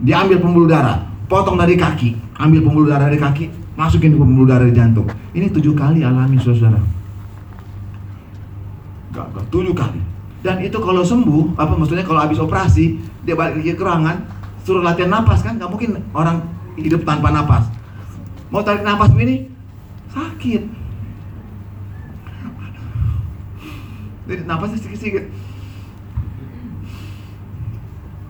diambil 0.03 0.43
pembuluh 0.43 0.69
darah. 0.71 1.07
Potong 1.27 1.59
dari 1.59 1.75
kaki 1.75 2.15
ambil 2.39 2.61
pembuluh 2.63 2.87
darah 2.91 3.11
dari 3.11 3.19
kaki 3.19 3.51
masukin 3.75 4.15
pembuluh 4.15 4.47
darah 4.47 4.67
di 4.67 4.75
jantung. 4.75 5.07
Ini 5.35 5.51
tujuh 5.51 5.75
kali 5.75 6.07
alami 6.07 6.39
saudara. 6.39 6.79
Gak, 9.11 9.27
gak 9.33 9.47
tujuh 9.51 9.75
kali. 9.75 9.99
Dan 10.45 10.63
itu 10.63 10.79
kalau 10.79 11.03
sembuh 11.03 11.59
apa 11.59 11.75
maksudnya 11.75 12.07
kalau 12.07 12.23
habis 12.23 12.39
operasi 12.39 13.03
dia 13.27 13.35
balik 13.35 13.67
ke 13.67 13.83
ruangan 13.83 14.23
suruh 14.63 14.83
latihan 14.83 15.11
napas 15.11 15.43
kan 15.43 15.59
nggak 15.59 15.67
mungkin 15.67 15.99
orang 16.15 16.47
hidup 16.79 17.03
tanpa 17.03 17.35
napas. 17.35 17.67
Mau 18.53 18.63
tarik 18.63 18.87
napas 18.87 19.11
begini 19.11 19.56
sakit. 20.17 20.63
Jadi 24.27 24.43
napasnya 24.43 24.81
sedikit-sedikit 24.81 25.25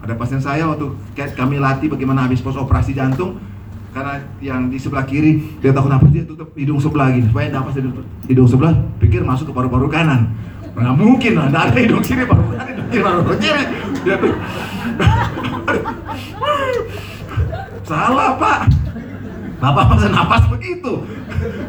ada 0.07 0.15
pasien 0.15 0.39
saya 0.39 0.71
waktu 0.71 0.93
kami 1.35 1.59
latih 1.59 1.91
bagaimana 1.91 2.29
habis 2.29 2.39
pos 2.39 2.55
operasi 2.55 2.95
jantung 2.95 3.43
karena 3.91 4.23
yang 4.39 4.69
di 4.69 4.79
sebelah 4.79 5.03
kiri 5.03 5.41
dia 5.59 5.73
takut 5.73 5.89
napas 5.89 6.13
dia 6.13 6.23
tutup 6.23 6.53
hidung 6.53 6.77
sebelah 6.83 7.11
gini. 7.11 7.27
Supaya 7.33 7.49
napas 7.49 7.75
dari 7.75 7.89
hidung 8.29 8.47
sebelah 8.47 8.77
pikir 9.01 9.25
masuk 9.25 9.51
ke 9.51 9.55
paru-paru 9.57 9.89
kanan. 9.89 10.37
Nggak 10.77 10.97
mungkin 11.01 11.33
lah 11.41 11.49
nggak 11.49 11.65
ada 11.73 11.79
hidung 11.81 12.05
kiri 12.05 12.23
paru 12.29 12.45
kanan 12.45 12.67
hidung 12.69 12.89
kiri 12.93 13.03
paru 13.03 13.21
kiri. 13.41 13.65
Dia 14.05 14.17
tuh 14.21 14.35
salah 17.89 18.35
pak 18.37 18.86
Bapak 19.57 19.85
masa 19.93 20.13
napas 20.13 20.45
begitu 20.53 21.01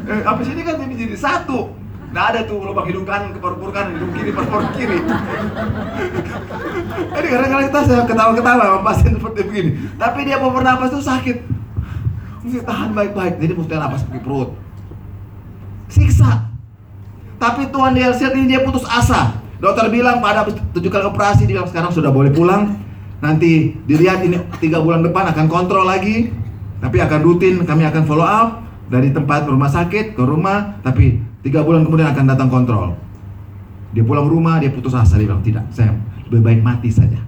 eh, 0.07 0.21
habis 0.27 0.47
ini 0.51 0.61
kan 0.63 0.75
ini 0.83 1.07
jadi 1.07 1.15
satu 1.15 1.87
Nggak 2.07 2.25
ada 2.33 2.39
tuh 2.47 2.63
lubang 2.63 2.87
hidung 2.87 3.03
kanan 3.03 3.35
ke 3.35 3.39
paru-paru 3.43 3.71
kanan, 3.75 3.99
hidung 3.99 4.15
kiri 4.15 4.31
paru-paru 4.31 4.63
kiri. 4.79 4.95
Jadi 7.19 7.27
kadang-kadang 7.27 7.67
kita 7.67 7.79
saya 7.83 8.03
ketawa-ketawa 8.07 8.63
sama 8.63 8.79
pasien 8.87 9.11
seperti 9.19 9.39
begini. 9.43 9.71
Tapi 9.99 10.19
dia 10.23 10.39
mau 10.39 10.55
bernapas 10.55 10.87
tuh 10.87 11.03
sakit. 11.03 11.43
Mesti 12.47 12.63
tahan 12.63 12.95
baik-baik. 12.95 13.43
Jadi 13.43 13.51
mesti 13.59 13.75
napas 13.75 14.07
pakai 14.07 14.23
perut. 14.23 14.55
Siksa. 15.91 16.47
Tapi 17.37 17.69
Tuhan 17.75 17.91
dia 17.91 18.15
lihat 18.15 18.33
ini 18.39 18.55
dia 18.55 18.63
putus 18.63 18.87
asa. 18.87 19.35
Dokter 19.59 19.91
bilang 19.91 20.23
pada 20.23 20.47
tujuh 20.47 20.87
kali 20.87 21.11
operasi 21.11 21.43
dia 21.43 21.59
bilang 21.59 21.67
sekarang 21.67 21.91
sudah 21.91 22.07
boleh 22.07 22.31
pulang. 22.31 22.71
Nanti 23.19 23.75
dilihat 23.83 24.23
ini 24.23 24.39
tiga 24.63 24.79
bulan 24.79 25.03
depan 25.03 25.27
akan 25.35 25.45
kontrol 25.51 25.83
lagi. 25.83 26.31
Tapi 26.77 26.97
akan 27.01 27.19
rutin 27.25 27.61
kami 27.65 27.83
akan 27.85 28.03
follow 28.05 28.25
up 28.27 28.61
dari 28.87 29.09
tempat 29.11 29.49
rumah 29.49 29.69
sakit 29.69 30.13
ke 30.13 30.23
rumah. 30.23 30.77
Tapi 30.85 31.27
Tiga 31.47 31.63
bulan 31.63 31.87
kemudian 31.87 32.11
akan 32.11 32.25
datang 32.27 32.49
kontrol. 32.51 32.91
Dia 33.95 34.03
pulang 34.03 34.27
rumah, 34.27 34.59
dia 34.59 34.67
putus 34.67 34.91
asa, 34.91 35.15
dia 35.15 35.31
bilang 35.31 35.39
tidak, 35.39 35.63
saya 35.71 35.95
lebih 36.27 36.43
baik 36.43 36.59
mati 36.59 36.91
saja. 36.91 37.23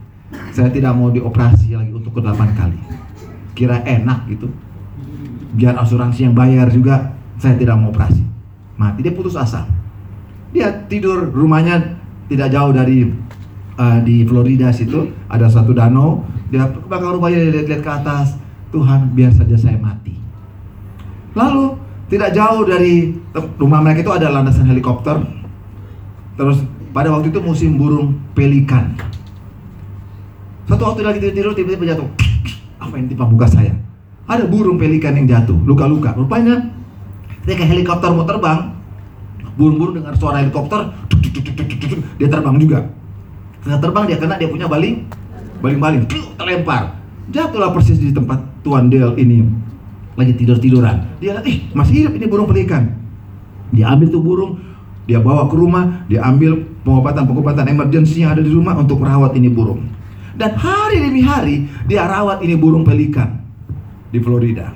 Saya 0.51 0.67
tidak 0.75 0.91
mau 0.91 1.07
dioperasi 1.07 1.71
lagi 1.71 1.87
untuk 1.95 2.19
ke 2.19 2.21
kali. 2.27 2.75
Kira 3.55 3.79
enak 3.87 4.27
gitu. 4.27 4.51
Biar 5.55 5.79
asuransi 5.79 6.27
yang 6.27 6.35
bayar 6.35 6.67
juga, 6.67 7.15
saya 7.39 7.55
tidak 7.55 7.79
mau 7.79 7.95
operasi. 7.95 8.19
Mati, 8.75 9.07
dia 9.07 9.15
putus 9.15 9.39
asa. 9.39 9.63
Dia 10.51 10.67
tidur 10.91 11.31
rumahnya 11.31 11.95
tidak 12.27 12.51
jauh 12.51 12.75
dari 12.75 13.07
uh, 13.79 14.03
di 14.03 14.27
Florida 14.27 14.67
situ, 14.75 15.15
ada 15.31 15.47
satu 15.47 15.71
danau. 15.71 16.27
Dia 16.51 16.67
belakang 16.67 17.15
rumahnya 17.15 17.55
lihat-lihat 17.55 17.81
ke 17.87 17.91
atas. 18.03 18.35
Tuhan, 18.69 19.13
biar 19.17 19.33
saja 19.33 19.57
saya 19.57 19.77
mati. 19.81 20.13
Lalu 21.33 21.77
tidak 22.09 22.33
jauh 22.33 22.65
dari 22.65 23.13
rumah 23.57 23.81
mereka 23.85 24.01
itu 24.05 24.13
ada 24.13 24.33
landasan 24.33 24.69
helikopter. 24.69 25.21
Terus 26.37 26.61
pada 26.89 27.13
waktu 27.13 27.29
itu 27.29 27.41
musim 27.41 27.77
burung 27.77 28.17
pelikan. 28.33 28.93
Satu 30.69 30.85
waktu 30.85 31.01
lagi 31.01 31.17
tidur 31.21 31.53
tiba-tiba 31.57 31.97
jatuh. 31.97 32.09
Apa 32.77 32.93
yang 32.97 33.09
timpa 33.09 33.25
muka 33.25 33.49
saya? 33.49 33.73
Ada 34.29 34.45
burung 34.45 34.77
pelikan 34.77 35.17
yang 35.17 35.25
jatuh, 35.25 35.57
luka-luka. 35.65 36.13
Rupanya 36.13 36.61
ketika 37.41 37.65
helikopter 37.65 38.13
mau 38.13 38.25
terbang, 38.25 38.69
burung-burung 39.57 39.97
dengar 39.97 40.13
suara 40.13 40.45
helikopter, 40.45 40.93
dia 42.21 42.29
terbang 42.29 42.55
juga. 42.61 42.85
Tengah 43.65 43.79
terbang 43.81 44.03
dia 44.05 44.17
kena 44.21 44.37
dia 44.37 44.49
punya 44.49 44.69
baling, 44.69 45.09
baling-baling, 45.65 46.05
terlempar. 46.37 46.98
Jatuhlah 47.29 47.69
persis 47.69 48.01
di 48.01 48.09
tempat 48.09 48.41
Tuan 48.65 48.89
Del 48.89 49.13
ini 49.21 49.45
lagi 50.17 50.33
tidur-tiduran. 50.33 51.21
Dia 51.21 51.37
lihat, 51.37 51.45
ih 51.45 51.57
masih 51.77 51.93
hidup 52.05 52.13
ini 52.17 52.25
burung 52.25 52.49
pelikan. 52.49 52.89
Dia 53.69 53.93
ambil 53.93 54.09
tuh 54.09 54.21
burung, 54.25 54.57
dia 55.05 55.21
bawa 55.21 55.45
ke 55.45 55.55
rumah, 55.55 56.09
dia 56.09 56.25
ambil 56.25 56.65
pengobatan-pengobatan 56.81 57.69
emergensi 57.69 58.25
yang 58.25 58.33
ada 58.33 58.41
di 58.41 58.49
rumah 58.49 58.73
untuk 58.81 58.97
merawat 58.97 59.37
ini 59.37 59.47
burung. 59.47 59.85
Dan 60.33 60.57
hari 60.57 61.05
demi 61.05 61.21
hari 61.21 61.69
dia 61.85 62.09
rawat 62.09 62.41
ini 62.41 62.57
burung 62.57 62.81
pelikan 62.81 63.45
di 64.09 64.17
Florida. 64.17 64.73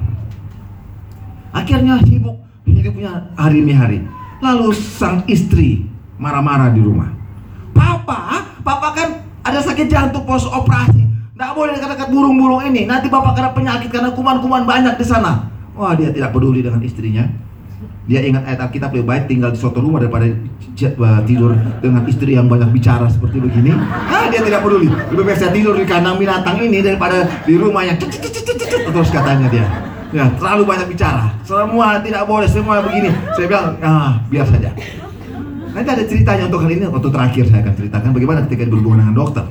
Akhirnya 1.49 2.01
sibuk 2.05 2.37
hidupnya 2.69 3.33
hari 3.33 3.65
demi 3.65 3.73
hari. 3.73 3.99
Lalu 4.45 4.75
sang 4.75 5.25
istri 5.25 5.89
marah-marah 6.21 6.69
di 6.69 6.81
rumah. 6.83 7.09
Papa, 7.73 8.45
papa 8.61 8.89
kan 8.93 9.09
ada 9.41 9.59
sakit 9.63 9.87
jantung 9.89 10.27
pos 10.27 10.45
operasi 10.45 11.02
tidak 11.43 11.59
boleh 11.59 11.75
dekat-dekat 11.75 12.07
burung-burung 12.07 12.61
ini. 12.71 12.87
Nanti 12.87 13.11
bapak 13.11 13.35
kena 13.35 13.51
penyakit 13.51 13.91
karena 13.91 14.15
kuman-kuman 14.15 14.63
banyak 14.63 14.95
di 14.95 15.03
sana. 15.03 15.51
Wah 15.75 15.91
dia 15.91 16.07
tidak 16.15 16.31
peduli 16.31 16.63
dengan 16.63 16.79
istrinya. 16.79 17.27
Dia 18.07 18.23
ingat 18.23 18.47
ayat 18.47 18.63
Alkitab 18.63 18.95
lebih 18.95 19.11
baik 19.11 19.27
tinggal 19.27 19.51
di 19.51 19.59
suatu 19.59 19.83
rumah 19.83 19.99
daripada 19.99 20.31
tidur 21.27 21.51
dengan 21.83 22.07
istri 22.07 22.39
yang 22.39 22.47
banyak 22.47 22.71
bicara 22.71 23.11
seperti 23.11 23.43
begini. 23.43 23.75
Ah 24.07 24.31
dia 24.31 24.39
tidak 24.39 24.63
peduli. 24.63 24.87
Lebih 24.87 25.23
baik 25.27 25.35
saya 25.35 25.51
tidur 25.51 25.75
di 25.75 25.83
kandang 25.83 26.15
binatang 26.15 26.63
ini 26.63 26.79
daripada 26.79 27.27
di 27.43 27.59
rumah 27.59 27.83
yang 27.83 27.99
terus 27.99 29.09
katanya 29.11 29.51
dia. 29.51 29.67
Ya 30.15 30.31
terlalu 30.39 30.63
banyak 30.63 30.95
bicara. 30.95 31.27
Semua 31.43 31.99
tidak 31.99 32.23
boleh 32.23 32.47
semua 32.47 32.79
begini. 32.79 33.11
Saya 33.35 33.45
bilang 33.51 33.67
ah 33.83 34.15
biar 34.31 34.47
saja. 34.47 34.71
Nanti 35.75 35.89
ada 35.91 36.03
ceritanya 36.07 36.47
untuk 36.47 36.63
kali 36.63 36.79
ini 36.79 36.87
waktu 36.87 37.09
terakhir 37.11 37.43
saya 37.51 37.67
akan 37.67 37.73
ceritakan 37.75 38.09
bagaimana 38.15 38.39
ketika 38.47 38.71
berhubungan 38.71 39.03
dengan 39.03 39.15
dokter. 39.19 39.43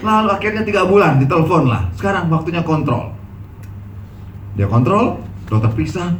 Lalu 0.00 0.28
akhirnya 0.32 0.62
tiga 0.64 0.88
bulan 0.88 1.20
ditelepon 1.20 1.68
lah. 1.68 1.88
Sekarang 1.96 2.32
waktunya 2.32 2.64
kontrol. 2.64 3.12
Dia 4.56 4.66
kontrol, 4.66 5.20
dokter 5.46 5.70
periksa. 5.76 6.16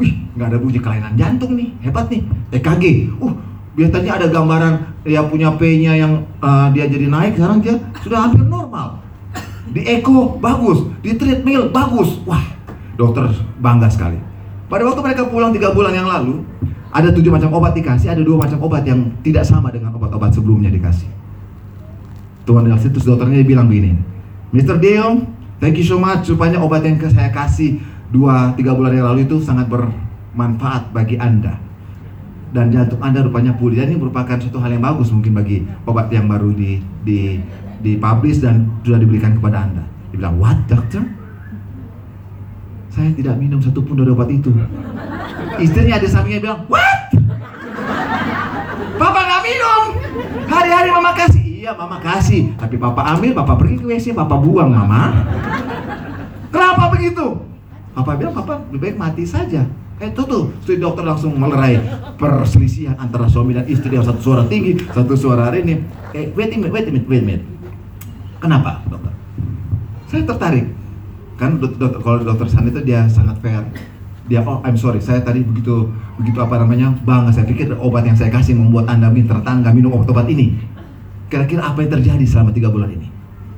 Wih, 0.00 0.24
nggak 0.34 0.48
ada 0.48 0.58
bunyi 0.58 0.80
kelainan 0.80 1.12
jantung 1.20 1.52
nih, 1.52 1.68
hebat 1.84 2.08
nih. 2.08 2.24
EKG, 2.56 3.12
uh, 3.20 3.34
biasanya 3.76 4.20
ada 4.20 4.26
gambaran 4.32 5.04
dia 5.04 5.20
punya 5.28 5.52
P-nya 5.52 5.92
yang 6.00 6.24
uh, 6.40 6.72
dia 6.72 6.88
jadi 6.88 7.12
naik, 7.12 7.36
sekarang 7.36 7.60
dia 7.60 7.76
sudah 8.00 8.28
hampir 8.28 8.40
normal. 8.40 9.04
Di 9.72 9.84
echo 9.84 10.40
bagus, 10.40 10.88
di 11.04 11.16
treadmill 11.16 11.68
bagus. 11.68 12.20
Wah, 12.24 12.40
dokter 12.96 13.28
bangga 13.60 13.92
sekali. 13.92 14.16
Pada 14.72 14.88
waktu 14.88 15.00
mereka 15.04 15.28
pulang 15.28 15.52
tiga 15.52 15.76
bulan 15.76 15.92
yang 15.92 16.08
lalu, 16.08 16.40
ada 16.92 17.12
tujuh 17.12 17.28
macam 17.28 17.52
obat 17.52 17.76
dikasih, 17.76 18.16
ada 18.16 18.22
dua 18.24 18.48
macam 18.48 18.56
obat 18.64 18.84
yang 18.88 19.12
tidak 19.20 19.44
sama 19.44 19.68
dengan 19.68 19.92
obat-obat 19.92 20.32
sebelumnya 20.32 20.72
dikasih. 20.72 21.21
Tuhan 22.42 22.66
Elsie 22.66 22.90
terus 22.90 23.06
dokternya 23.06 23.46
bilang 23.46 23.70
begini 23.70 24.12
Mr. 24.52 24.76
Dale 24.76 25.24
thank 25.62 25.78
you 25.80 25.86
so 25.86 25.96
much. 25.96 26.28
Supaya 26.28 26.60
obat 26.60 26.84
yang 26.84 27.00
saya 27.08 27.32
kasih 27.32 27.80
dua 28.12 28.52
tiga 28.58 28.76
bulan 28.76 28.92
yang 28.92 29.08
lalu 29.08 29.24
itu 29.24 29.40
sangat 29.40 29.70
bermanfaat 29.70 30.92
bagi 30.92 31.16
anda. 31.16 31.56
Dan 32.52 32.68
jantung 32.68 33.00
anda 33.00 33.24
rupanya 33.24 33.56
pulih. 33.56 33.80
Dan 33.80 33.94
ini 33.94 33.96
merupakan 33.96 34.36
suatu 34.36 34.60
hal 34.60 34.76
yang 34.76 34.84
bagus 34.84 35.08
mungkin 35.08 35.32
bagi 35.32 35.64
obat 35.88 36.12
yang 36.12 36.28
baru 36.28 36.52
di 36.52 36.84
di 37.00 37.40
di 37.80 37.96
publish 37.96 38.44
dan 38.44 38.68
sudah 38.84 39.00
diberikan 39.00 39.40
kepada 39.40 39.64
anda. 39.64 39.84
Dia 40.12 40.20
bilang 40.20 40.36
what 40.36 40.58
doctor 40.68 41.00
saya 42.92 43.08
tidak 43.16 43.40
minum 43.40 43.56
satupun 43.56 43.96
dari 43.96 44.12
obat 44.12 44.28
itu. 44.28 44.52
Istrinya 45.56 45.96
ada 45.96 46.04
sampingnya 46.04 46.44
bilang 46.44 46.60
what? 46.68 47.08
Papa 49.00 49.20
nggak 49.24 49.42
minum. 49.48 49.84
Hari-hari 50.44 50.92
mama 50.92 51.16
kasih 51.16 51.41
Iya 51.62 51.78
mama 51.78 52.02
kasih 52.02 52.58
Tapi 52.58 52.74
papa 52.74 53.06
ambil, 53.14 53.38
papa 53.38 53.54
pergi 53.54 53.78
ke 53.78 53.86
WC, 53.86 54.18
papa 54.18 54.34
buang 54.34 54.66
mama 54.66 55.14
Kenapa 56.50 56.90
begitu? 56.90 57.38
Papa 57.94 58.18
bilang, 58.18 58.34
papa 58.34 58.66
lebih 58.74 58.90
baik 58.90 58.96
mati 58.98 59.22
saja 59.22 59.62
Eh 60.02 60.10
itu 60.10 60.22
tuh, 60.26 60.50
studi 60.66 60.82
dokter 60.82 61.06
langsung 61.06 61.38
melerai 61.38 61.78
perselisihan 62.18 62.98
antara 62.98 63.30
suami 63.30 63.54
dan 63.54 63.62
istri 63.70 63.94
yang 63.94 64.02
satu 64.02 64.18
suara 64.18 64.42
tinggi, 64.50 64.74
satu 64.90 65.14
suara 65.14 65.54
ini. 65.54 65.78
Eh, 66.10 66.26
wait 66.34 66.50
a 66.50 66.58
minute, 66.58 66.74
wait 66.74 66.82
a 66.82 66.90
minute, 66.90 67.06
wait 67.06 67.22
a 67.22 67.26
minute. 67.30 67.46
Kenapa, 68.42 68.82
dokter? 68.90 69.14
Saya 70.10 70.26
tertarik. 70.26 70.66
Kan 71.38 71.62
dokter, 71.62 72.02
kalau 72.02 72.18
dokter 72.18 72.50
San 72.50 72.66
itu 72.66 72.82
dia 72.82 73.06
sangat 73.06 73.38
fair. 73.38 73.62
Dia, 74.26 74.42
oh 74.42 74.58
I'm 74.66 74.74
sorry, 74.74 74.98
saya 74.98 75.22
tadi 75.22 75.46
begitu 75.46 75.94
begitu 76.18 76.42
apa 76.42 76.58
namanya 76.58 76.98
bangga. 77.06 77.30
Saya 77.30 77.46
pikir 77.46 77.70
obat 77.78 78.02
yang 78.02 78.18
saya 78.18 78.34
kasih 78.34 78.58
membuat 78.58 78.90
anda 78.90 79.06
minta 79.06 79.38
nggak 79.38 79.70
minum 79.70 79.94
obat-obat 79.94 80.26
ini. 80.26 80.58
Kira-kira 81.32 81.64
apa 81.64 81.80
yang 81.80 81.96
terjadi 81.96 82.24
selama 82.28 82.52
tiga 82.52 82.68
bulan 82.68 82.92
ini? 82.92 83.08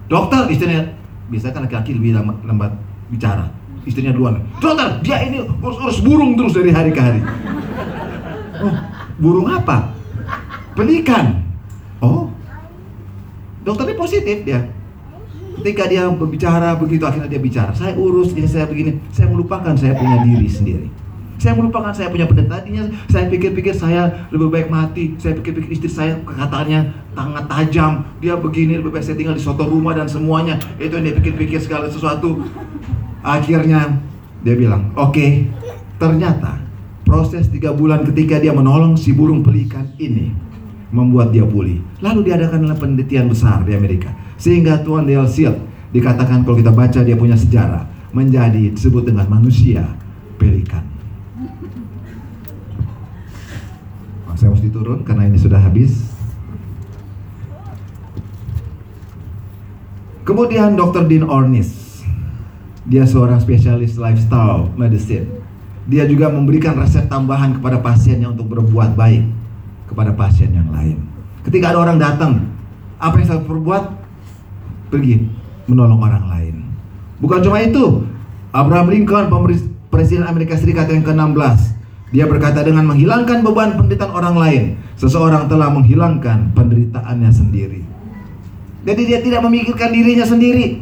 Dokter, 0.06 0.46
istrinya 0.46 0.94
biasanya 1.26 1.52
kan 1.58 1.62
laki-laki 1.66 1.90
lebih 1.98 2.14
lambat, 2.46 2.70
bicara. 3.10 3.50
Istrinya 3.82 4.14
duluan. 4.14 4.38
Dokter, 4.62 5.02
dia 5.02 5.26
ini 5.26 5.42
urus-urus 5.42 5.98
burung 5.98 6.38
terus 6.38 6.54
dari 6.54 6.70
hari 6.70 6.94
ke 6.94 7.00
hari. 7.02 7.20
Oh, 8.62 8.74
burung 9.18 9.50
apa? 9.50 9.90
Pelikan. 10.78 11.42
Oh, 11.98 12.30
dokternya 13.64 13.96
positif 13.96 14.44
dia 14.44 14.60
ketika 15.64 15.88
dia 15.88 16.04
berbicara 16.12 16.76
begitu 16.76 17.08
akhirnya 17.08 17.30
dia 17.32 17.40
bicara 17.40 17.72
saya 17.72 17.96
urus 17.96 18.36
ini 18.36 18.44
saya 18.44 18.68
begini 18.68 19.00
saya 19.08 19.32
melupakan 19.32 19.72
saya 19.72 19.96
punya 19.96 20.20
diri 20.20 20.48
sendiri 20.50 20.86
saya 21.44 21.60
melupakan 21.60 21.92
saya 21.92 22.08
punya 22.08 22.24
pendeta 22.24 22.56
tadinya 22.56 22.88
saya 23.12 23.28
pikir-pikir 23.28 23.76
saya 23.76 24.24
lebih 24.32 24.48
baik 24.48 24.68
mati 24.72 25.12
saya 25.20 25.36
pikir-pikir 25.36 25.76
istri 25.76 25.92
saya 25.92 26.16
kekatannya 26.24 26.88
tangan 27.12 27.44
tajam 27.44 27.92
dia 28.24 28.40
begini 28.40 28.80
lebih 28.80 28.96
baik 28.96 29.04
saya 29.04 29.20
tinggal 29.20 29.36
di 29.36 29.44
suatu 29.44 29.68
rumah 29.68 29.92
dan 29.92 30.08
semuanya 30.08 30.56
itu 30.80 30.96
yang 30.96 31.04
dia 31.04 31.14
pikir-pikir 31.20 31.60
segala 31.60 31.92
sesuatu 31.92 32.40
akhirnya 33.20 34.00
dia 34.40 34.56
bilang 34.56 34.88
oke 34.96 35.12
okay, 35.12 35.52
ternyata 36.00 36.64
proses 37.04 37.52
tiga 37.52 37.76
bulan 37.76 38.08
ketika 38.08 38.40
dia 38.40 38.56
menolong 38.56 38.96
si 38.96 39.12
burung 39.12 39.44
pelikan 39.44 39.84
ini 40.00 40.32
membuat 40.94 41.34
dia 41.34 41.42
pulih. 41.42 41.82
Lalu 41.98 42.30
diadakanlah 42.30 42.78
penelitian 42.78 43.26
besar 43.26 43.66
di 43.66 43.74
Amerika. 43.74 44.14
Sehingga 44.38 44.78
Tuan 44.86 45.10
Dale 45.10 45.26
Seals 45.26 45.58
dikatakan 45.90 46.46
kalau 46.46 46.54
kita 46.54 46.70
baca 46.70 47.02
dia 47.02 47.18
punya 47.18 47.34
sejarah 47.34 47.82
menjadi 48.14 48.70
disebut 48.70 49.10
dengan 49.10 49.26
manusia 49.26 49.82
pelikan. 50.38 50.86
Oh, 54.23 54.23
saya 54.34 54.50
mesti 54.50 54.68
turun 54.70 55.06
karena 55.06 55.30
ini 55.30 55.38
sudah 55.38 55.58
habis. 55.58 56.10
Kemudian 60.24 60.74
Dr. 60.74 61.04
Dean 61.04 61.28
Ornish. 61.28 61.84
Dia 62.84 63.08
seorang 63.08 63.40
spesialis 63.40 63.96
lifestyle 63.96 64.68
medicine. 64.76 65.40
Dia 65.88 66.04
juga 66.04 66.28
memberikan 66.28 66.76
resep 66.76 67.08
tambahan 67.08 67.56
kepada 67.56 67.80
pasiennya 67.80 68.32
untuk 68.32 68.52
berbuat 68.52 68.92
baik 68.96 69.24
kepada 69.88 70.12
pasien 70.12 70.52
yang 70.52 70.68
lain. 70.68 71.00
Ketika 71.44 71.72
ada 71.72 71.80
orang 71.80 71.96
datang, 72.00 72.52
apa 73.00 73.20
yang 73.20 73.28
saya 73.28 73.40
perbuat? 73.44 74.04
Pergi 74.92 75.28
menolong 75.64 76.00
orang 76.00 76.24
lain. 76.28 76.54
Bukan 77.20 77.40
cuma 77.40 77.60
itu, 77.64 78.04
Abraham 78.52 78.92
Lincoln, 78.92 79.28
Presiden 79.88 80.28
Amerika 80.28 80.56
Serikat 80.56 80.88
yang 80.92 81.04
ke-16, 81.04 81.72
dia 82.14 82.30
berkata 82.30 82.62
dengan 82.62 82.86
menghilangkan 82.94 83.42
beban 83.42 83.74
penderitaan 83.74 84.14
orang 84.14 84.36
lain, 84.38 84.62
seseorang 84.94 85.50
telah 85.50 85.66
menghilangkan 85.74 86.54
penderitaannya 86.54 87.30
sendiri. 87.34 87.82
Jadi 88.86 89.02
dia 89.02 89.18
tidak 89.18 89.42
memikirkan 89.42 89.90
dirinya 89.90 90.22
sendiri. 90.22 90.78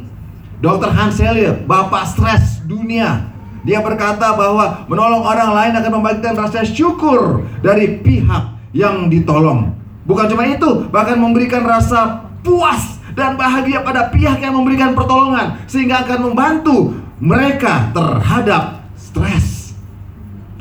Dr. 0.60 0.92
Hans 0.92 1.16
Selye, 1.16 1.64
bapak 1.64 2.04
stres 2.04 2.60
dunia, 2.68 3.32
dia 3.64 3.80
berkata 3.80 4.36
bahwa 4.36 4.84
menolong 4.84 5.24
orang 5.24 5.56
lain 5.56 5.72
akan 5.80 5.92
membagikan 5.96 6.36
rasa 6.36 6.68
syukur 6.68 7.48
dari 7.64 8.04
pihak 8.04 8.52
yang 8.76 9.08
ditolong. 9.08 9.72
Bukan 10.04 10.28
cuma 10.28 10.44
itu, 10.44 10.84
bahkan 10.92 11.16
memberikan 11.16 11.64
rasa 11.64 12.28
puas 12.44 13.00
dan 13.16 13.40
bahagia 13.40 13.80
pada 13.80 14.12
pihak 14.12 14.36
yang 14.36 14.52
memberikan 14.52 14.92
pertolongan 14.92 15.64
sehingga 15.64 16.04
akan 16.04 16.28
membantu 16.28 16.92
mereka 17.24 17.88
terhadap 17.96 18.84
stres. 19.00 19.61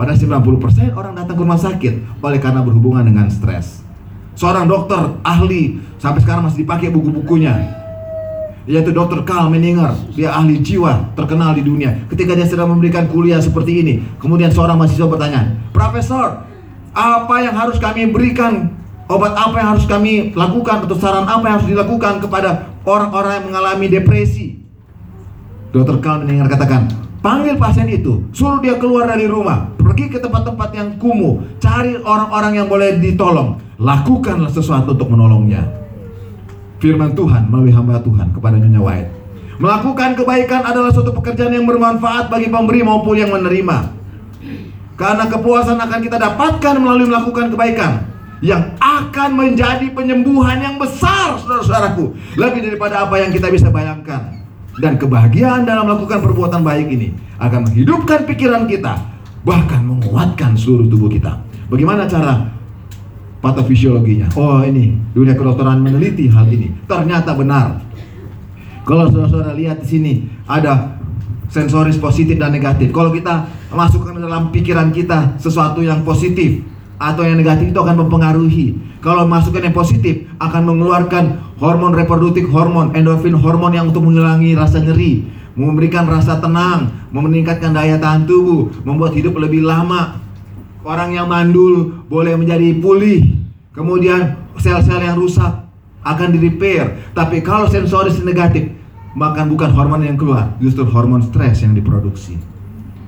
Pada 0.01 0.17
90% 0.17 0.97
orang 0.97 1.13
datang 1.13 1.37
ke 1.37 1.41
rumah 1.45 1.61
sakit 1.61 2.25
oleh 2.25 2.41
karena 2.41 2.65
berhubungan 2.65 3.05
dengan 3.05 3.29
stres. 3.29 3.85
Seorang 4.33 4.65
dokter 4.65 4.97
ahli 5.21 5.77
sampai 6.01 6.25
sekarang 6.25 6.49
masih 6.49 6.65
dipakai 6.65 6.89
buku-bukunya 6.89 7.81
yaitu 8.69 8.93
Dr. 8.93 9.25
Carl 9.25 9.49
Menninger 9.49 9.93
dia 10.13 10.33
ahli 10.33 10.61
jiwa 10.61 11.13
terkenal 11.17 11.57
di 11.57 11.65
dunia 11.65 12.05
ketika 12.13 12.37
dia 12.37 12.45
sedang 12.45 12.69
memberikan 12.69 13.09
kuliah 13.09 13.41
seperti 13.41 13.81
ini 13.81 13.93
kemudian 14.21 14.53
seorang 14.53 14.77
mahasiswa 14.77 15.09
bertanya 15.09 15.57
Profesor 15.73 16.45
apa 16.93 17.35
yang 17.41 17.57
harus 17.57 17.81
kami 17.81 18.05
berikan 18.13 18.69
obat 19.09 19.33
apa 19.33 19.55
yang 19.57 19.69
harus 19.73 19.89
kami 19.89 20.29
lakukan 20.37 20.85
atau 20.85 20.97
saran 20.97 21.25
apa 21.25 21.41
yang 21.41 21.55
harus 21.57 21.69
dilakukan 21.73 22.21
kepada 22.21 22.69
orang-orang 22.85 23.41
yang 23.41 23.45
mengalami 23.49 23.85
depresi 23.89 24.61
dokter 25.73 25.97
Kahn 25.97 26.21
mendengar 26.21 26.53
katakan 26.53 27.10
panggil 27.21 27.55
pasien 27.55 27.87
itu. 27.87 28.25
Suruh 28.35 28.59
dia 28.59 28.75
keluar 28.75 29.07
dari 29.07 29.29
rumah. 29.29 29.71
Pergi 29.77 30.11
ke 30.11 30.19
tempat-tempat 30.19 30.69
yang 30.75 30.89
kumuh. 30.97 31.39
Cari 31.61 31.95
orang-orang 32.01 32.53
yang 32.59 32.67
boleh 32.67 32.97
ditolong. 32.99 33.61
Lakukanlah 33.77 34.51
sesuatu 34.51 34.97
untuk 34.97 35.09
menolongnya. 35.13 35.63
Firman 36.81 37.13
Tuhan 37.13 37.47
melalui 37.47 37.71
hamba 37.71 38.01
Tuhan 38.01 38.33
kepada 38.33 38.57
Nyonya 38.57 38.81
White 38.81 39.11
melakukan 39.61 40.17
kebaikan 40.17 40.65
adalah 40.65 40.89
suatu 40.89 41.13
pekerjaan 41.13 41.53
yang 41.53 41.69
bermanfaat 41.69 42.33
bagi 42.33 42.49
pemberi 42.49 42.81
maupun 42.81 43.13
yang 43.13 43.29
menerima. 43.29 43.93
Karena 44.97 45.29
kepuasan 45.29 45.77
akan 45.77 45.99
kita 46.01 46.17
dapatkan 46.17 46.75
melalui 46.81 47.05
melakukan 47.05 47.53
kebaikan 47.53 48.09
yang 48.41 48.73
akan 48.81 49.37
menjadi 49.37 49.85
penyembuhan 49.93 50.57
yang 50.57 50.75
besar 50.81 51.37
saudara-saudaraku. 51.37 52.17
Lebih 52.41 52.73
daripada 52.73 53.05
apa 53.05 53.21
yang 53.21 53.29
kita 53.29 53.53
bisa 53.53 53.69
bayangkan 53.69 54.40
dan 54.81 54.97
kebahagiaan 54.97 55.61
dalam 55.61 55.85
melakukan 55.85 56.25
perbuatan 56.25 56.65
baik 56.65 56.89
ini 56.89 57.13
akan 57.37 57.69
menghidupkan 57.69 58.25
pikiran 58.25 58.65
kita 58.65 58.97
bahkan 59.45 59.85
menguatkan 59.85 60.57
seluruh 60.57 60.89
tubuh 60.89 61.09
kita. 61.09 61.37
Bagaimana 61.69 62.09
cara 62.09 62.49
patofisiologinya? 63.45 64.33
Oh 64.33 64.65
ini 64.65 64.97
dunia 65.13 65.37
kedokteran 65.37 65.79
meneliti 65.85 66.25
hal 66.33 66.49
ini. 66.49 66.73
Ternyata 66.89 67.37
benar. 67.37 67.77
Kalau 68.81 69.05
saudara-saudara 69.13 69.53
lihat 69.53 69.85
di 69.85 69.87
sini 69.87 70.13
ada 70.49 70.97
sensoris 71.53 72.01
positif 72.01 72.41
dan 72.41 72.49
negatif. 72.49 72.89
Kalau 72.89 73.13
kita 73.13 73.45
masukkan 73.69 74.17
dalam 74.17 74.49
pikiran 74.49 74.89
kita 74.89 75.37
sesuatu 75.37 75.85
yang 75.85 76.01
positif 76.01 76.65
atau 77.01 77.25
yang 77.25 77.41
negatif 77.41 77.73
itu 77.73 77.79
akan 77.81 78.05
mempengaruhi. 78.05 78.77
Kalau 79.01 79.25
masukkan 79.25 79.65
yang 79.65 79.73
positif 79.73 80.29
akan 80.37 80.69
mengeluarkan 80.69 81.57
hormon 81.57 81.97
reproduktif, 81.97 82.45
hormon 82.53 82.93
endorfin, 82.93 83.33
hormon 83.33 83.73
yang 83.73 83.89
untuk 83.89 84.05
menghilangi 84.05 84.53
rasa 84.53 84.77
nyeri, 84.85 85.25
memberikan 85.57 86.05
rasa 86.05 86.37
tenang, 86.37 86.93
meningkatkan 87.09 87.73
daya 87.73 87.97
tahan 87.97 88.29
tubuh, 88.29 88.69
membuat 88.85 89.17
hidup 89.17 89.33
lebih 89.41 89.65
lama. 89.65 90.21
Orang 90.85 91.17
yang 91.17 91.25
mandul 91.25 92.05
boleh 92.05 92.37
menjadi 92.37 92.77
pulih. 92.77 93.41
Kemudian 93.73 94.37
sel-sel 94.61 95.01
yang 95.01 95.17
rusak 95.17 95.65
akan 96.05 96.27
di 96.33 96.37
repair. 96.37 97.01
Tapi 97.17 97.41
kalau 97.41 97.65
sensoris 97.65 98.21
negatif, 98.21 98.69
maka 99.17 99.41
bukan 99.41 99.73
hormon 99.73 100.05
yang 100.05 100.17
keluar, 100.17 100.53
justru 100.61 100.85
hormon 100.85 101.25
stres 101.25 101.65
yang 101.65 101.73
diproduksi. 101.73 102.37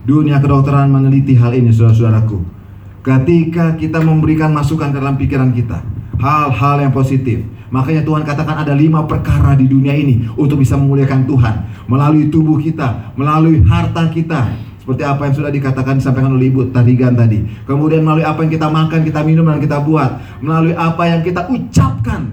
Dunia 0.04 0.42
kedokteran 0.42 0.92
meneliti 0.92 1.38
hal 1.38 1.56
ini, 1.56 1.72
saudara-saudaraku. 1.72 2.63
Ketika 3.04 3.76
kita 3.76 4.00
memberikan 4.00 4.56
masukan 4.56 4.88
dalam 4.96 5.20
pikiran 5.20 5.52
kita, 5.52 5.84
hal-hal 6.24 6.88
yang 6.88 6.96
positif, 6.96 7.44
makanya 7.68 8.00
Tuhan 8.00 8.24
katakan 8.24 8.64
ada 8.64 8.72
lima 8.72 9.04
perkara 9.04 9.60
di 9.60 9.68
dunia 9.68 9.92
ini 9.92 10.24
untuk 10.40 10.64
bisa 10.64 10.80
memuliakan 10.80 11.28
Tuhan. 11.28 11.56
Melalui 11.92 12.32
tubuh 12.32 12.56
kita, 12.64 13.12
melalui 13.20 13.60
harta 13.68 14.08
kita, 14.08 14.56
seperti 14.80 15.04
apa 15.04 15.28
yang 15.28 15.36
sudah 15.36 15.52
dikatakan 15.52 16.00
disampaikan 16.00 16.32
oleh 16.32 16.48
Ibu 16.48 16.72
Tadigan 16.72 17.12
tadi. 17.12 17.44
Kemudian 17.68 18.08
melalui 18.08 18.24
apa 18.24 18.40
yang 18.48 18.52
kita 18.56 18.72
makan, 18.72 19.00
kita 19.04 19.20
minum 19.28 19.52
dan 19.52 19.60
kita 19.60 19.84
buat, 19.84 20.40
melalui 20.40 20.72
apa 20.72 21.04
yang 21.04 21.20
kita 21.28 21.52
ucapkan. 21.52 22.24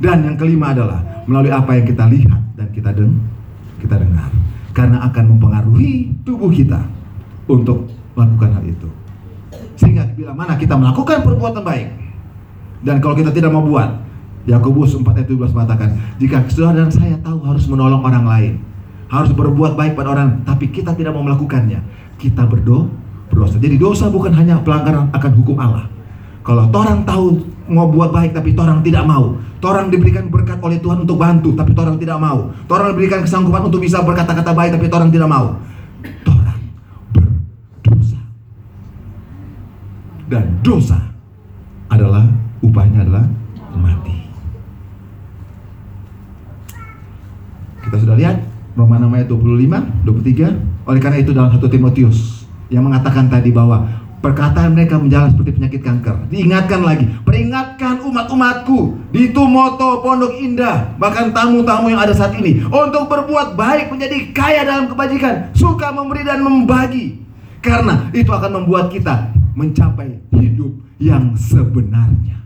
Dan 0.00 0.24
yang 0.24 0.40
kelima 0.40 0.72
adalah 0.72 1.04
melalui 1.28 1.52
apa 1.52 1.76
yang 1.76 1.84
kita 1.84 2.08
lihat 2.08 2.40
dan 2.56 2.72
kita 2.72 2.96
deng 2.96 3.12
kita 3.76 4.00
dengar. 4.00 4.32
Karena 4.72 5.04
akan 5.04 5.36
mempengaruhi 5.36 6.16
tubuh 6.24 6.48
kita 6.48 6.80
untuk 7.44 7.92
melakukan 8.16 8.56
hal 8.56 8.64
itu 8.64 8.88
sehingga 9.78 10.10
bila 10.12 10.34
mana 10.34 10.58
kita 10.58 10.74
melakukan 10.74 11.22
perbuatan 11.22 11.62
baik 11.62 11.88
dan 12.82 12.98
kalau 12.98 13.14
kita 13.14 13.30
tidak 13.30 13.54
mau 13.54 13.62
buat 13.62 14.04
Yakobus 14.48 14.96
4 14.98 15.06
ayat 15.06 15.28
17 15.30 15.54
mengatakan 15.54 15.88
jika 16.18 16.42
saudara 16.50 16.82
dan 16.82 16.90
saya 16.90 17.16
tahu 17.22 17.38
harus 17.46 17.64
menolong 17.70 18.02
orang 18.02 18.24
lain 18.26 18.52
harus 19.08 19.30
berbuat 19.30 19.78
baik 19.78 19.94
pada 19.94 20.12
orang 20.12 20.42
tapi 20.42 20.68
kita 20.68 20.92
tidak 20.98 21.14
mau 21.14 21.22
melakukannya 21.22 21.80
kita 22.18 22.42
berdoa 22.44 22.90
berdosa 23.30 23.56
jadi 23.62 23.78
dosa 23.78 24.10
bukan 24.10 24.34
hanya 24.34 24.58
pelanggaran 24.60 25.14
akan 25.14 25.32
hukum 25.38 25.56
Allah 25.62 25.86
kalau 26.42 26.64
orang 26.72 27.04
tahu 27.04 27.44
mau 27.68 27.92
buat 27.92 28.08
baik 28.08 28.32
tapi 28.32 28.56
orang 28.56 28.80
tidak 28.80 29.04
mau. 29.04 29.36
Orang 29.60 29.92
diberikan 29.92 30.32
berkat 30.32 30.56
oleh 30.64 30.80
Tuhan 30.80 31.04
untuk 31.04 31.20
bantu 31.20 31.52
tapi 31.52 31.76
orang 31.76 32.00
tidak 32.00 32.16
mau. 32.16 32.48
Orang 32.72 32.96
diberikan 32.96 33.20
kesanggupan 33.20 33.68
untuk 33.68 33.84
bisa 33.84 34.00
berkata-kata 34.00 34.56
baik 34.56 34.80
tapi 34.80 34.88
orang 34.88 35.12
tidak 35.12 35.28
mau. 35.28 35.60
Dan 40.28 40.60
dosa 40.60 41.00
adalah 41.88 42.28
upahnya 42.60 43.00
adalah 43.00 43.24
mati. 43.72 44.28
Kita 47.80 47.96
sudah 47.96 48.16
lihat 48.20 48.36
Roma 48.76 49.00
6 49.00 49.08
ayat 49.16 49.28
25, 49.32 50.04
23. 50.04 50.84
Oleh 50.84 51.00
karena 51.00 51.18
itu 51.24 51.32
dalam 51.32 51.48
1 51.48 51.64
Timotius 51.72 52.44
yang 52.68 52.84
mengatakan 52.84 53.32
tadi 53.32 53.48
bahwa 53.48 53.88
perkataan 54.20 54.76
mereka 54.76 55.00
menjalan 55.00 55.32
seperti 55.32 55.56
penyakit 55.56 55.80
kanker. 55.80 56.28
Diingatkan 56.28 56.84
lagi, 56.84 57.08
peringatkan 57.24 58.04
umat-umatku 58.04 59.08
di 59.08 59.32
Tumoto 59.32 60.04
Pondok 60.04 60.36
Indah, 60.36 60.92
bahkan 61.00 61.32
tamu-tamu 61.32 61.88
yang 61.88 62.04
ada 62.04 62.12
saat 62.12 62.36
ini 62.36 62.60
untuk 62.68 63.08
berbuat 63.08 63.56
baik 63.56 63.88
menjadi 63.88 64.36
kaya 64.36 64.68
dalam 64.68 64.92
kebajikan, 64.92 65.56
suka 65.56 65.88
memberi 65.88 66.28
dan 66.28 66.44
membagi. 66.44 67.24
Karena 67.64 68.12
itu 68.12 68.28
akan 68.28 68.62
membuat 68.62 68.92
kita 68.92 69.37
mencapai 69.58 70.22
hidup 70.38 70.70
yang 71.02 71.34
sebenarnya. 71.34 72.38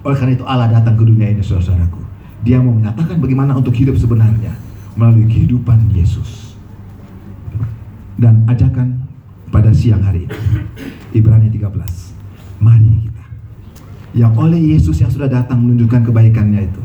Oleh 0.00 0.16
karena 0.16 0.32
itu 0.32 0.46
Allah 0.48 0.72
datang 0.72 0.96
ke 0.96 1.04
dunia 1.04 1.28
ini 1.28 1.44
saudaraku. 1.44 2.00
Dia 2.46 2.62
mau 2.62 2.72
menyatakan 2.72 3.20
bagaimana 3.20 3.58
untuk 3.58 3.74
hidup 3.74 3.98
sebenarnya 3.98 4.54
melalui 4.96 5.28
kehidupan 5.28 5.92
Yesus. 5.92 6.56
Dan 8.16 8.48
ajakan 8.48 9.04
pada 9.52 9.74
siang 9.76 10.00
hari 10.00 10.24
ini. 10.24 10.38
Ibrani 11.20 11.52
13. 11.52 11.68
Mari 12.62 12.92
kita. 13.04 13.24
Yang 14.16 14.32
oleh 14.40 14.60
Yesus 14.72 14.96
yang 15.02 15.12
sudah 15.12 15.28
datang 15.28 15.60
menunjukkan 15.60 16.08
kebaikannya 16.08 16.64
itu. 16.64 16.82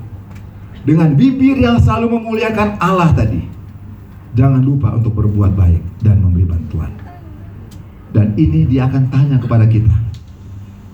Dengan 0.82 1.14
bibir 1.14 1.62
yang 1.62 1.78
selalu 1.80 2.20
memuliakan 2.20 2.82
Allah 2.82 3.14
tadi. 3.14 3.61
Jangan 4.32 4.64
lupa 4.64 4.96
untuk 4.96 5.20
berbuat 5.20 5.52
baik 5.60 5.82
dan 6.08 6.24
memberi 6.24 6.48
bantuan. 6.48 6.92
Dan 8.12 8.36
ini 8.40 8.68
dia 8.68 8.88
akan 8.88 9.12
tanya 9.12 9.38
kepada 9.40 9.68
kita. 9.68 9.92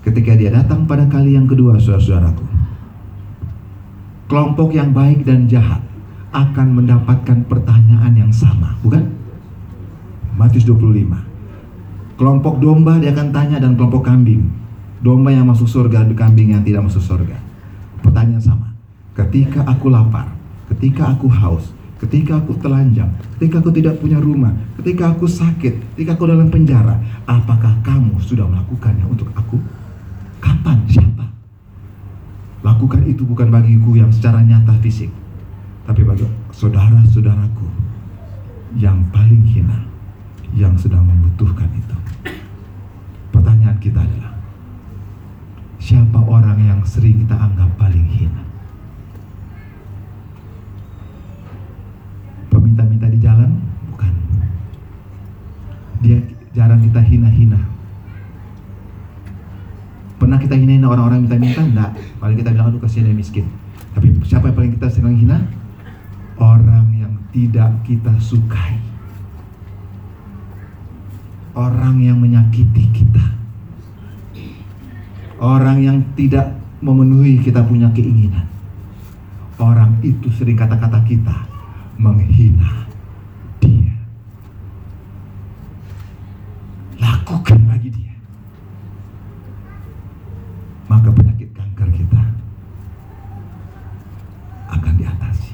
Ketika 0.02 0.34
dia 0.34 0.50
datang 0.50 0.86
pada 0.86 1.06
kali 1.06 1.34
yang 1.34 1.46
kedua, 1.46 1.78
saudara-saudaraku. 1.78 2.46
Kelompok 4.30 4.74
yang 4.74 4.90
baik 4.90 5.22
dan 5.26 5.46
jahat 5.46 5.82
akan 6.34 6.82
mendapatkan 6.82 7.48
pertanyaan 7.48 8.12
yang 8.14 8.32
sama, 8.34 8.76
bukan? 8.84 9.06
Matius 10.38 10.66
25. 10.66 12.18
Kelompok 12.18 12.58
domba 12.58 12.98
dia 12.98 13.14
akan 13.14 13.30
tanya 13.30 13.62
dan 13.62 13.78
kelompok 13.78 14.06
kambing. 14.06 14.50
Domba 14.98 15.30
yang 15.30 15.46
masuk 15.46 15.70
surga 15.70 16.06
dan 16.10 16.14
kambing 16.18 16.50
yang 16.54 16.62
tidak 16.66 16.86
masuk 16.90 17.02
surga. 17.02 17.38
Pertanyaan 18.02 18.42
sama. 18.42 18.74
Ketika 19.14 19.62
aku 19.66 19.90
lapar, 19.90 20.30
ketika 20.74 21.14
aku 21.14 21.30
haus, 21.30 21.74
ketika 21.98 22.38
aku 22.38 22.54
telanjang, 22.62 23.10
ketika 23.36 23.58
aku 23.58 23.70
tidak 23.74 23.98
punya 23.98 24.22
rumah, 24.22 24.54
ketika 24.78 25.10
aku 25.10 25.26
sakit, 25.26 25.98
ketika 25.98 26.14
aku 26.14 26.30
dalam 26.30 26.46
penjara, 26.46 26.94
apakah 27.26 27.74
kamu 27.82 28.14
sudah 28.22 28.46
melakukannya 28.46 29.02
untuk 29.10 29.26
aku? 29.34 29.58
Kapan? 30.38 30.78
Siapa? 30.86 31.26
Lakukan 32.62 33.02
itu 33.06 33.26
bukan 33.26 33.50
bagiku 33.50 33.98
yang 33.98 34.14
secara 34.14 34.42
nyata 34.46 34.78
fisik, 34.78 35.10
tapi 35.86 36.06
bagi 36.06 36.26
saudara-saudaraku 36.54 37.66
yang 38.78 39.02
paling 39.10 39.42
hina 39.42 39.82
yang 40.54 40.78
sedang 40.78 41.04
membutuhkan 41.04 41.68
itu. 41.74 41.96
Pertanyaan 43.34 43.78
kita 43.82 44.00
adalah, 44.00 44.32
siapa 45.82 46.18
orang 46.22 46.58
yang 46.62 46.80
sering 46.86 47.26
kita 47.26 47.36
anggap 47.36 47.68
paling 47.76 48.06
hina? 48.06 48.47
Peminta-minta 52.58 53.06
di 53.06 53.22
jalan? 53.22 53.54
Bukan. 53.94 54.12
Dia 56.02 56.18
jarang 56.58 56.82
kita 56.82 56.98
hina-hina. 56.98 57.62
Pernah 60.18 60.42
kita 60.42 60.58
hina-hina 60.58 60.90
orang-orang 60.90 61.22
minta-minta? 61.30 61.62
Enggak. 61.62 61.94
Paling 62.18 62.34
kita 62.34 62.50
bilang, 62.50 62.74
aduh 62.74 62.82
kasihan 62.82 63.14
yang 63.14 63.22
miskin. 63.22 63.46
Tapi 63.94 64.10
siapa 64.26 64.50
yang 64.50 64.56
paling 64.58 64.72
kita 64.74 64.90
sering 64.90 65.14
hina? 65.14 65.38
Orang 66.34 66.90
yang 66.98 67.14
tidak 67.30 67.70
kita 67.86 68.10
sukai 68.18 68.88
orang 71.58 71.98
yang 71.98 72.22
menyakiti 72.22 72.86
kita, 72.94 73.24
orang 75.42 75.82
yang 75.82 75.98
tidak 76.14 76.54
memenuhi 76.78 77.42
kita 77.42 77.66
punya 77.66 77.90
keinginan. 77.90 78.46
Orang 79.58 79.98
itu 80.06 80.30
sering 80.30 80.54
kata-kata 80.54 81.02
kita 81.02 81.47
menghina 81.98 82.86
dia. 83.58 83.98
Lakukan 87.02 87.60
lagi 87.66 87.90
dia. 87.90 88.14
Maka 90.86 91.10
penyakit 91.10 91.50
kanker 91.52 91.90
kita 91.90 92.22
akan 94.70 94.94
diatasi. 94.94 95.47